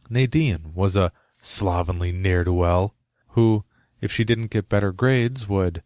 Nadine 0.07 0.71
was 0.75 0.95
a 0.95 1.11
slovenly 1.41 2.11
ne'er-do-well 2.11 2.93
who, 3.29 3.65
if 3.99 4.11
she 4.11 4.23
didn't 4.23 4.51
get 4.51 4.69
better 4.69 4.91
grades, 4.91 5.49
would 5.49 5.81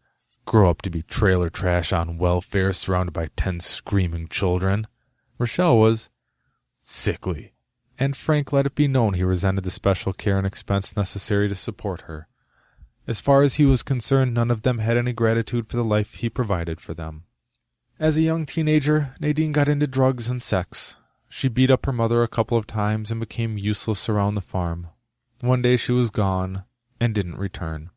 grow 0.45 0.70
up 0.70 0.82
to 0.82 0.89
be 0.89 1.01
trailer 1.01 1.49
trash 1.49 1.93
on 1.93 2.18
welfare 2.18 2.74
surrounded 2.74 3.14
by 3.14 3.30
ten 3.38 3.62
screaming 3.62 4.28
children. 4.28 4.88
Rochelle 5.38 5.78
was 5.78 6.10
sickly 6.84 7.53
and 8.00 8.16
Frank 8.16 8.54
let 8.54 8.66
it 8.66 8.76
be 8.76 8.88
known 8.88 9.14
he 9.14 9.24
resented 9.24 9.66
the 9.66 9.72
special 9.72 10.14
care 10.14 10.38
and 10.38 10.47
expense 10.47 10.95
necessary 10.95 11.50
to 11.50 11.56
support 11.56 12.02
her. 12.02 12.30
As 13.06 13.20
far 13.20 13.41
as 13.43 13.56
he 13.56 13.66
was 13.66 13.84
concerned, 13.84 14.34
none 14.34 14.50
of 14.50 14.62
them 14.62 14.78
had 14.78 14.95
any 14.97 15.12
gratitude 15.12 15.68
for 15.68 15.76
the 15.76 15.84
life 15.84 16.16
he 16.16 16.30
provided 16.30 16.80
for 16.80 16.93
them. 16.93 17.26
As 18.00 18.16
a 18.16 18.22
young 18.22 18.45
teenager, 18.45 19.16
Nadine 19.20 19.52
got 19.52 19.68
into 19.68 19.86
drugs 19.86 20.30
and 20.30 20.41
sex. 20.41 20.97
She 21.28 21.50
beat 21.50 21.70
up 21.70 21.86
her 21.86 21.91
mother 21.91 22.24
a 22.24 22.30
couple 22.30 22.58
of 22.58 22.66
times 22.66 23.12
and 23.12 23.20
became 23.20 23.58
useless 23.58 24.08
around 24.08 24.36
the 24.36 24.41
farm. 24.41 24.88
One 25.41 25.62
day 25.62 25.76
she 25.76 25.91
was 25.91 26.10
gone 26.10 26.64
and 27.02 27.14
didn't 27.14 27.38
return. 27.38 27.89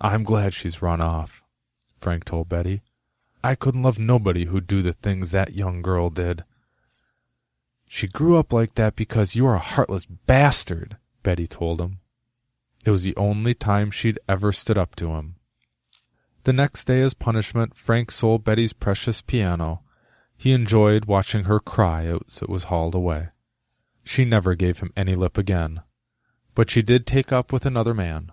I'm 0.00 0.24
glad 0.24 0.54
she's 0.54 0.80
run 0.80 1.00
off, 1.02 1.42
Frank 2.00 2.24
told 2.24 2.48
Betty. 2.48 2.80
I 3.44 3.54
couldn't 3.54 3.82
love 3.82 3.98
nobody 3.98 4.46
who'd 4.46 4.66
do 4.66 4.82
the 4.82 4.92
things 4.92 5.30
that 5.30 5.54
young 5.54 5.82
girl 5.82 6.08
did. 6.08 6.44
She 7.86 8.08
grew 8.08 8.36
up 8.36 8.52
like 8.52 8.74
that 8.74 8.96
because 8.96 9.36
you're 9.36 9.54
a 9.54 9.58
heartless 9.58 10.06
bastard, 10.06 10.96
Betty 11.22 11.46
told 11.46 11.80
him. 11.80 12.00
It 12.84 12.90
was 12.90 13.02
the 13.02 13.16
only 13.16 13.54
time 13.54 13.90
she'd 13.90 14.18
ever 14.28 14.52
stood 14.52 14.78
up 14.78 14.94
to 14.96 15.14
him. 15.14 15.36
The 16.44 16.52
next 16.52 16.84
day, 16.84 17.00
as 17.02 17.14
punishment, 17.14 17.76
Frank 17.76 18.10
sold 18.10 18.44
Betty's 18.44 18.72
precious 18.72 19.20
piano. 19.20 19.82
He 20.36 20.52
enjoyed 20.52 21.06
watching 21.06 21.44
her 21.44 21.58
cry 21.58 22.06
as 22.06 22.42
it 22.42 22.48
was 22.48 22.64
hauled 22.64 22.94
away. 22.94 23.28
She 24.04 24.24
never 24.24 24.54
gave 24.54 24.78
him 24.78 24.92
any 24.96 25.14
lip 25.14 25.36
again. 25.36 25.82
But 26.54 26.70
she 26.70 26.82
did 26.82 27.06
take 27.06 27.32
up 27.32 27.52
with 27.52 27.66
another 27.66 27.94
man. 27.94 28.30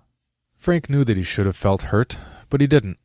Frank 0.56 0.90
knew 0.90 1.04
that 1.04 1.18
he 1.18 1.24
should 1.24 1.46
have 1.46 1.56
felt 1.56 1.84
hurt, 1.84 2.20
but 2.50 2.62
he 2.62 2.68
didn't. 2.68 3.00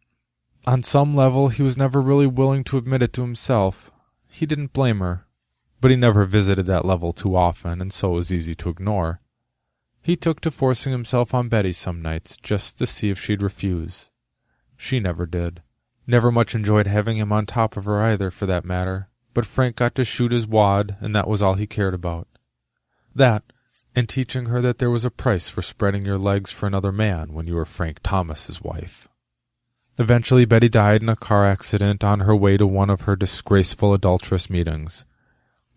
On 0.67 0.83
some 0.83 1.17
level, 1.17 1.49
he 1.49 1.63
was 1.63 1.79
never 1.79 2.03
really 2.03 2.27
willing 2.27 2.63
to 2.65 2.77
admit 2.77 3.03
it 3.03 3.15
to 3.15 3.23
himself. 3.23 3.91
He 4.29 4.45
didn't 4.45 4.75
blame 4.75 4.99
her, 4.99 5.25
but 5.81 5.91
he 5.91 5.97
never 5.97 6.25
visited 6.25 6.67
that 6.67 6.85
level 6.85 7.13
too 7.13 7.37
often, 7.37 7.81
and 7.81 7.93
so 7.93 8.13
it 8.13 8.17
was 8.17 8.33
easy 8.33 8.55
to 8.55 8.69
ignore. 8.69 9.21
He 10.03 10.17
took 10.17 10.41
to 10.41 10.51
forcing 10.51 10.93
himself 10.93 11.35
on 11.35 11.49
Betty 11.49 11.73
some 11.73 12.03
nights 12.03 12.37
just 12.37 12.79
to 12.79 12.87
see 12.87 13.11
if 13.11 13.21
she'd 13.21 13.43
refuse. 13.43 14.11
She 14.77 15.01
never 15.01 15.27
did. 15.27 15.63
Never 16.07 16.33
much 16.33 16.55
enjoyed 16.55 16.87
having 16.87 17.19
him 17.19 17.33
on 17.33 17.45
top 17.45 17.77
of 17.77 17.85
her 17.85 18.01
either, 18.01 18.31
for 18.31 18.47
that 18.47 18.65
matter, 18.65 19.09
but 19.35 19.45
Frank 19.45 19.77
got 19.77 19.95
to 19.97 20.05
shoot 20.05 20.33
his 20.33 20.47
wad, 20.47 20.97
and 21.01 21.15
that 21.15 21.29
was 21.29 21.43
all 21.43 21.55
he 21.55 21.67
cared 21.67 21.95
about. 21.95 22.27
That, 23.15 23.43
and 23.95 24.09
teaching 24.09 24.47
her 24.47 24.61
that 24.61 24.79
there 24.79 24.91
was 24.91 25.05
a 25.05 25.11
price 25.11 25.49
for 25.49 25.61
spreading 25.61 26.05
your 26.05 26.19
legs 26.19 26.51
for 26.51 26.67
another 26.67 26.93
man 26.93 27.33
when 27.33 27.47
you 27.47 27.55
were 27.55 27.65
Frank 27.65 28.01
Thomas's 28.03 28.63
wife. 28.63 29.09
Eventually, 29.99 30.45
Betty 30.45 30.69
died 30.69 31.03
in 31.03 31.09
a 31.09 31.17
car 31.17 31.45
accident 31.45 32.05
on 32.05 32.21
her 32.21 32.35
way 32.35 32.57
to 32.57 32.67
one 32.67 32.89
of 32.89 33.03
her 33.03 33.17
disgraceful 33.17 33.93
adulterous 33.93 34.49
meetings. 34.49 35.05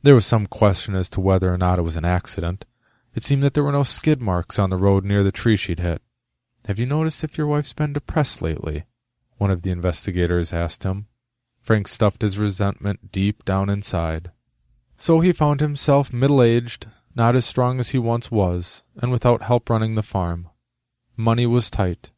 There 0.03 0.15
was 0.15 0.25
some 0.25 0.47
question 0.47 0.95
as 0.95 1.09
to 1.11 1.21
whether 1.21 1.53
or 1.53 1.57
not 1.57 1.77
it 1.77 1.83
was 1.83 1.95
an 1.95 2.05
accident. 2.05 2.65
It 3.13 3.23
seemed 3.23 3.43
that 3.43 3.53
there 3.53 3.63
were 3.63 3.71
no 3.71 3.83
skid 3.83 4.21
marks 4.21 4.57
on 4.57 4.69
the 4.69 4.77
road 4.77 5.05
near 5.05 5.23
the 5.23 5.31
tree 5.31 5.55
she'd 5.55 5.79
hit. 5.79 6.01
Have 6.65 6.79
you 6.79 6.85
noticed 6.85 7.23
if 7.23 7.37
your 7.37 7.47
wife's 7.47 7.73
been 7.73 7.93
depressed 7.93 8.41
lately? 8.41 8.85
One 9.37 9.51
of 9.51 9.61
the 9.61 9.71
investigators 9.71 10.53
asked 10.53 10.83
him. 10.83 11.07
Frank 11.61 11.87
stuffed 11.87 12.21
his 12.23 12.37
resentment 12.37 13.11
deep 13.11 13.45
down 13.45 13.69
inside. 13.69 14.31
So 14.97 15.19
he 15.19 15.31
found 15.31 15.59
himself 15.59 16.11
middle 16.13 16.41
aged, 16.41 16.87
not 17.15 17.35
as 17.35 17.45
strong 17.45 17.79
as 17.79 17.89
he 17.89 17.97
once 17.97 18.31
was, 18.31 18.83
and 19.01 19.11
without 19.11 19.43
help 19.43 19.69
running 19.69 19.95
the 19.95 20.03
farm. 20.03 20.49
Money 21.15 21.45
was 21.45 21.69
tight. 21.69 22.09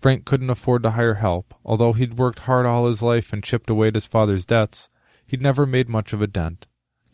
Frank 0.00 0.24
couldn't 0.24 0.50
afford 0.50 0.84
to 0.84 0.92
hire 0.92 1.14
help. 1.14 1.54
Although 1.64 1.94
he'd 1.94 2.18
worked 2.18 2.40
hard 2.40 2.66
all 2.66 2.86
his 2.86 3.02
life 3.02 3.32
and 3.32 3.42
chipped 3.42 3.70
away 3.70 3.88
at 3.88 3.94
his 3.96 4.06
father's 4.06 4.44
debts, 4.44 4.90
he'd 5.26 5.42
never 5.42 5.66
made 5.66 5.88
much 5.88 6.12
of 6.12 6.22
a 6.22 6.28
dent. 6.28 6.66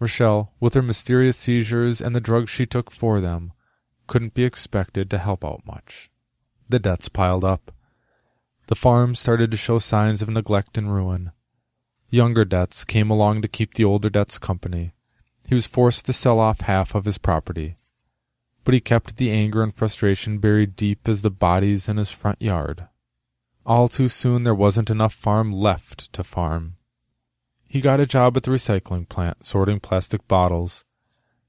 Rochelle, 0.04 0.52
with 0.60 0.74
her 0.74 0.82
mysterious 0.82 1.38
seizures 1.38 1.98
and 2.02 2.14
the 2.14 2.20
drugs 2.20 2.50
she 2.50 2.66
took 2.66 2.90
for 2.90 3.22
them, 3.22 3.52
couldn't 4.06 4.34
be 4.34 4.44
expected 4.44 5.08
to 5.08 5.16
help 5.16 5.42
out 5.42 5.62
much. 5.66 6.10
The 6.68 6.78
debts 6.78 7.08
piled 7.08 7.42
up. 7.42 7.72
The 8.66 8.74
farm 8.74 9.14
started 9.14 9.50
to 9.50 9.56
show 9.56 9.78
signs 9.78 10.20
of 10.20 10.28
neglect 10.28 10.76
and 10.76 10.92
ruin. 10.92 11.32
Younger 12.10 12.44
debts 12.44 12.84
came 12.84 13.08
along 13.08 13.40
to 13.40 13.48
keep 13.48 13.72
the 13.72 13.84
older 13.84 14.10
debts 14.10 14.38
company. 14.38 14.92
He 15.48 15.54
was 15.54 15.66
forced 15.66 16.04
to 16.04 16.12
sell 16.12 16.38
off 16.38 16.60
half 16.60 16.94
of 16.94 17.06
his 17.06 17.16
property. 17.16 17.76
But 18.62 18.74
he 18.74 18.80
kept 18.80 19.16
the 19.16 19.30
anger 19.30 19.62
and 19.62 19.74
frustration 19.74 20.36
buried 20.36 20.76
deep 20.76 21.08
as 21.08 21.22
the 21.22 21.30
bodies 21.30 21.88
in 21.88 21.96
his 21.96 22.10
front 22.10 22.42
yard. 22.42 22.88
All 23.64 23.88
too 23.88 24.08
soon 24.08 24.42
there 24.42 24.54
wasn't 24.54 24.90
enough 24.90 25.14
farm 25.14 25.50
left 25.50 26.12
to 26.12 26.22
farm. 26.22 26.74
He 27.74 27.80
got 27.80 27.98
a 27.98 28.06
job 28.06 28.36
at 28.36 28.44
the 28.44 28.52
recycling 28.52 29.08
plant, 29.08 29.44
sorting 29.44 29.80
plastic 29.80 30.28
bottles. 30.28 30.84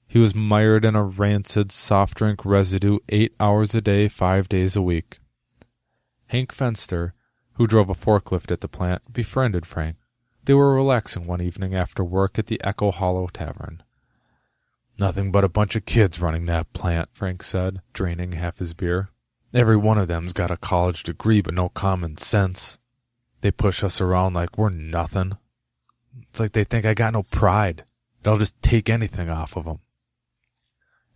He 0.07 0.17
was 0.17 0.34
mired 0.34 0.84
in 0.84 0.95
a 0.95 1.03
rancid 1.03 1.71
soft 1.71 2.17
drink 2.17 2.43
residue 2.43 2.97
eight 3.09 3.36
hours 3.39 3.76
a 3.76 3.82
day, 3.82 4.07
five 4.07 4.49
days 4.49 4.76
a 4.76 4.82
week. 4.82 5.19
Hank 6.26 6.51
Fenster, 6.51 7.11
who 7.53 7.67
drove 7.67 7.91
a 7.91 7.93
forklift 7.93 8.51
at 8.51 8.61
the 8.61 8.67
plant, 8.67 9.03
befriended 9.13 9.67
Frank. 9.67 9.97
They 10.45 10.55
were 10.55 10.73
relaxing 10.73 11.28
one 11.28 11.43
evening 11.43 11.76
after 11.76 12.03
work 12.03 12.39
at 12.39 12.47
the 12.47 12.59
Echo 12.63 12.89
Hollow 12.89 13.28
Tavern. 13.28 13.84
Nothing 14.97 15.32
but 15.32 15.43
a 15.43 15.47
bunch 15.47 15.76
of 15.76 15.86
kids 15.86 16.19
running 16.19 16.47
that 16.47 16.73
plant, 16.73 17.09
Frank 17.13 17.43
said, 17.43 17.82
draining 17.93 18.32
half 18.32 18.57
his 18.57 18.73
beer. 18.73 19.09
Every 19.53 19.78
one 19.78 19.99
of 19.99 20.07
them's 20.07 20.34
got 20.34 20.49
a 20.49 20.57
college 20.57 21.03
degree 21.03 21.41
but 21.41 21.53
no 21.53 21.69
common 21.69 22.17
sense. 22.17 22.80
They 23.41 23.51
push 23.51 23.84
us 23.84 24.01
around 24.01 24.34
like 24.34 24.57
we're 24.57 24.69
nothing. 24.69 25.38
It's 26.30 26.39
like 26.39 26.53
they 26.53 26.63
think 26.63 26.86
I 26.86 26.93
got 26.93 27.13
no 27.13 27.24
pride. 27.24 27.84
That 28.22 28.32
I'll 28.32 28.38
just 28.38 28.61
take 28.61 28.89
anything 28.89 29.30
off 29.30 29.55
of 29.55 29.66
of 29.66 29.74
'em. 29.74 29.80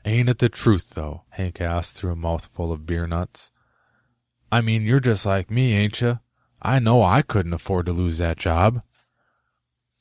Ain't 0.06 0.30
it 0.30 0.39
the 0.39 0.50
truth, 0.50 0.91
though? 0.91 1.24
Hank 1.30 1.60
asked 1.60 1.95
through 1.95 2.12
a 2.12 2.16
mouthful 2.16 2.72
of 2.72 2.86
beer 2.86 3.08
nuts. 3.08 3.52
I 4.52 4.62
mean, 4.62 4.84
you're 4.84 5.00
just 5.00 5.26
like 5.26 5.52
me, 5.52 5.74
ain't 5.74 6.02
you? 6.02 6.20
I 6.62 6.80
know 6.80 7.04
I 7.04 7.22
couldn't 7.22 7.54
afford 7.54 7.86
to 7.86 7.93
lose 7.93 8.18
that 8.18 8.38
job. 8.38 8.82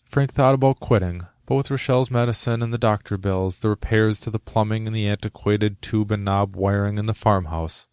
Frank 0.04 0.32
thought 0.32 0.54
about 0.54 0.80
quitting, 0.80 1.22
but 1.46 1.54
with 1.54 1.70
Rochelle's 1.70 2.10
medicine 2.10 2.62
and 2.62 2.72
the 2.72 2.78
doctor 2.78 3.16
bills, 3.16 3.58
the 3.58 3.68
repairs 3.68 4.20
to 4.20 4.30
the 4.30 4.38
plumbing 4.38 4.86
and 4.86 4.94
the 4.96 5.06
antiquated 5.06 5.82
tube 5.82 6.10
and 6.10 6.24
knob 6.24 6.56
wiring 6.56 6.98
in 6.98 7.06
the 7.06 7.14
farmhouse, 7.14 7.88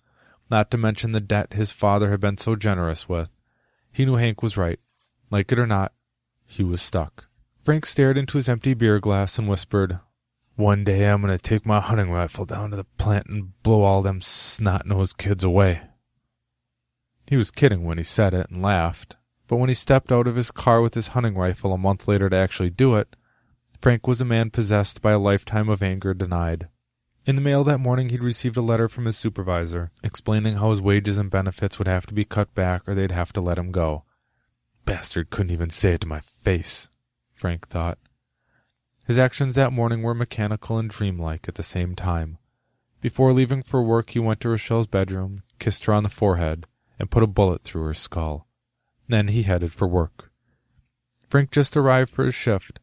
not 0.50 0.72
to 0.72 0.78
mention 0.78 1.12
the 1.12 1.20
debt 1.20 1.54
his 1.54 1.72
father 1.72 2.12
had 2.12 2.20
been 2.20 2.38
so 2.38 2.56
generous 2.56 3.10
with, 3.10 3.32
he 3.92 4.06
knew 4.06 4.16
Hank 4.16 4.42
was 4.42 4.58
right. 4.58 4.80
Like 5.30 5.52
it 5.52 5.60
or 5.60 5.68
not, 5.68 5.94
he 6.46 6.64
was 6.64 6.82
stuck. 6.82 7.28
Frank 7.64 7.86
stared 7.86 8.18
into 8.18 8.38
his 8.38 8.48
empty 8.48 8.74
beer 8.74 9.00
glass 9.00 9.40
and 9.40 9.50
whispered, 9.50 10.00
One 10.56 10.84
day 10.84 11.10
I'm 11.10 11.22
going 11.22 11.36
to 11.36 11.42
take 11.42 11.66
my 11.66 11.80
hunting 11.80 12.12
rifle 12.12 12.46
down 12.46 12.72
to 12.72 12.78
the 12.78 12.84
plant 12.98 13.28
and 13.28 13.62
blow 13.64 13.82
all 13.82 14.02
them 14.02 14.22
snot-nosed 14.22 15.18
kids 15.18 15.44
away. 15.44 15.82
He 17.28 17.38
was 17.38 17.50
kidding 17.50 17.84
when 17.84 17.98
he 17.98 18.04
said 18.04 18.34
it 18.34 18.52
and 18.52 18.62
laughed, 18.62 19.18
but 19.48 19.58
when 19.58 19.70
he 19.70 19.76
stepped 19.76 20.12
out 20.12 20.28
of 20.28 20.36
his 20.36 20.52
car 20.52 20.82
with 20.82 20.94
his 20.94 21.10
hunting 21.10 21.36
rifle 21.36 21.74
a 21.74 21.78
month 21.78 22.08
later 22.08 22.30
to 22.30 22.38
actually 22.38 22.70
do 22.70 22.96
it, 22.96 23.16
Frank 23.82 24.08
was 24.08 24.22
a 24.22 24.26
man 24.26 24.52
possessed 24.52 25.02
by 25.02 25.12
a 25.12 25.20
lifetime 25.20 25.70
of 25.70 25.82
anger 25.82 26.14
denied. 26.14 26.70
In 27.26 27.36
the 27.36 27.42
mail 27.42 27.64
that 27.64 27.80
morning, 27.80 28.10
he'd 28.10 28.24
received 28.24 28.58
a 28.58 28.62
letter 28.62 28.88
from 28.88 29.06
his 29.06 29.18
supervisor 29.18 29.92
explaining 30.04 30.58
how 30.58 30.70
his 30.70 30.82
wages 30.82 31.18
and 31.18 31.32
benefits 31.32 31.80
would 31.80 31.88
have 31.88 32.06
to 32.06 32.14
be 32.14 32.26
cut 32.26 32.54
back 32.54 32.88
or 32.88 32.94
they'd 32.94 33.12
have 33.12 33.34
to 33.34 33.42
let 33.42 33.58
him 33.58 33.72
go. 33.72 34.04
Bastard 34.86 35.30
couldn't 35.30 35.52
even 35.52 35.70
say 35.70 35.94
it 35.94 36.02
to 36.02 36.08
my 36.08 36.20
face, 36.20 36.90
Frank 37.34 37.68
thought. 37.68 37.98
His 39.06 39.18
actions 39.18 39.56
that 39.56 39.74
morning 39.74 40.02
were 40.02 40.16
mechanical 40.16 40.78
and 40.78 40.90
dreamlike 40.90 41.48
at 41.48 41.56
the 41.56 41.64
same 41.64 41.96
time. 41.96 42.38
Before 43.02 43.34
leaving 43.34 43.62
for 43.62 43.84
work, 43.84 44.12
he 44.12 44.20
went 44.20 44.40
to 44.42 44.50
Rochelle's 44.50 44.88
bedroom, 44.88 45.44
kissed 45.60 45.86
her 45.86 45.94
on 45.94 46.04
the 46.04 46.10
forehead, 46.10 46.66
and 46.98 47.12
put 47.12 47.24
a 47.24 47.28
bullet 47.28 47.64
through 47.64 47.84
her 47.84 47.94
skull. 47.94 48.48
Then 49.08 49.28
he 49.28 49.44
headed 49.44 49.74
for 49.74 49.88
work. 49.88 50.32
Frank 51.30 51.52
just 51.52 51.76
arrived 51.76 52.12
for 52.12 52.26
his 52.26 52.36
shift, 52.36 52.80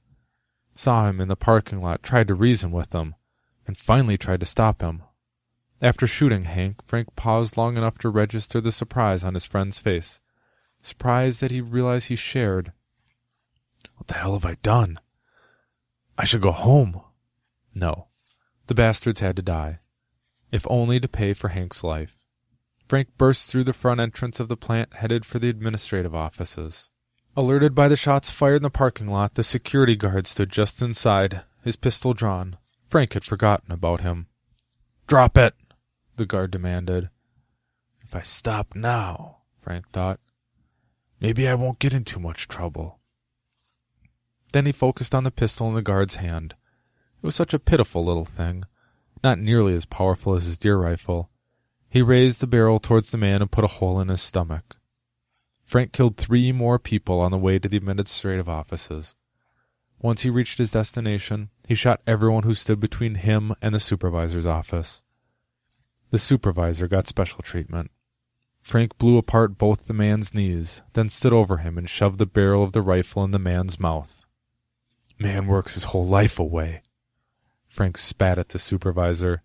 saw 0.75 1.09
him 1.09 1.21
in 1.21 1.29
the 1.29 1.37
parking 1.37 1.81
lot, 1.81 2.03
tried 2.03 2.29
to 2.29 2.35
reason 2.35 2.71
with 2.71 2.95
him, 2.95 3.15
and 3.67 3.77
finally 3.77 4.19
tried 4.19 4.41
to 4.41 4.47
stop 4.47 4.81
him. 4.81 5.03
After 5.81 6.07
shooting 6.07 6.45
Hank, 6.45 6.77
Frank 6.87 7.17
paused 7.17 7.57
long 7.57 7.77
enough 7.77 7.99
to 7.99 8.09
register 8.09 8.61
the 8.61 8.71
surprise 8.71 9.25
on 9.25 9.35
his 9.35 9.45
friend's 9.45 9.79
face. 9.79 10.21
Surprise 10.83 11.39
that 11.39 11.53
he 11.53 11.61
realized 11.61 12.09
he 12.09 12.17
shared. 12.17 12.73
What 13.97 14.09
the 14.09 14.15
hell 14.15 14.33
have 14.35 14.45
I 14.45 14.57
done? 14.63 14.99
I 16.19 16.25
should 16.25 16.43
go 16.43 16.53
home. 16.53 17.01
No, 17.75 18.09
the 18.67 18.75
bastards 18.75 19.21
had 19.21 19.37
to 19.37 19.43
die, 19.43 19.79
if 20.51 20.67
only 20.69 21.01
to 21.01 21.09
pay 21.09 21.33
for 21.33 21.49
Hank's 21.49 21.83
life. 21.85 22.19
Frank 22.89 23.09
burst 23.17 23.51
through 23.51 23.65
the 23.65 23.73
front 23.73 24.01
entrance 24.01 24.41
of 24.41 24.49
the 24.49 24.57
plant, 24.57 24.97
headed 24.97 25.25
for 25.25 25.39
the 25.39 25.49
administrative 25.49 26.15
offices. 26.15 26.91
Alerted 27.37 27.75
by 27.75 27.89
the 27.89 27.97
shots 27.97 28.31
fired 28.31 28.57
in 28.57 28.63
the 28.63 28.69
parking 28.69 29.07
lot, 29.07 29.37
the 29.37 29.43
security 29.43 29.97
guard 29.97 30.27
stood 30.27 30.51
just 30.51 30.83
inside, 30.83 31.43
his 31.65 31.77
pistol 31.77 32.13
drawn. 32.13 32.59
Frank 32.91 33.15
had 33.15 33.25
forgotten 33.25 33.73
about 33.73 34.03
him. 34.03 34.27
Drop 35.07 35.39
it, 35.39 35.55
the 36.17 36.27
guard 36.27 36.51
demanded. 36.51 37.09
If 38.03 38.15
I 38.15 38.21
stop 38.21 38.75
now, 38.75 39.39
Frank 39.63 39.89
thought, 39.91 40.21
maybe 41.23 41.49
I 41.49 41.55
won't 41.55 41.79
get 41.79 41.95
in 41.95 42.05
too 42.05 42.19
much 42.19 42.49
trouble. 42.49 42.99
Then 44.53 44.67
he 44.67 44.73
focused 44.73 45.15
on 45.15 45.23
the 45.23 45.31
pistol 45.31 45.69
in 45.69 45.75
the 45.75 45.81
guard's 45.81 46.17
hand. 46.17 46.57
It 47.23 47.27
was 47.27 47.37
such 47.37 47.55
a 47.55 47.61
pitiful 47.61 48.05
little 48.05 48.25
thing, 48.25 48.65
not 49.23 49.39
nearly 49.39 49.75
as 49.75 49.87
powerful 49.87 50.35
as 50.35 50.45
his 50.45 50.59
deer 50.59 50.77
rifle. 50.77 51.31
He 51.89 52.03
raised 52.03 52.41
the 52.41 52.49
barrel 52.49 52.81
towards 52.81 53.13
the 53.13 53.19
man 53.19 53.41
and 53.41 53.51
put 53.51 53.65
a 53.65 53.69
hole 53.69 54.01
in 54.01 54.09
his 54.09 54.21
stomach. 54.21 54.77
Frank 55.65 55.93
killed 55.93 56.17
three 56.17 56.51
more 56.51 56.79
people 56.81 57.21
on 57.21 57.31
the 57.31 57.39
way 57.39 57.59
to 57.61 57.69
the 57.69 57.77
administrative 57.77 58.49
offices. 58.49 59.15
Once 60.01 60.23
he 60.23 60.31
reached 60.31 60.59
his 60.59 60.73
destination, 60.73 61.51
he 61.69 61.77
shot 61.77 62.03
everyone 62.05 62.43
who 62.43 62.53
stood 62.53 62.81
between 62.81 63.15
him 63.15 63.55
and 63.63 63.73
the 63.73 63.81
supervisor's 63.81 64.47
office. 64.47 65.05
The 66.11 66.19
supervisor 66.19 66.89
got 66.89 67.07
special 67.07 67.43
treatment. 67.43 67.93
Frank 68.63 68.97
blew 68.97 69.19
apart 69.19 69.59
both 69.59 69.87
the 69.87 69.93
man's 69.93 70.33
knees, 70.33 70.83
then 70.93 71.09
stood 71.09 71.33
over 71.33 71.59
him 71.59 71.77
and 71.77 71.91
shoved 71.91 72.19
the 72.19 72.27
barrel 72.27 72.63
of 72.63 72.73
the 72.73 72.81
rifle 72.81 73.25
in 73.25 73.33
the 73.33 73.39
man's 73.39 73.81
mouth. 73.81 74.25
Man 75.19 75.47
works 75.47 75.75
his 75.75 75.85
whole 75.85 76.07
life 76.07 76.39
away. 76.39 76.83
Frank 77.69 77.99
spat 77.99 78.39
at 78.39 78.51
the 78.51 78.59
supervisor. 78.59 79.43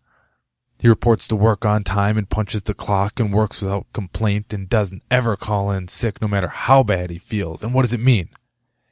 He 0.80 0.88
reports 0.88 1.28
to 1.28 1.36
work 1.36 1.66
on 1.66 1.84
time 1.84 2.18
and 2.18 2.30
punches 2.30 2.62
the 2.62 2.76
clock 2.76 3.20
and 3.20 3.34
works 3.34 3.62
without 3.62 3.92
complaint 3.94 4.54
and 4.54 4.70
doesn't 4.70 5.02
ever 5.10 5.36
call 5.36 5.72
in 5.72 5.88
sick 5.88 6.22
no 6.22 6.28
matter 6.28 6.50
how 6.50 6.84
bad 6.84 7.10
he 7.10 7.18
feels. 7.18 7.64
And 7.64 7.74
what 7.74 7.82
does 7.82 7.94
it 7.94 8.00
mean? 8.00 8.30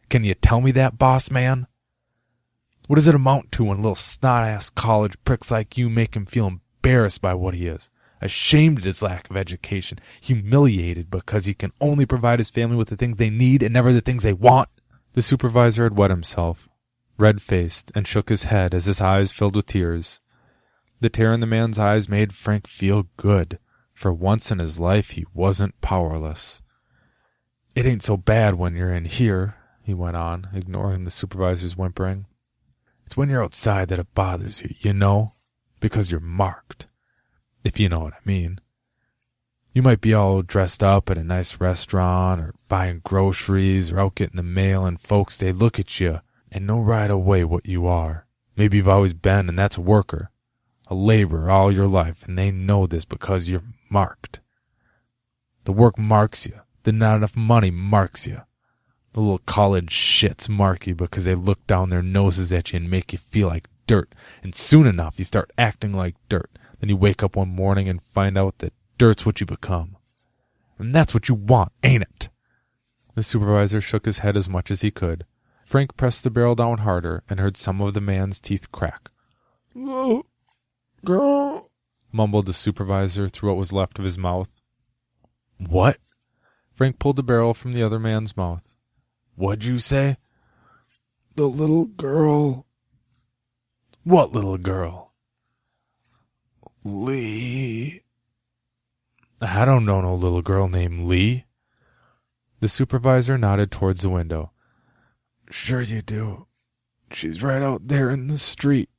Can 0.09 0.23
you 0.23 0.33
tell 0.33 0.61
me 0.61 0.71
that, 0.71 0.97
boss 0.97 1.29
man? 1.29 1.67
What 2.87 2.95
does 2.95 3.07
it 3.07 3.15
amount 3.15 3.51
to 3.53 3.65
when 3.65 3.77
little 3.77 3.95
snot-ass 3.95 4.69
college 4.69 5.15
pricks 5.23 5.51
like 5.51 5.77
you 5.77 5.89
make 5.89 6.15
him 6.15 6.25
feel 6.25 6.47
embarrassed 6.47 7.21
by 7.21 7.33
what 7.33 7.55
he 7.55 7.67
is, 7.67 7.89
ashamed 8.21 8.79
at 8.79 8.85
his 8.85 9.01
lack 9.01 9.29
of 9.29 9.37
education, 9.37 9.99
humiliated 10.21 11.09
because 11.09 11.45
he 11.45 11.53
can 11.53 11.71
only 11.81 12.05
provide 12.05 12.39
his 12.39 12.49
family 12.49 12.75
with 12.75 12.89
the 12.89 12.95
things 12.95 13.17
they 13.17 13.29
need 13.29 13.61
and 13.61 13.73
never 13.73 13.91
the 13.91 14.01
things 14.01 14.23
they 14.23 14.33
want? 14.33 14.69
The 15.13 15.21
supervisor 15.21 15.83
had 15.83 15.97
wet 15.97 16.09
himself, 16.09 16.67
red-faced, 17.17 17.91
and 17.95 18.07
shook 18.07 18.29
his 18.29 18.43
head 18.45 18.73
as 18.73 18.85
his 18.85 19.01
eyes 19.01 19.31
filled 19.31 19.55
with 19.55 19.65
tears. 19.65 20.19
The 20.99 21.09
tear 21.09 21.33
in 21.33 21.39
the 21.39 21.47
man's 21.47 21.79
eyes 21.79 22.09
made 22.09 22.33
Frank 22.33 22.67
feel 22.67 23.07
good. 23.17 23.59
For 23.93 24.11
once 24.11 24.51
in 24.51 24.59
his 24.59 24.79
life, 24.79 25.11
he 25.11 25.25
wasn't 25.33 25.79
powerless. 25.81 26.61
It 27.75 27.85
ain't 27.85 28.03
so 28.03 28.17
bad 28.17 28.55
when 28.55 28.75
you're 28.75 28.93
in 28.93 29.05
here, 29.05 29.55
he 29.83 29.93
went 29.93 30.15
on, 30.15 30.49
ignoring 30.53 31.03
the 31.03 31.11
supervisor's 31.11 31.77
whimpering. 31.77 32.25
It's 33.05 33.15
when 33.15 33.29
you're 33.29 33.43
outside 33.43 33.89
that 33.89 33.99
it 33.99 34.13
bothers 34.15 34.63
you, 34.63 34.69
you 34.79 34.93
know? 34.93 35.33
Because 35.79 36.09
you're 36.09 36.19
marked. 36.19 36.87
If 37.65 37.77
you 37.77 37.89
know 37.89 37.99
what 37.99 38.13
I 38.13 38.19
mean. 38.23 38.59
You 39.73 39.81
might 39.81 39.99
be 39.99 40.13
all 40.13 40.41
dressed 40.41 40.81
up 40.81 41.09
at 41.09 41.17
a 41.17 41.23
nice 41.23 41.59
restaurant 41.59 42.39
or 42.39 42.55
buying 42.69 43.01
groceries 43.03 43.91
or 43.91 43.99
out 43.99 44.15
getting 44.15 44.37
the 44.37 44.43
mail 44.43 44.85
and 44.85 45.01
folks, 45.01 45.35
they 45.35 45.51
look 45.51 45.77
at 45.77 45.99
you 45.99 46.21
and 46.49 46.65
know 46.65 46.79
right 46.79 47.11
away 47.11 47.43
what 47.43 47.67
you 47.67 47.85
are. 47.85 48.25
Maybe 48.55 48.77
you've 48.77 48.87
always 48.87 49.11
been 49.11 49.49
and 49.49 49.59
that's 49.59 49.75
a 49.75 49.81
worker 49.81 50.31
a 50.87 50.95
laborer 50.95 51.49
all 51.49 51.71
your 51.71 51.87
life, 51.87 52.27
and 52.27 52.37
they 52.37 52.51
know 52.51 52.85
this 52.85 53.05
because 53.05 53.49
you're 53.49 53.63
marked. 53.89 54.39
The 55.63 55.71
work 55.71 55.97
marks 55.97 56.45
you. 56.45 56.59
The 56.83 56.91
not 56.91 57.17
enough 57.17 57.35
money 57.35 57.71
marks 57.71 58.27
you. 58.27 58.41
The 59.13 59.21
little 59.21 59.39
college 59.39 59.89
shits 59.89 60.47
mark 60.47 60.85
you 60.85 60.93
because 60.93 61.23
they 61.23 61.35
look 61.35 61.65
down 61.65 61.89
their 61.89 62.03
noses 62.03 62.53
at 62.53 62.71
you 62.71 62.77
and 62.77 62.89
make 62.89 63.13
you 63.13 63.19
feel 63.19 63.47
like 63.47 63.67
dirt. 63.87 64.13
And 64.43 64.53
soon 64.53 64.85
enough, 64.85 65.17
you 65.17 65.25
start 65.25 65.51
acting 65.57 65.93
like 65.93 66.15
dirt. 66.29 66.51
Then 66.85 66.91
you 66.91 66.97
wake 66.97 67.23
up 67.23 67.35
one 67.35 67.49
morning 67.49 67.89
and 67.89 67.99
find 67.99 68.37
out 68.37 68.59
that 68.59 68.71
dirt's 68.99 69.25
what 69.25 69.39
you 69.39 69.47
become. 69.47 69.97
And 70.77 70.93
that's 70.93 71.15
what 71.15 71.27
you 71.27 71.33
want, 71.33 71.71
ain't 71.81 72.03
it? 72.03 72.29
The 73.15 73.23
supervisor 73.23 73.81
shook 73.81 74.05
his 74.05 74.19
head 74.19 74.37
as 74.37 74.47
much 74.47 74.69
as 74.69 74.81
he 74.81 74.91
could. 74.91 75.25
Frank 75.65 75.97
pressed 75.97 76.23
the 76.23 76.29
barrel 76.29 76.53
down 76.53 76.77
harder 76.77 77.23
and 77.27 77.39
heard 77.39 77.57
some 77.57 77.81
of 77.81 77.95
the 77.95 78.01
man's 78.01 78.39
teeth 78.39 78.71
crack. 78.71 79.09
Girl, 81.03 81.67
mumbled 82.11 82.45
the 82.45 82.53
supervisor 82.53 83.29
through 83.29 83.49
what 83.49 83.57
was 83.57 83.73
left 83.73 83.97
of 83.97 84.05
his 84.05 84.19
mouth. 84.19 84.61
What? 85.57 85.97
Frank 86.71 86.99
pulled 86.99 87.15
the 87.15 87.23
barrel 87.23 87.55
from 87.55 87.73
the 87.73 87.81
other 87.81 87.97
man's 87.97 88.37
mouth. 88.37 88.75
What'd 89.33 89.65
you 89.65 89.79
say? 89.79 90.17
The 91.35 91.47
little 91.47 91.85
girl. 91.85 92.67
What 94.03 94.33
little 94.33 94.59
girl? 94.59 95.04
Lee. 96.85 98.03
I 99.41 99.65
don't 99.65 99.85
know 99.85 100.01
no 100.01 100.13
little 100.13 100.43
girl 100.43 100.67
named 100.67 101.01
Lee. 101.01 101.45
The 102.59 102.67
supervisor 102.67 103.39
nodded 103.39 103.71
towards 103.71 104.03
the 104.03 104.09
window. 104.09 104.51
Sure 105.49 105.81
you 105.81 106.03
do. 106.03 106.45
She's 107.11 107.41
right 107.41 107.63
out 107.63 107.87
there 107.87 108.11
in 108.11 108.27
the 108.27 108.37
street. 108.37 108.89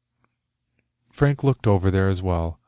Frank 1.12 1.44
looked 1.44 1.68
over 1.68 1.90
there 1.90 2.08
as 2.08 2.20
well. 2.20 2.58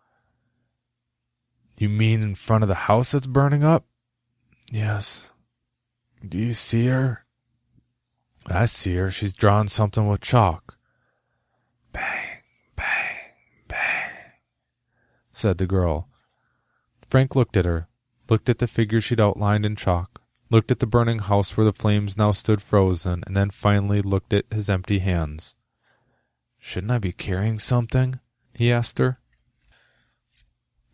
You 1.77 1.89
mean 1.89 2.23
in 2.23 2.37
front 2.37 2.62
of 2.62 2.69
the 2.69 2.75
house 2.75 3.11
that's 3.11 3.27
burning 3.27 3.64
up? 3.64 3.87
Yes. 4.71 5.33
Do 6.27 6.39
you 6.39 6.55
see 6.55 6.87
her? 6.87 7.25
I 8.47 8.66
see 8.66 8.95
her. 8.95 9.11
She's 9.11 9.33
drawing 9.33 9.69
something 9.69 10.09
with 10.09 10.21
chalk. 10.21 10.79
Bang, 11.93 12.43
bang, 12.77 13.19
said 15.39 15.59
the 15.59 15.66
girl. 15.66 16.09
Frank 17.09 17.34
looked 17.34 17.57
at 17.57 17.64
her, 17.64 17.89
looked 18.28 18.49
at 18.49 18.59
the 18.59 18.66
figure 18.66 19.01
she'd 19.01 19.20
outlined 19.20 19.64
in 19.64 19.76
chalk, 19.76 20.20
looked 20.51 20.70
at 20.70 20.80
the 20.80 20.86
burning 20.86 21.20
house 21.20 21.57
where 21.57 21.64
the 21.64 21.72
flames 21.72 22.16
now 22.16 22.32
stood 22.32 22.61
frozen, 22.61 23.22
and 23.26 23.36
then 23.36 23.51
finally 23.51 24.03
looked 24.03 24.32
at 24.32 24.53
his 24.53 24.68
empty 24.68 24.99
hands. 24.99 25.57
Shouldn't 26.59 26.93
I 26.93 26.99
be 26.99 27.12
carrying 27.12 27.59
something? 27.59 28.20
he 28.55 28.72
asked 28.72 28.99
her. 28.99 29.20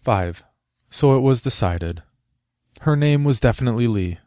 Five. 0.03 0.45
So 0.91 1.17
it 1.17 1.21
was 1.21 1.41
decided. 1.41 2.03
Her 2.83 2.95
name 2.95 3.25
was 3.25 3.41
definitely 3.41 3.89
Lee. 3.89 4.19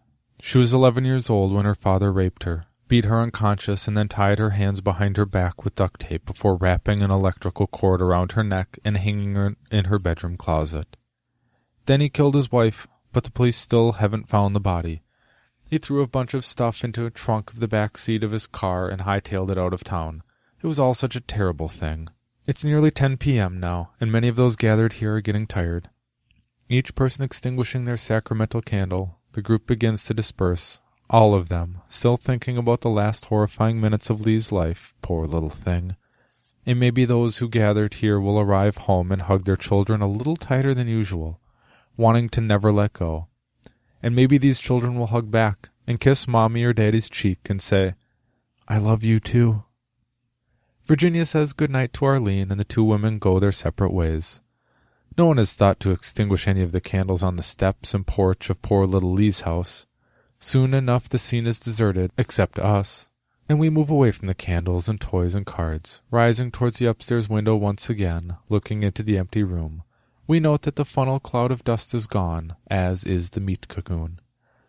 She 0.41 0.57
was 0.57 0.73
eleven 0.73 1.05
years 1.05 1.29
old 1.29 1.53
when 1.53 1.65
her 1.65 1.75
father 1.75 2.11
raped 2.11 2.43
her, 2.43 2.65
beat 2.87 3.05
her 3.05 3.19
unconscious, 3.19 3.87
and 3.87 3.97
then 3.97 4.07
tied 4.07 4.39
her 4.39 4.51
hands 4.51 4.81
behind 4.81 5.17
her 5.17 5.25
back 5.25 5.63
with 5.63 5.75
duct 5.75 6.01
tape 6.01 6.25
before 6.25 6.55
wrapping 6.55 7.01
an 7.01 7.11
electrical 7.11 7.67
cord 7.67 8.01
around 8.01 8.33
her 8.33 8.43
neck 8.43 8.79
and 8.83 8.97
hanging 8.97 9.35
her 9.35 9.55
in 9.71 9.85
her 9.85 9.99
bedroom 9.99 10.37
closet. 10.37 10.97
Then 11.85 12.01
he 12.01 12.09
killed 12.09 12.35
his 12.35 12.51
wife, 12.51 12.87
but 13.13 13.23
the 13.23 13.31
police 13.31 13.57
still 13.57 13.93
haven't 13.93 14.29
found 14.29 14.55
the 14.55 14.59
body. 14.59 15.01
He 15.69 15.77
threw 15.77 16.01
a 16.01 16.07
bunch 16.07 16.33
of 16.33 16.45
stuff 16.45 16.83
into 16.83 17.05
a 17.05 17.11
trunk 17.11 17.51
of 17.51 17.59
the 17.59 17.67
back 17.67 17.97
seat 17.97 18.23
of 18.23 18.31
his 18.31 18.47
car 18.47 18.87
and 18.87 19.01
hightailed 19.01 19.49
it 19.49 19.57
out 19.57 19.73
of 19.73 19.83
town. 19.83 20.23
It 20.61 20.67
was 20.67 20.79
all 20.79 20.93
such 20.93 21.15
a 21.15 21.21
terrible 21.21 21.67
thing. 21.67 22.09
It's 22.45 22.63
nearly 22.63 22.91
10 22.91 23.17
p.m. 23.17 23.59
now, 23.59 23.91
and 23.99 24.11
many 24.11 24.29
of 24.29 24.37
those 24.37 24.55
gathered 24.55 24.93
here 24.93 25.15
are 25.15 25.21
getting 25.21 25.45
tired. 25.45 25.89
Each 26.69 26.95
person 26.95 27.23
extinguishing 27.23 27.85
their 27.85 27.97
sacramental 27.97 28.61
candle, 28.61 29.19
the 29.33 29.41
group 29.41 29.67
begins 29.67 30.05
to 30.05 30.13
disperse, 30.13 30.79
all 31.09 31.33
of 31.33 31.49
them, 31.49 31.81
still 31.87 32.17
thinking 32.17 32.57
about 32.57 32.81
the 32.81 32.89
last 32.89 33.25
horrifying 33.25 33.79
minutes 33.79 34.09
of 34.09 34.21
Lee's 34.21 34.51
life, 34.51 34.93
poor 35.01 35.25
little 35.25 35.49
thing. 35.49 35.95
And 36.65 36.79
maybe 36.79 37.05
those 37.05 37.37
who 37.37 37.47
gathered 37.47 37.95
here 37.95 38.19
will 38.19 38.39
arrive 38.39 38.77
home 38.77 39.11
and 39.11 39.21
hug 39.21 39.45
their 39.45 39.55
children 39.55 40.01
a 40.01 40.07
little 40.07 40.35
tighter 40.35 40.73
than 40.73 40.87
usual, 40.87 41.39
wanting 41.95 42.27
to 42.29 42.41
never 42.41 42.71
let 42.71 42.93
go. 42.93 43.27
And 44.03 44.15
maybe 44.15 44.37
these 44.37 44.59
children 44.59 44.99
will 44.99 45.07
hug 45.07 45.31
back 45.31 45.69
and 45.87 45.99
kiss 45.99 46.27
mommy 46.27 46.63
or 46.65 46.73
daddy's 46.73 47.09
cheek 47.09 47.49
and 47.49 47.61
say, 47.61 47.95
I 48.67 48.77
love 48.77 49.03
you 49.03 49.21
too. 49.21 49.63
Virginia 50.85 51.25
says 51.25 51.53
good 51.53 51.71
night 51.71 51.93
to 51.93 52.05
Arlene, 52.05 52.51
and 52.51 52.59
the 52.59 52.65
two 52.65 52.83
women 52.83 53.19
go 53.19 53.39
their 53.39 53.51
separate 53.51 53.93
ways. 53.93 54.41
No 55.17 55.25
one 55.25 55.37
has 55.37 55.53
thought 55.53 55.79
to 55.81 55.91
extinguish 55.91 56.47
any 56.47 56.61
of 56.61 56.73
the 56.73 56.81
candles 56.81 57.23
on 57.23 57.37
the 57.37 57.43
steps 57.43 57.93
and 57.93 58.05
porch 58.05 58.49
of 58.49 58.61
poor 58.61 58.85
little 58.85 59.13
Lee's 59.13 59.41
house. 59.41 59.85
Soon 60.39 60.73
enough 60.73 61.09
the 61.09 61.17
scene 61.17 61.47
is 61.47 61.59
deserted, 61.59 62.11
except 62.17 62.59
us, 62.59 63.09
and 63.49 63.59
we 63.59 63.69
move 63.69 63.89
away 63.89 64.11
from 64.11 64.27
the 64.27 64.35
candles 64.35 64.87
and 64.87 65.01
toys 65.01 65.33
and 65.33 65.45
cards, 65.45 66.01
rising 66.11 66.51
towards 66.51 66.77
the 66.77 66.85
upstairs 66.85 67.27
window 67.27 67.55
once 67.55 67.89
again, 67.89 68.37
looking 68.47 68.83
into 68.83 69.01
the 69.01 69.17
empty 69.17 69.43
room. 69.43 69.83
We 70.27 70.39
note 70.39 70.61
that 70.63 70.75
the 70.75 70.85
funnel 70.85 71.19
cloud 71.19 71.51
of 71.51 71.63
dust 71.63 71.93
is 71.93 72.05
gone, 72.05 72.55
as 72.67 73.03
is 73.03 73.31
the 73.31 73.39
meat 73.39 73.67
cocoon. 73.67 74.19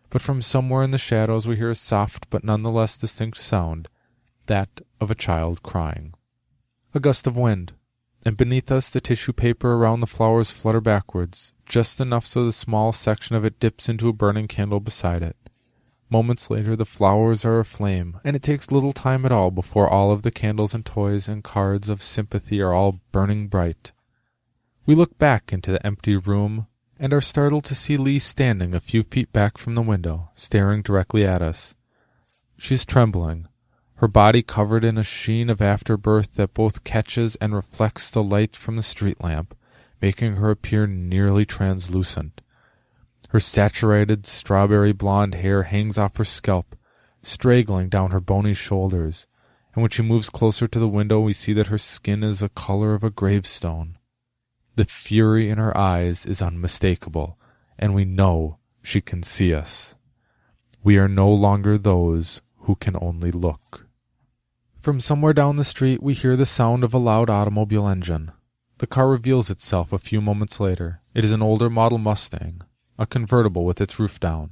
But 0.09 0.23
from 0.23 0.41
somewhere 0.41 0.83
in 0.83 0.91
the 0.91 0.99
shadows 0.99 1.47
we 1.47 1.57
hear 1.57 1.71
a 1.71 1.75
soft 1.75 2.31
but 2.31 2.45
none 2.45 2.63
the 2.63 2.71
less 2.71 2.97
distinct 2.97 3.39
sound, 3.39 3.89
that 4.47 4.81
of 5.01 5.11
a 5.11 5.15
child 5.15 5.63
crying. 5.63 6.15
A 6.95 7.01
gust 7.01 7.27
of 7.27 7.37
wind, 7.37 7.75
and 8.25 8.37
beneath 8.37 8.71
us 8.71 8.89
the 8.89 9.01
tissue 9.01 9.33
paper 9.33 9.75
around 9.75 10.01
the 10.01 10.07
flowers 10.07 10.51
flutter 10.51 10.81
backwards, 10.81 11.53
just 11.67 12.01
enough 12.01 12.27
so 12.27 12.47
the 12.47 12.53
small 12.53 12.93
section 12.93 13.37
of 13.37 13.45
it 13.45 13.61
dips 13.61 13.89
into 13.89 14.09
a 14.09 14.15
burning 14.15 14.49
candle 14.49 14.81
beside 14.81 15.23
it. 15.23 15.37
Moments 16.11 16.51
later 16.51 16.75
the 16.75 16.87
flowers 16.87 17.45
are 17.45 17.59
aflame, 17.59 18.19
and 18.25 18.35
it 18.35 18.43
takes 18.43 18.71
little 18.71 18.93
time 18.93 19.27
at 19.27 19.33
all 19.33 19.51
before 19.51 19.89
all 19.89 20.11
of 20.11 20.23
the 20.23 20.31
candles 20.31 20.75
and 20.75 20.85
toys 20.85 21.29
and 21.29 21.45
cards 21.45 21.89
of 21.89 22.03
sympathy 22.03 22.61
are 22.61 22.73
all 22.73 23.01
burning 23.13 23.49
bright. 23.49 23.93
We 24.87 24.95
look 24.95 25.19
back 25.19 25.53
into 25.53 25.71
the 25.71 25.87
empty 25.87 26.17
room 26.17 26.67
and 26.99 27.13
are 27.13 27.21
startled 27.21 27.65
to 27.65 27.75
see 27.75 27.97
Lee 27.97 28.19
standing 28.19 28.75
a 28.75 28.81
few 28.81 29.03
feet 29.03 29.33
back 29.33 29.59
from 29.59 29.75
the 29.75 29.83
window, 29.83 30.31
staring 30.35 30.83
directly 30.83 31.27
at 31.27 31.43
us. 31.43 31.75
She's 32.57 32.87
trembling, 32.87 33.47
her 33.97 34.09
body 34.09 34.43
covered 34.43 34.85
in 34.85 34.97
a 34.97 35.03
sheen 35.03 35.51
of 35.51 35.61
afterbirth 35.61 36.35
that 36.35 36.55
both 36.55 36.85
catches 36.85 37.35
and 37.37 37.53
reflects 37.53 38.11
the 38.11 38.23
light 38.23 38.55
from 38.55 38.77
the 38.77 38.83
street 38.83 39.23
lamp, 39.23 39.57
making 40.01 40.37
her 40.37 40.51
appear 40.51 40.87
nearly 40.87 41.45
translucent. 41.45 42.41
Her 43.29 43.41
saturated 43.41 44.27
strawberry 44.27 44.93
blonde 44.93 45.35
hair 45.35 45.65
hangs 45.65 45.99
off 45.99 46.17
her 46.17 46.25
scalp, 46.25 46.77
straggling 47.23 47.89
down 47.89 48.11
her 48.11 48.21
bony 48.21 48.55
shoulders, 48.55 49.27
and 49.75 49.83
when 49.83 49.91
she 49.91 50.03
moves 50.03 50.31
closer 50.31 50.67
to 50.67 50.79
the 50.79 50.89
window 50.89 51.21
we 51.21 51.33
see 51.33 51.53
that 51.53 51.67
her 51.67 51.79
skin 51.79 52.25
is 52.25 52.41
the 52.41 52.49
color 52.49 52.95
of 52.95 53.05
a 53.05 53.11
gravestone. 53.11 53.99
The 54.77 54.87
fury 54.87 55.51
in 55.51 55.59
her 55.59 55.77
eyes 55.77 56.25
is 56.25 56.41
unmistakable, 56.41 57.39
and 57.79 57.95
we 57.95 58.05
know 58.05 58.59
she 58.83 59.01
can 59.01 59.23
see 59.23 59.53
us. 59.53 59.95
We 60.83 60.97
are 60.97 61.09
no 61.09 61.31
longer 61.31 61.77
those 61.77 62.41
who 62.61 62.77
can 62.77 62.97
only 63.01 63.31
look. 63.31 63.87
From 64.81 65.01
somewhere 65.01 65.35
down 65.35 65.57
the 65.57 65.65
street 65.65 66.03
we 66.03 66.15
hear 66.15 66.37
the 66.37 66.47
sound 66.47 66.83
of 66.83 66.95
a 66.95 66.99
loud 66.99 67.29
automobile 67.29 67.87
engine. 67.89 68.33
The 68.79 68.87
car 68.87 69.09
reveals 69.09 69.51
itself 69.51 69.93
a 69.93 69.99
few 69.99 70.23
moments 70.23 70.61
later. 70.61 71.03
It 71.13 71.25
is 71.25 71.33
an 71.33 71.43
older 71.43 71.69
model 71.69 71.99
Mustang, 71.99 72.63
a 72.99 73.07
convertible 73.07 73.65
with 73.65 73.81
its 73.81 73.99
roof 73.99 74.19
down. 74.19 74.51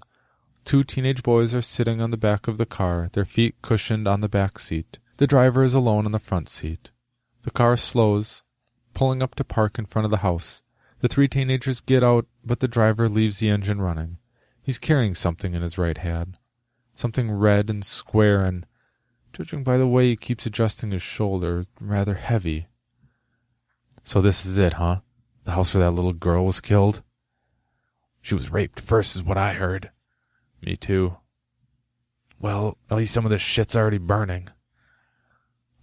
Two 0.65 0.85
teenage 0.85 1.23
boys 1.23 1.55
are 1.55 1.63
sitting 1.63 2.01
on 2.01 2.11
the 2.11 2.17
back 2.17 2.49
of 2.49 2.59
the 2.59 2.67
car, 2.67 3.11
their 3.13 3.25
feet 3.25 3.55
cushioned 3.63 4.09
on 4.09 4.21
the 4.21 4.29
back 4.29 4.59
seat. 4.59 4.99
The 5.19 5.27
driver 5.27 5.63
is 5.63 5.75
alone 5.75 6.07
on 6.07 6.13
the 6.13 6.19
front 6.19 6.49
seat. 6.49 6.91
The 7.43 7.51
car 7.51 7.77
slows, 7.77 8.43
pulling 8.95 9.23
up 9.23 9.35
to 9.37 9.45
park 9.45 9.79
in 9.79 9.87
front 9.87 10.05
of 10.05 10.11
the 10.11 10.19
house. 10.19 10.63
The 11.01 11.09
three 11.09 11.29
teenagers 11.29 11.81
get 11.81 12.03
out, 12.03 12.27
but 12.45 12.61
the 12.61 12.69
driver 12.69 13.09
leaves 13.09 13.39
the 13.39 13.51
engine 13.51 13.81
running. 13.81 14.19
He's 14.63 14.79
carrying 14.79 15.15
something 15.15 15.55
in 15.55 15.63
his 15.63 15.79
right 15.79 15.99
hand. 15.99 16.39
Something 16.93 17.31
red 17.31 17.71
and 17.71 17.85
square 17.85 18.43
and 18.43 18.67
judging 19.33 19.63
by 19.63 19.77
the 19.77 19.87
way 19.87 20.09
he 20.09 20.17
keeps 20.17 20.47
adjusting 20.47 20.91
his 20.91 21.03
shoulder, 21.03 21.67
rather 21.81 22.15
heavy. 22.15 22.67
So 24.03 24.21
this 24.21 24.47
is 24.47 24.57
it, 24.59 24.75
huh? 24.75 25.01
The 25.45 25.53
house 25.53 25.73
where 25.75 25.85
that 25.85 25.91
little 25.91 26.13
girl 26.13 26.47
was 26.47 26.61
killed? 26.61 27.03
She 28.27 28.35
was 28.35 28.51
raped 28.51 28.81
first, 28.81 29.15
is 29.15 29.23
what 29.23 29.39
I 29.39 29.53
heard. 29.53 29.93
Me 30.61 30.75
too. 30.75 31.19
Well, 32.41 32.77
at 32.91 32.97
least 32.97 33.15
some 33.15 33.25
of 33.25 33.31
this 33.31 33.41
shit's 33.41 33.77
already 33.77 33.99
burning. 33.99 34.49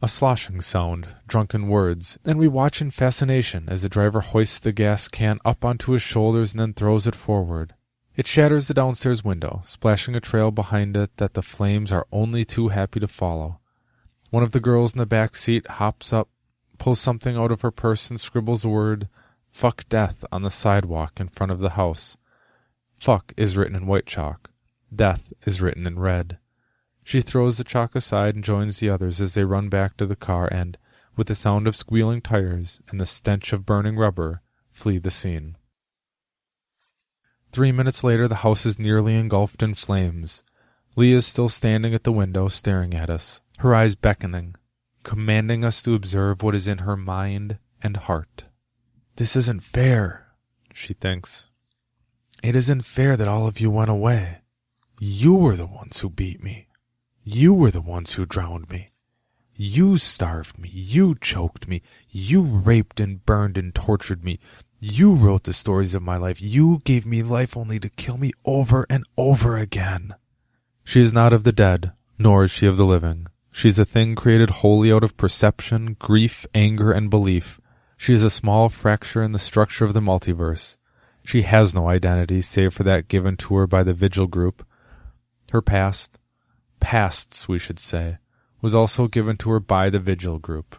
A 0.01 0.09
sloshing 0.09 0.59
sound, 0.59 1.07
drunken 1.25 1.69
words, 1.69 2.17
and 2.25 2.37
we 2.37 2.49
watch 2.49 2.81
in 2.81 2.91
fascination 2.91 3.69
as 3.69 3.81
the 3.81 3.87
driver 3.87 4.19
hoists 4.19 4.59
the 4.59 4.73
gas 4.73 5.07
can 5.07 5.39
up 5.45 5.63
onto 5.63 5.93
his 5.93 6.01
shoulders 6.01 6.51
and 6.51 6.59
then 6.59 6.73
throws 6.73 7.07
it 7.07 7.15
forward. 7.15 7.75
It 8.17 8.27
shatters 8.27 8.67
the 8.67 8.73
downstairs 8.73 9.23
window, 9.23 9.61
splashing 9.63 10.13
a 10.13 10.19
trail 10.19 10.51
behind 10.51 10.97
it 10.97 11.15
that 11.15 11.35
the 11.35 11.41
flames 11.41 11.93
are 11.93 12.07
only 12.11 12.43
too 12.43 12.67
happy 12.67 12.99
to 12.99 13.07
follow. 13.07 13.61
One 14.31 14.43
of 14.43 14.51
the 14.51 14.59
girls 14.59 14.91
in 14.91 14.97
the 14.97 15.05
back 15.05 15.37
seat 15.37 15.65
hops 15.65 16.11
up, 16.11 16.27
pulls 16.77 16.99
something 16.99 17.37
out 17.37 17.51
of 17.53 17.61
her 17.61 17.71
purse, 17.71 18.09
and 18.09 18.19
scribbles 18.19 18.65
a 18.65 18.67
word, 18.67 19.07
fuck 19.49 19.87
death, 19.87 20.25
on 20.29 20.41
the 20.41 20.51
sidewalk 20.51 21.21
in 21.21 21.29
front 21.29 21.53
of 21.53 21.61
the 21.61 21.79
house. 21.79 22.17
Fuck 23.03 23.33
is 23.35 23.57
written 23.57 23.75
in 23.75 23.85
white 23.85 24.05
chalk. 24.05 24.49
Death 24.95 25.33
is 25.45 25.61
written 25.61 25.85
in 25.85 25.99
red. 25.99 26.37
She 27.03 27.19
throws 27.19 27.57
the 27.57 27.65
chalk 27.65 27.95
aside 27.95 28.33
and 28.33 28.45
joins 28.45 28.79
the 28.79 28.89
others 28.89 29.19
as 29.19 29.33
they 29.33 29.43
run 29.43 29.67
back 29.67 29.97
to 29.97 30.05
the 30.05 30.15
car 30.15 30.47
and, 30.49 30.77
with 31.17 31.27
the 31.27 31.35
sound 31.35 31.67
of 31.67 31.75
squealing 31.75 32.21
tires 32.21 32.79
and 32.87 33.01
the 33.01 33.05
stench 33.05 33.51
of 33.51 33.65
burning 33.65 33.97
rubber, 33.97 34.41
flee 34.71 34.99
the 34.99 35.11
scene. 35.11 35.57
Three 37.51 37.73
minutes 37.73 38.05
later, 38.05 38.29
the 38.29 38.35
house 38.35 38.65
is 38.65 38.79
nearly 38.79 39.15
engulfed 39.15 39.61
in 39.61 39.73
flames. 39.73 40.41
Lee 40.95 41.11
is 41.11 41.27
still 41.27 41.49
standing 41.49 41.93
at 41.93 42.05
the 42.05 42.13
window, 42.13 42.47
staring 42.47 42.93
at 42.93 43.09
us, 43.09 43.41
her 43.59 43.75
eyes 43.75 43.95
beckoning, 43.95 44.55
commanding 45.03 45.65
us 45.65 45.83
to 45.83 45.93
observe 45.93 46.41
what 46.41 46.55
is 46.55 46.69
in 46.69 46.77
her 46.77 46.95
mind 46.95 47.57
and 47.81 47.97
heart. 47.97 48.45
This 49.17 49.35
isn't 49.35 49.61
fair, 49.65 50.27
she 50.73 50.93
thinks. 50.93 51.49
It 52.43 52.57
isn't 52.57 52.81
fair 52.81 53.15
that 53.15 53.27
all 53.27 53.47
of 53.47 53.61
you 53.61 53.71
went 53.71 53.89
away. 53.89 54.39
You 54.99 55.33
were 55.33 55.55
the 55.55 55.65
ones 55.65 56.01
who 56.01 56.09
beat 56.09 56.43
me. 56.43 56.67
You 57.23 57.53
were 57.53 57.71
the 57.71 57.81
ones 57.81 58.13
who 58.13 58.25
drowned 58.25 58.69
me. 58.69 58.89
You 59.55 59.97
starved 59.97 60.59
me. 60.59 60.67
You 60.69 61.15
choked 61.15 61.69
me. 61.69 61.81
You 62.09 62.41
raped 62.41 62.99
and 62.99 63.25
burned 63.25 63.57
and 63.57 63.73
tortured 63.73 64.25
me. 64.25 64.39
You 64.81 65.13
wrote 65.13 65.43
the 65.43 65.53
stories 65.53 65.95
of 65.95 66.01
my 66.03 66.17
life. 66.17 66.41
You 66.41 66.81
gave 66.83 67.05
me 67.05 67.23
life 67.23 67.55
only 67.55 67.79
to 67.79 67.87
kill 67.87 68.17
me 68.17 68.33
over 68.43 68.85
and 68.89 69.05
over 69.17 69.55
again. 69.55 70.13
She 70.83 70.99
is 70.99 71.13
not 71.13 71.31
of 71.31 71.45
the 71.45 71.53
dead, 71.53 71.93
nor 72.19 72.43
is 72.43 72.51
she 72.51 72.67
of 72.67 72.75
the 72.75 72.83
living. 72.83 73.27
She 73.53 73.69
is 73.69 73.79
a 73.79 73.85
thing 73.85 74.15
created 74.15 74.49
wholly 74.49 74.91
out 74.91 75.05
of 75.05 75.15
perception, 75.15 75.95
grief, 75.97 76.45
anger, 76.53 76.91
and 76.91 77.09
belief. 77.09 77.61
She 77.95 78.13
is 78.13 78.23
a 78.23 78.29
small 78.29 78.67
fracture 78.67 79.23
in 79.23 79.31
the 79.31 79.39
structure 79.39 79.85
of 79.85 79.93
the 79.93 80.01
multiverse. 80.01 80.75
She 81.25 81.43
has 81.43 81.73
no 81.73 81.87
identity 81.87 82.41
save 82.41 82.73
for 82.73 82.83
that 82.83 83.07
given 83.07 83.37
to 83.37 83.55
her 83.55 83.67
by 83.67 83.83
the 83.83 83.93
Vigil 83.93 84.27
group. 84.27 84.65
Her 85.51 85.61
past, 85.61 86.19
pasts 86.79 87.47
we 87.47 87.59
should 87.59 87.79
say, 87.79 88.17
was 88.61 88.75
also 88.75 89.07
given 89.07 89.37
to 89.37 89.51
her 89.51 89.59
by 89.59 89.89
the 89.89 89.99
Vigil 89.99 90.39
group. 90.39 90.75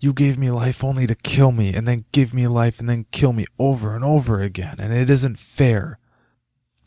You 0.00 0.12
gave 0.12 0.36
me 0.36 0.50
life 0.50 0.82
only 0.82 1.06
to 1.06 1.14
kill 1.14 1.52
me, 1.52 1.72
and 1.72 1.86
then 1.86 2.04
give 2.12 2.34
me 2.34 2.46
life 2.46 2.80
and 2.80 2.88
then 2.88 3.06
kill 3.10 3.32
me 3.32 3.46
over 3.58 3.94
and 3.94 4.04
over 4.04 4.40
again, 4.40 4.76
and 4.78 4.92
it 4.92 5.08
isn't 5.08 5.38
fair. 5.38 5.98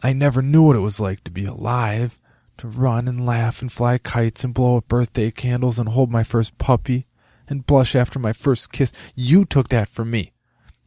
I 0.04 0.14
never 0.14 0.42
knew 0.42 0.64
what 0.64 0.76
it 0.76 0.80
was 0.80 1.00
like 1.00 1.24
to 1.24 1.32
be 1.32 1.46
alive, 1.46 2.20
to 2.58 2.68
run 2.68 3.08
and 3.08 3.26
laugh 3.26 3.62
and 3.62 3.72
fly 3.72 3.98
kites 3.98 4.44
and 4.44 4.54
blow 4.54 4.78
up 4.78 4.88
birthday 4.88 5.32
candles 5.32 5.80
and 5.80 5.90
hold 5.90 6.12
my 6.12 6.24
first 6.24 6.58
puppy 6.58 7.08
and 7.48 7.66
blush 7.66 7.96
after 7.96 8.20
my 8.20 8.34
first 8.34 8.72
kiss. 8.72 8.92
You 9.16 9.46
took 9.46 9.70
that 9.70 9.90
from 9.90 10.12
me, 10.12 10.34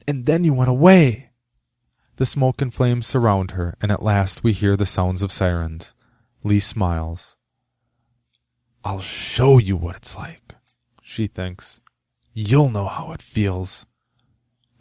and 0.07 0.27
then 0.27 0.45
you 0.45 0.53
went 0.53 0.71
away. 0.71 1.30
The 2.21 2.27
smoke 2.27 2.61
and 2.61 2.73
flames 2.73 3.07
surround 3.07 3.53
her, 3.53 3.79
and 3.81 3.91
at 3.91 4.03
last 4.03 4.45
we 4.45 4.53
hear 4.53 4.77
the 4.77 4.85
sounds 4.85 5.23
of 5.23 5.33
sirens. 5.33 5.95
Lee 6.45 6.59
smiles. 6.59 7.39
I'll 8.85 9.01
show 9.01 9.57
you 9.57 9.75
what 9.75 9.97
it's 9.97 10.15
like, 10.15 10.55
she 11.01 11.27
thinks. 11.27 11.81
You'll 12.35 12.69
know 12.69 12.89
how 12.89 13.13
it 13.13 13.23
feels. 13.23 13.87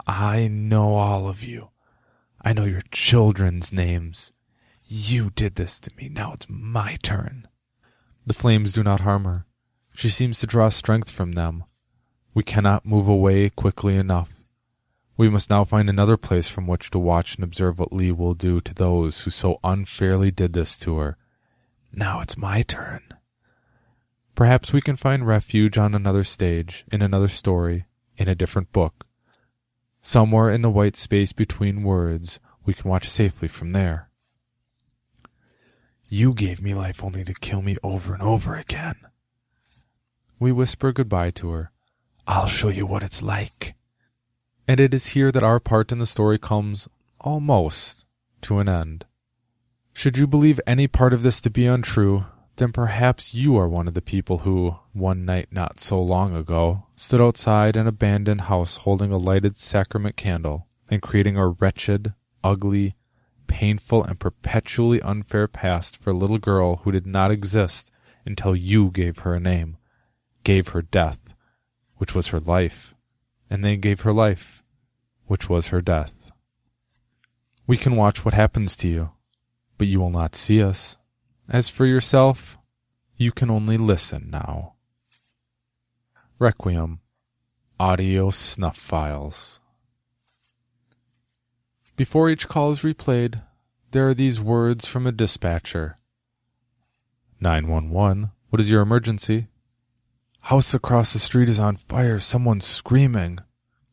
I 0.06 0.48
know 0.48 0.96
all 0.96 1.28
of 1.28 1.42
you. 1.42 1.70
I 2.42 2.52
know 2.52 2.66
your 2.66 2.82
children's 2.92 3.72
names. 3.72 4.34
You 4.84 5.30
did 5.30 5.54
this 5.54 5.80
to 5.80 5.90
me. 5.96 6.10
Now 6.10 6.34
it's 6.34 6.46
my 6.46 6.98
turn. 7.02 7.48
The 8.26 8.34
flames 8.34 8.74
do 8.74 8.82
not 8.82 9.00
harm 9.00 9.24
her. 9.24 9.46
She 9.94 10.10
seems 10.10 10.40
to 10.40 10.46
draw 10.46 10.68
strength 10.68 11.10
from 11.10 11.32
them. 11.32 11.64
We 12.34 12.42
cannot 12.42 12.84
move 12.84 13.08
away 13.08 13.48
quickly 13.48 13.96
enough. 13.96 14.39
We 15.20 15.28
must 15.28 15.50
now 15.50 15.64
find 15.64 15.90
another 15.90 16.16
place 16.16 16.48
from 16.48 16.66
which 16.66 16.90
to 16.92 16.98
watch 16.98 17.34
and 17.34 17.44
observe 17.44 17.78
what 17.78 17.92
Lee 17.92 18.10
will 18.10 18.32
do 18.32 18.58
to 18.58 18.72
those 18.72 19.20
who 19.20 19.30
so 19.30 19.58
unfairly 19.62 20.30
did 20.30 20.54
this 20.54 20.78
to 20.78 20.96
her. 20.96 21.18
Now 21.92 22.20
it's 22.20 22.38
my 22.38 22.62
turn. 22.62 23.02
Perhaps 24.34 24.72
we 24.72 24.80
can 24.80 24.96
find 24.96 25.26
refuge 25.26 25.76
on 25.76 25.94
another 25.94 26.24
stage, 26.24 26.86
in 26.90 27.02
another 27.02 27.28
story, 27.28 27.84
in 28.16 28.30
a 28.30 28.34
different 28.34 28.72
book. 28.72 29.04
Somewhere 30.00 30.48
in 30.48 30.62
the 30.62 30.70
white 30.70 30.96
space 30.96 31.34
between 31.34 31.82
words, 31.82 32.40
we 32.64 32.72
can 32.72 32.88
watch 32.88 33.06
safely 33.06 33.46
from 33.46 33.72
there. 33.72 34.08
You 36.08 36.32
gave 36.32 36.62
me 36.62 36.72
life 36.72 37.04
only 37.04 37.24
to 37.24 37.34
kill 37.34 37.60
me 37.60 37.76
over 37.82 38.14
and 38.14 38.22
over 38.22 38.56
again. 38.56 38.96
We 40.38 40.50
whisper 40.50 40.92
goodbye 40.92 41.32
to 41.32 41.50
her. 41.50 41.72
I'll 42.26 42.46
show 42.46 42.68
you 42.68 42.86
what 42.86 43.02
it's 43.02 43.20
like. 43.20 43.74
And 44.70 44.78
it 44.78 44.94
is 44.94 45.14
here 45.18 45.32
that 45.32 45.42
our 45.42 45.58
part 45.58 45.90
in 45.90 45.98
the 45.98 46.06
story 46.06 46.38
comes, 46.38 46.86
almost, 47.20 48.04
to 48.42 48.60
an 48.60 48.68
end. 48.68 49.04
Should 49.92 50.16
you 50.16 50.28
believe 50.28 50.60
any 50.64 50.86
part 50.86 51.12
of 51.12 51.24
this 51.24 51.40
to 51.40 51.50
be 51.50 51.66
untrue, 51.66 52.26
then 52.54 52.70
perhaps 52.70 53.34
you 53.34 53.56
are 53.56 53.66
one 53.68 53.88
of 53.88 53.94
the 53.94 54.00
people 54.00 54.38
who, 54.38 54.76
one 54.92 55.24
night 55.24 55.48
not 55.50 55.80
so 55.80 56.00
long 56.00 56.36
ago, 56.36 56.86
stood 56.94 57.20
outside 57.20 57.74
an 57.74 57.88
abandoned 57.88 58.42
house 58.42 58.76
holding 58.76 59.10
a 59.10 59.16
lighted 59.16 59.56
sacrament 59.56 60.14
candle 60.14 60.68
and 60.88 61.02
creating 61.02 61.36
a 61.36 61.48
wretched, 61.48 62.14
ugly, 62.44 62.94
painful, 63.48 64.04
and 64.04 64.20
perpetually 64.20 65.02
unfair 65.02 65.48
past 65.48 65.96
for 65.96 66.10
a 66.10 66.16
little 66.16 66.38
girl 66.38 66.76
who 66.84 66.92
did 66.92 67.08
not 67.08 67.32
exist 67.32 67.90
until 68.24 68.54
you 68.54 68.90
gave 68.92 69.18
her 69.18 69.34
a 69.34 69.40
name, 69.40 69.78
gave 70.44 70.68
her 70.68 70.80
death, 70.80 71.34
which 71.96 72.14
was 72.14 72.28
her 72.28 72.38
life, 72.38 72.94
and 73.50 73.64
then 73.64 73.80
gave 73.80 74.02
her 74.02 74.12
life, 74.12 74.59
which 75.30 75.48
was 75.48 75.68
her 75.68 75.80
death. 75.80 76.32
We 77.64 77.76
can 77.76 77.94
watch 77.94 78.24
what 78.24 78.34
happens 78.34 78.74
to 78.78 78.88
you, 78.88 79.10
but 79.78 79.86
you 79.86 80.00
will 80.00 80.10
not 80.10 80.34
see 80.34 80.60
us. 80.60 80.98
As 81.48 81.68
for 81.68 81.86
yourself, 81.86 82.58
you 83.16 83.30
can 83.30 83.48
only 83.48 83.78
listen 83.78 84.28
now. 84.28 84.74
Requiem 86.40 86.98
Audio 87.78 88.30
Snuff 88.30 88.76
Files 88.76 89.60
Before 91.94 92.28
each 92.28 92.48
call 92.48 92.72
is 92.72 92.80
replayed, 92.80 93.40
there 93.92 94.08
are 94.08 94.14
these 94.14 94.40
words 94.40 94.88
from 94.88 95.06
a 95.06 95.12
dispatcher 95.12 95.94
911, 97.38 98.32
what 98.48 98.58
is 98.58 98.68
your 98.68 98.82
emergency? 98.82 99.46
House 100.40 100.74
across 100.74 101.12
the 101.12 101.20
street 101.20 101.48
is 101.48 101.60
on 101.60 101.76
fire. 101.76 102.18
Someone's 102.18 102.66
screaming. 102.66 103.38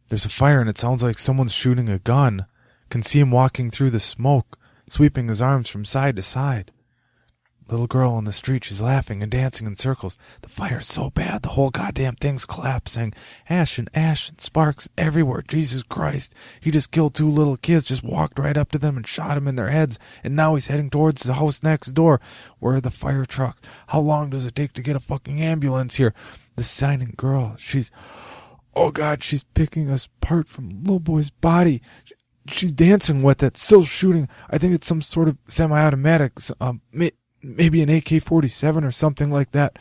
There's 0.08 0.26
a 0.26 0.30
fire 0.30 0.62
and 0.62 0.70
it 0.70 0.78
sounds 0.78 1.04
like 1.04 1.20
someone's 1.20 1.54
shooting 1.54 1.90
a 1.90 2.00
gun. 2.00 2.46
Can 2.90 3.02
see 3.02 3.20
him 3.20 3.32
walking 3.32 3.70
through 3.70 3.90
the 3.90 4.00
smoke, 4.00 4.58
sweeping 4.90 5.28
his 5.28 5.42
arms 5.42 5.68
from 5.68 5.84
side 5.84 6.16
to 6.16 6.24
side. 6.24 6.72
Little 7.70 7.88
girl 7.88 8.14
on 8.14 8.24
the 8.24 8.32
street, 8.32 8.64
she's 8.64 8.80
laughing 8.80 9.22
and 9.22 9.30
dancing 9.30 9.68
in 9.68 9.76
circles. 9.76 10.18
The 10.42 10.48
fire's 10.48 10.88
so 10.88 11.10
bad, 11.10 11.42
the 11.42 11.50
whole 11.50 11.70
goddamn 11.70 12.16
thing's 12.16 12.46
collapsing. 12.46 13.14
Ash 13.50 13.78
and 13.78 13.90
ash 13.94 14.30
and 14.30 14.40
sparks 14.40 14.88
everywhere. 14.98 15.44
Jesus 15.46 15.84
Christ. 15.84 16.34
He 16.62 16.72
just 16.72 16.92
killed 16.92 17.14
two 17.14 17.30
little 17.30 17.58
kids, 17.58 17.84
just 17.84 18.04
walked 18.04 18.40
right 18.40 18.56
up 18.56 18.72
to 18.72 18.80
them 18.80 18.96
and 18.96 19.06
shot 19.06 19.36
them 19.36 19.50
in 19.50 19.58
their 19.58 19.68
heads. 19.68 20.00
And 20.24 20.34
now 20.34 20.56
he's 20.56 20.68
heading 20.68 20.90
towards 20.90 21.24
the 21.24 21.34
house 21.34 21.62
next 21.62 21.88
door. 21.88 22.22
Where 22.60 22.76
are 22.76 22.82
the 22.82 22.90
fire 22.90 23.26
trucks? 23.26 23.62
How 23.88 24.00
long 24.00 24.30
does 24.30 24.46
it 24.46 24.56
take 24.56 24.72
to 24.74 24.82
get 24.82 24.96
a 24.96 25.02
fucking 25.02 25.42
ambulance 25.42 25.96
here? 25.96 26.14
The 26.56 26.64
signing 26.64 27.16
girl, 27.18 27.56
she's, 27.58 27.92
oh 28.78 28.92
god, 28.92 29.24
she's 29.24 29.44
picking 29.44 29.90
us 29.90 30.08
apart 30.22 30.48
from 30.48 30.84
little 30.84 31.00
boy's 31.00 31.32
body. 31.32 31.82
She's 32.48 32.72
dancing 32.72 33.24
with 33.24 33.44
it, 33.44 33.58
still 33.58 33.84
shooting. 33.84 34.30
I 34.50 34.58
think 34.58 34.74
it's 34.74 34.88
some 34.88 35.02
sort 35.02 35.28
of 35.28 35.38
semi-automatic, 35.50 36.34
um, 36.62 36.82
maybe 37.42 37.82
an 37.82 37.90
AK 37.90 38.22
47 38.24 38.84
or 38.84 38.92
something 38.92 39.32
like 39.32 39.52
that. 39.52 39.78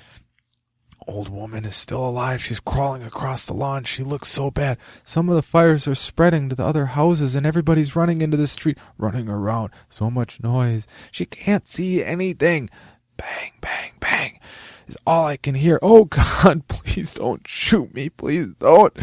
Old 1.06 1.28
woman 1.28 1.64
is 1.64 1.76
still 1.76 2.04
alive. 2.08 2.42
She's 2.42 2.58
crawling 2.58 3.04
across 3.04 3.46
the 3.46 3.54
lawn. 3.54 3.84
She 3.84 4.02
looks 4.02 4.28
so 4.28 4.50
bad. 4.50 4.78
Some 5.04 5.28
of 5.28 5.36
the 5.36 5.42
fires 5.42 5.86
are 5.86 5.94
spreading 5.94 6.48
to 6.48 6.56
the 6.56 6.64
other 6.64 6.86
houses, 6.86 7.36
and 7.36 7.46
everybody's 7.46 7.94
running 7.94 8.22
into 8.22 8.36
the 8.36 8.48
street, 8.48 8.78
running 8.98 9.28
around. 9.28 9.70
So 9.88 10.10
much 10.10 10.42
noise. 10.42 10.88
She 11.12 11.24
can't 11.24 11.68
see 11.68 12.02
anything. 12.02 12.70
Bang, 13.16 13.52
bang, 13.60 13.92
bang 14.00 14.40
is 14.86 14.96
all 15.06 15.26
I 15.26 15.36
can 15.36 15.54
hear. 15.54 15.78
Oh 15.82 16.04
God, 16.44 16.66
please 16.68 17.14
don't 17.14 17.46
shoot 17.46 17.94
me. 17.94 18.08
Please 18.08 18.54
don't 18.54 18.96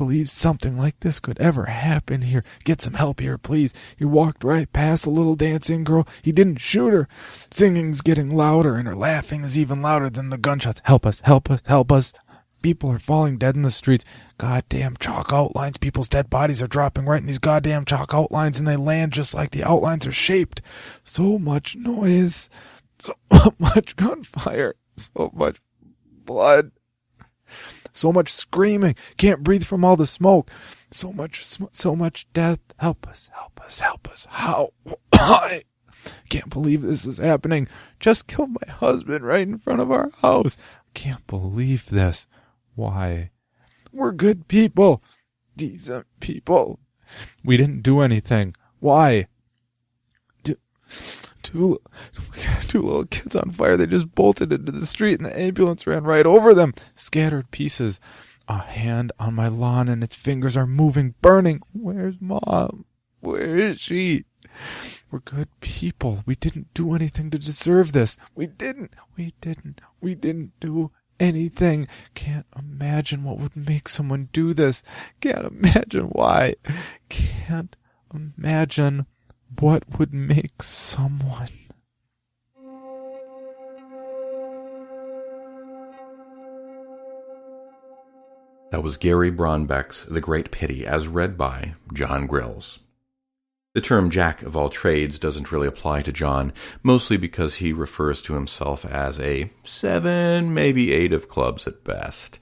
believe 0.00 0.30
something 0.30 0.78
like 0.78 0.98
this 1.00 1.20
could 1.20 1.38
ever 1.38 1.66
happen 1.66 2.22
here. 2.22 2.42
Get 2.64 2.80
some 2.80 2.94
help 2.94 3.20
here, 3.20 3.36
please. 3.36 3.74
He 3.98 4.06
walked 4.06 4.42
right 4.42 4.72
past 4.72 5.04
the 5.04 5.10
little 5.10 5.34
dancing 5.34 5.84
girl. 5.84 6.08
He 6.22 6.32
didn't 6.32 6.56
shoot 6.56 6.90
her. 6.94 7.06
Singing's 7.50 8.00
getting 8.00 8.34
louder, 8.34 8.76
and 8.76 8.88
her 8.88 8.96
laughing 8.96 9.44
is 9.44 9.58
even 9.58 9.82
louder 9.82 10.08
than 10.08 10.30
the 10.30 10.38
gunshots. 10.38 10.80
Help 10.84 11.04
us, 11.04 11.20
help 11.20 11.50
us, 11.50 11.60
help 11.66 11.92
us. 11.92 12.14
People 12.62 12.90
are 12.90 12.98
falling 12.98 13.36
dead 13.36 13.56
in 13.56 13.60
the 13.62 13.70
streets. 13.70 14.06
Goddamn 14.38 14.96
chalk 14.98 15.34
outlines. 15.34 15.76
People's 15.76 16.08
dead 16.08 16.30
bodies 16.30 16.62
are 16.62 16.66
dropping 16.66 17.04
right 17.04 17.20
in 17.20 17.26
these 17.26 17.38
goddamn 17.38 17.84
chalk 17.84 18.14
outlines, 18.14 18.58
and 18.58 18.66
they 18.66 18.76
land 18.76 19.12
just 19.12 19.34
like 19.34 19.50
the 19.50 19.64
outlines 19.64 20.06
are 20.06 20.12
shaped. 20.12 20.62
So 21.04 21.38
much 21.38 21.76
noise. 21.76 22.48
So 22.98 23.14
much 23.58 23.96
gunfire. 23.96 24.76
So 25.00 25.30
much 25.34 25.60
blood. 26.24 26.72
So 27.92 28.12
much 28.12 28.32
screaming. 28.32 28.94
Can't 29.16 29.42
breathe 29.42 29.64
from 29.64 29.84
all 29.84 29.96
the 29.96 30.06
smoke. 30.06 30.50
So 30.90 31.12
much, 31.12 31.44
so 31.72 31.96
much 31.96 32.26
death. 32.32 32.60
Help 32.78 33.06
us, 33.08 33.30
help 33.32 33.60
us, 33.60 33.80
help 33.80 34.08
us. 34.08 34.26
How? 34.30 34.72
Why? 35.10 35.62
Can't 36.28 36.50
believe 36.50 36.82
this 36.82 37.04
is 37.04 37.18
happening. 37.18 37.68
Just 37.98 38.26
killed 38.26 38.50
my 38.50 38.72
husband 38.72 39.24
right 39.24 39.46
in 39.46 39.58
front 39.58 39.80
of 39.80 39.90
our 39.90 40.10
house. 40.22 40.56
Can't 40.94 41.26
believe 41.26 41.90
this. 41.90 42.26
Why? 42.74 43.30
We're 43.92 44.12
good 44.12 44.48
people. 44.48 45.02
Decent 45.56 46.06
people. 46.20 46.78
We 47.44 47.56
didn't 47.56 47.82
do 47.82 48.00
anything. 48.00 48.54
Why? 48.78 49.26
Two 51.42 51.80
two 52.68 52.82
little 52.82 53.04
kids 53.04 53.36
on 53.36 53.50
fire. 53.50 53.76
They 53.76 53.86
just 53.86 54.14
bolted 54.14 54.52
into 54.52 54.72
the 54.72 54.86
street 54.86 55.18
and 55.18 55.26
the 55.26 55.38
ambulance 55.38 55.86
ran 55.86 56.04
right 56.04 56.26
over 56.26 56.54
them. 56.54 56.74
Scattered 56.94 57.50
pieces. 57.50 58.00
A 58.48 58.58
hand 58.58 59.12
on 59.20 59.34
my 59.34 59.46
lawn 59.46 59.88
and 59.88 60.02
its 60.02 60.16
fingers 60.16 60.56
are 60.56 60.66
moving, 60.66 61.14
burning. 61.22 61.62
Where's 61.72 62.16
mom? 62.20 62.84
Where 63.20 63.56
is 63.56 63.80
she? 63.80 64.24
We're 65.10 65.20
good 65.20 65.48
people. 65.60 66.22
We 66.26 66.34
didn't 66.34 66.74
do 66.74 66.94
anything 66.94 67.30
to 67.30 67.38
deserve 67.38 67.92
this. 67.92 68.16
We 68.34 68.46
didn't. 68.46 68.94
We 69.16 69.34
didn't. 69.40 69.80
We 70.00 70.14
didn't 70.14 70.58
do 70.58 70.90
anything. 71.20 71.86
Can't 72.14 72.46
imagine 72.58 73.22
what 73.22 73.38
would 73.38 73.56
make 73.56 73.88
someone 73.88 74.30
do 74.32 74.54
this. 74.54 74.82
Can't 75.20 75.46
imagine 75.46 76.06
why. 76.06 76.54
Can't 77.08 77.76
imagine 78.12 79.06
what 79.60 79.82
would 79.98 80.14
make 80.14 80.62
someone. 80.62 81.48
That 88.70 88.82
was 88.82 88.96
Gary 88.96 89.30
Braunbeck's 89.30 90.04
The 90.04 90.20
Great 90.20 90.50
Pity, 90.50 90.86
as 90.86 91.08
read 91.08 91.36
by 91.36 91.74
John 91.92 92.26
Grills. 92.26 92.78
The 93.74 93.80
term 93.80 94.10
jack 94.10 94.42
of 94.42 94.56
all 94.56 94.70
trades 94.70 95.18
doesn't 95.18 95.52
really 95.52 95.68
apply 95.68 96.02
to 96.02 96.12
John, 96.12 96.52
mostly 96.82 97.16
because 97.16 97.56
he 97.56 97.72
refers 97.72 98.22
to 98.22 98.34
himself 98.34 98.84
as 98.86 99.20
a 99.20 99.50
seven, 99.64 100.54
maybe 100.54 100.92
eight 100.92 101.12
of 101.12 101.28
clubs 101.28 101.66
at 101.66 101.84
best. 101.84 102.38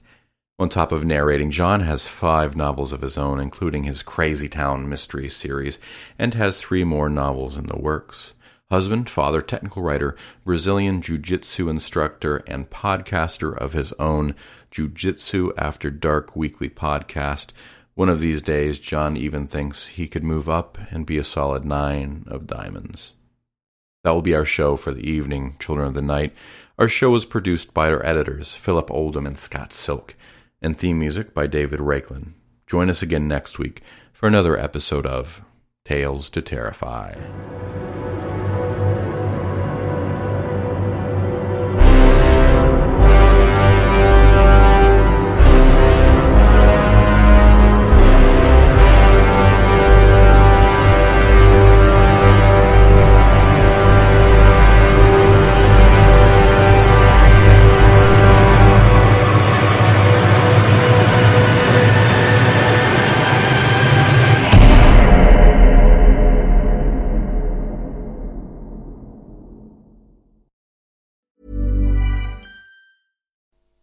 On 0.59 0.67
top 0.67 0.91
of 0.91 1.05
narrating, 1.05 1.51
John 1.51 1.79
has 1.81 2.05
five 2.05 2.53
novels 2.53 2.91
of 2.91 3.01
his 3.01 3.17
own, 3.17 3.39
including 3.39 3.85
his 3.85 4.03
Crazy 4.03 4.49
Town 4.49 4.89
mystery 4.89 5.29
series, 5.29 5.79
and 6.19 6.33
has 6.33 6.59
three 6.59 6.83
more 6.83 7.09
novels 7.09 7.55
in 7.55 7.67
the 7.67 7.79
works 7.79 8.33
husband, 8.69 9.09
father, 9.09 9.41
technical 9.41 9.81
writer, 9.81 10.15
Brazilian 10.43 11.01
jiu 11.01 11.17
jitsu 11.17 11.69
instructor, 11.69 12.43
and 12.45 12.69
podcaster 12.69 13.57
of 13.57 13.73
his 13.73 13.93
own 13.93 14.35
Jiu 14.69 14.89
Jitsu 14.89 15.51
After 15.57 15.89
Dark 15.89 16.35
weekly 16.35 16.69
podcast. 16.69 17.47
One 17.95 18.09
of 18.09 18.19
these 18.19 18.41
days, 18.41 18.79
John 18.79 19.17
even 19.17 19.47
thinks 19.47 19.87
he 19.87 20.07
could 20.07 20.23
move 20.23 20.47
up 20.47 20.77
and 20.91 21.05
be 21.05 21.17
a 21.17 21.23
solid 21.23 21.65
nine 21.65 22.25
of 22.27 22.45
diamonds. 22.45 23.13
That 24.03 24.11
will 24.11 24.21
be 24.21 24.35
our 24.35 24.45
show 24.45 24.75
for 24.75 24.93
the 24.93 25.09
evening, 25.09 25.55
Children 25.59 25.87
of 25.87 25.93
the 25.93 26.01
Night. 26.01 26.33
Our 26.77 26.87
show 26.87 27.13
is 27.15 27.25
produced 27.25 27.73
by 27.73 27.89
our 27.89 28.05
editors, 28.05 28.53
Philip 28.53 28.91
Oldham 28.91 29.25
and 29.25 29.37
Scott 29.37 29.73
Silk, 29.73 30.15
and 30.61 30.77
theme 30.77 30.99
music 30.99 31.33
by 31.33 31.47
David 31.47 31.79
Rakelin. 31.79 32.33
Join 32.67 32.89
us 32.89 33.01
again 33.01 33.27
next 33.27 33.59
week 33.59 33.81
for 34.13 34.27
another 34.27 34.57
episode 34.57 35.05
of 35.05 35.41
Tales 35.85 36.29
to 36.31 36.41
Terrify. 36.41 37.15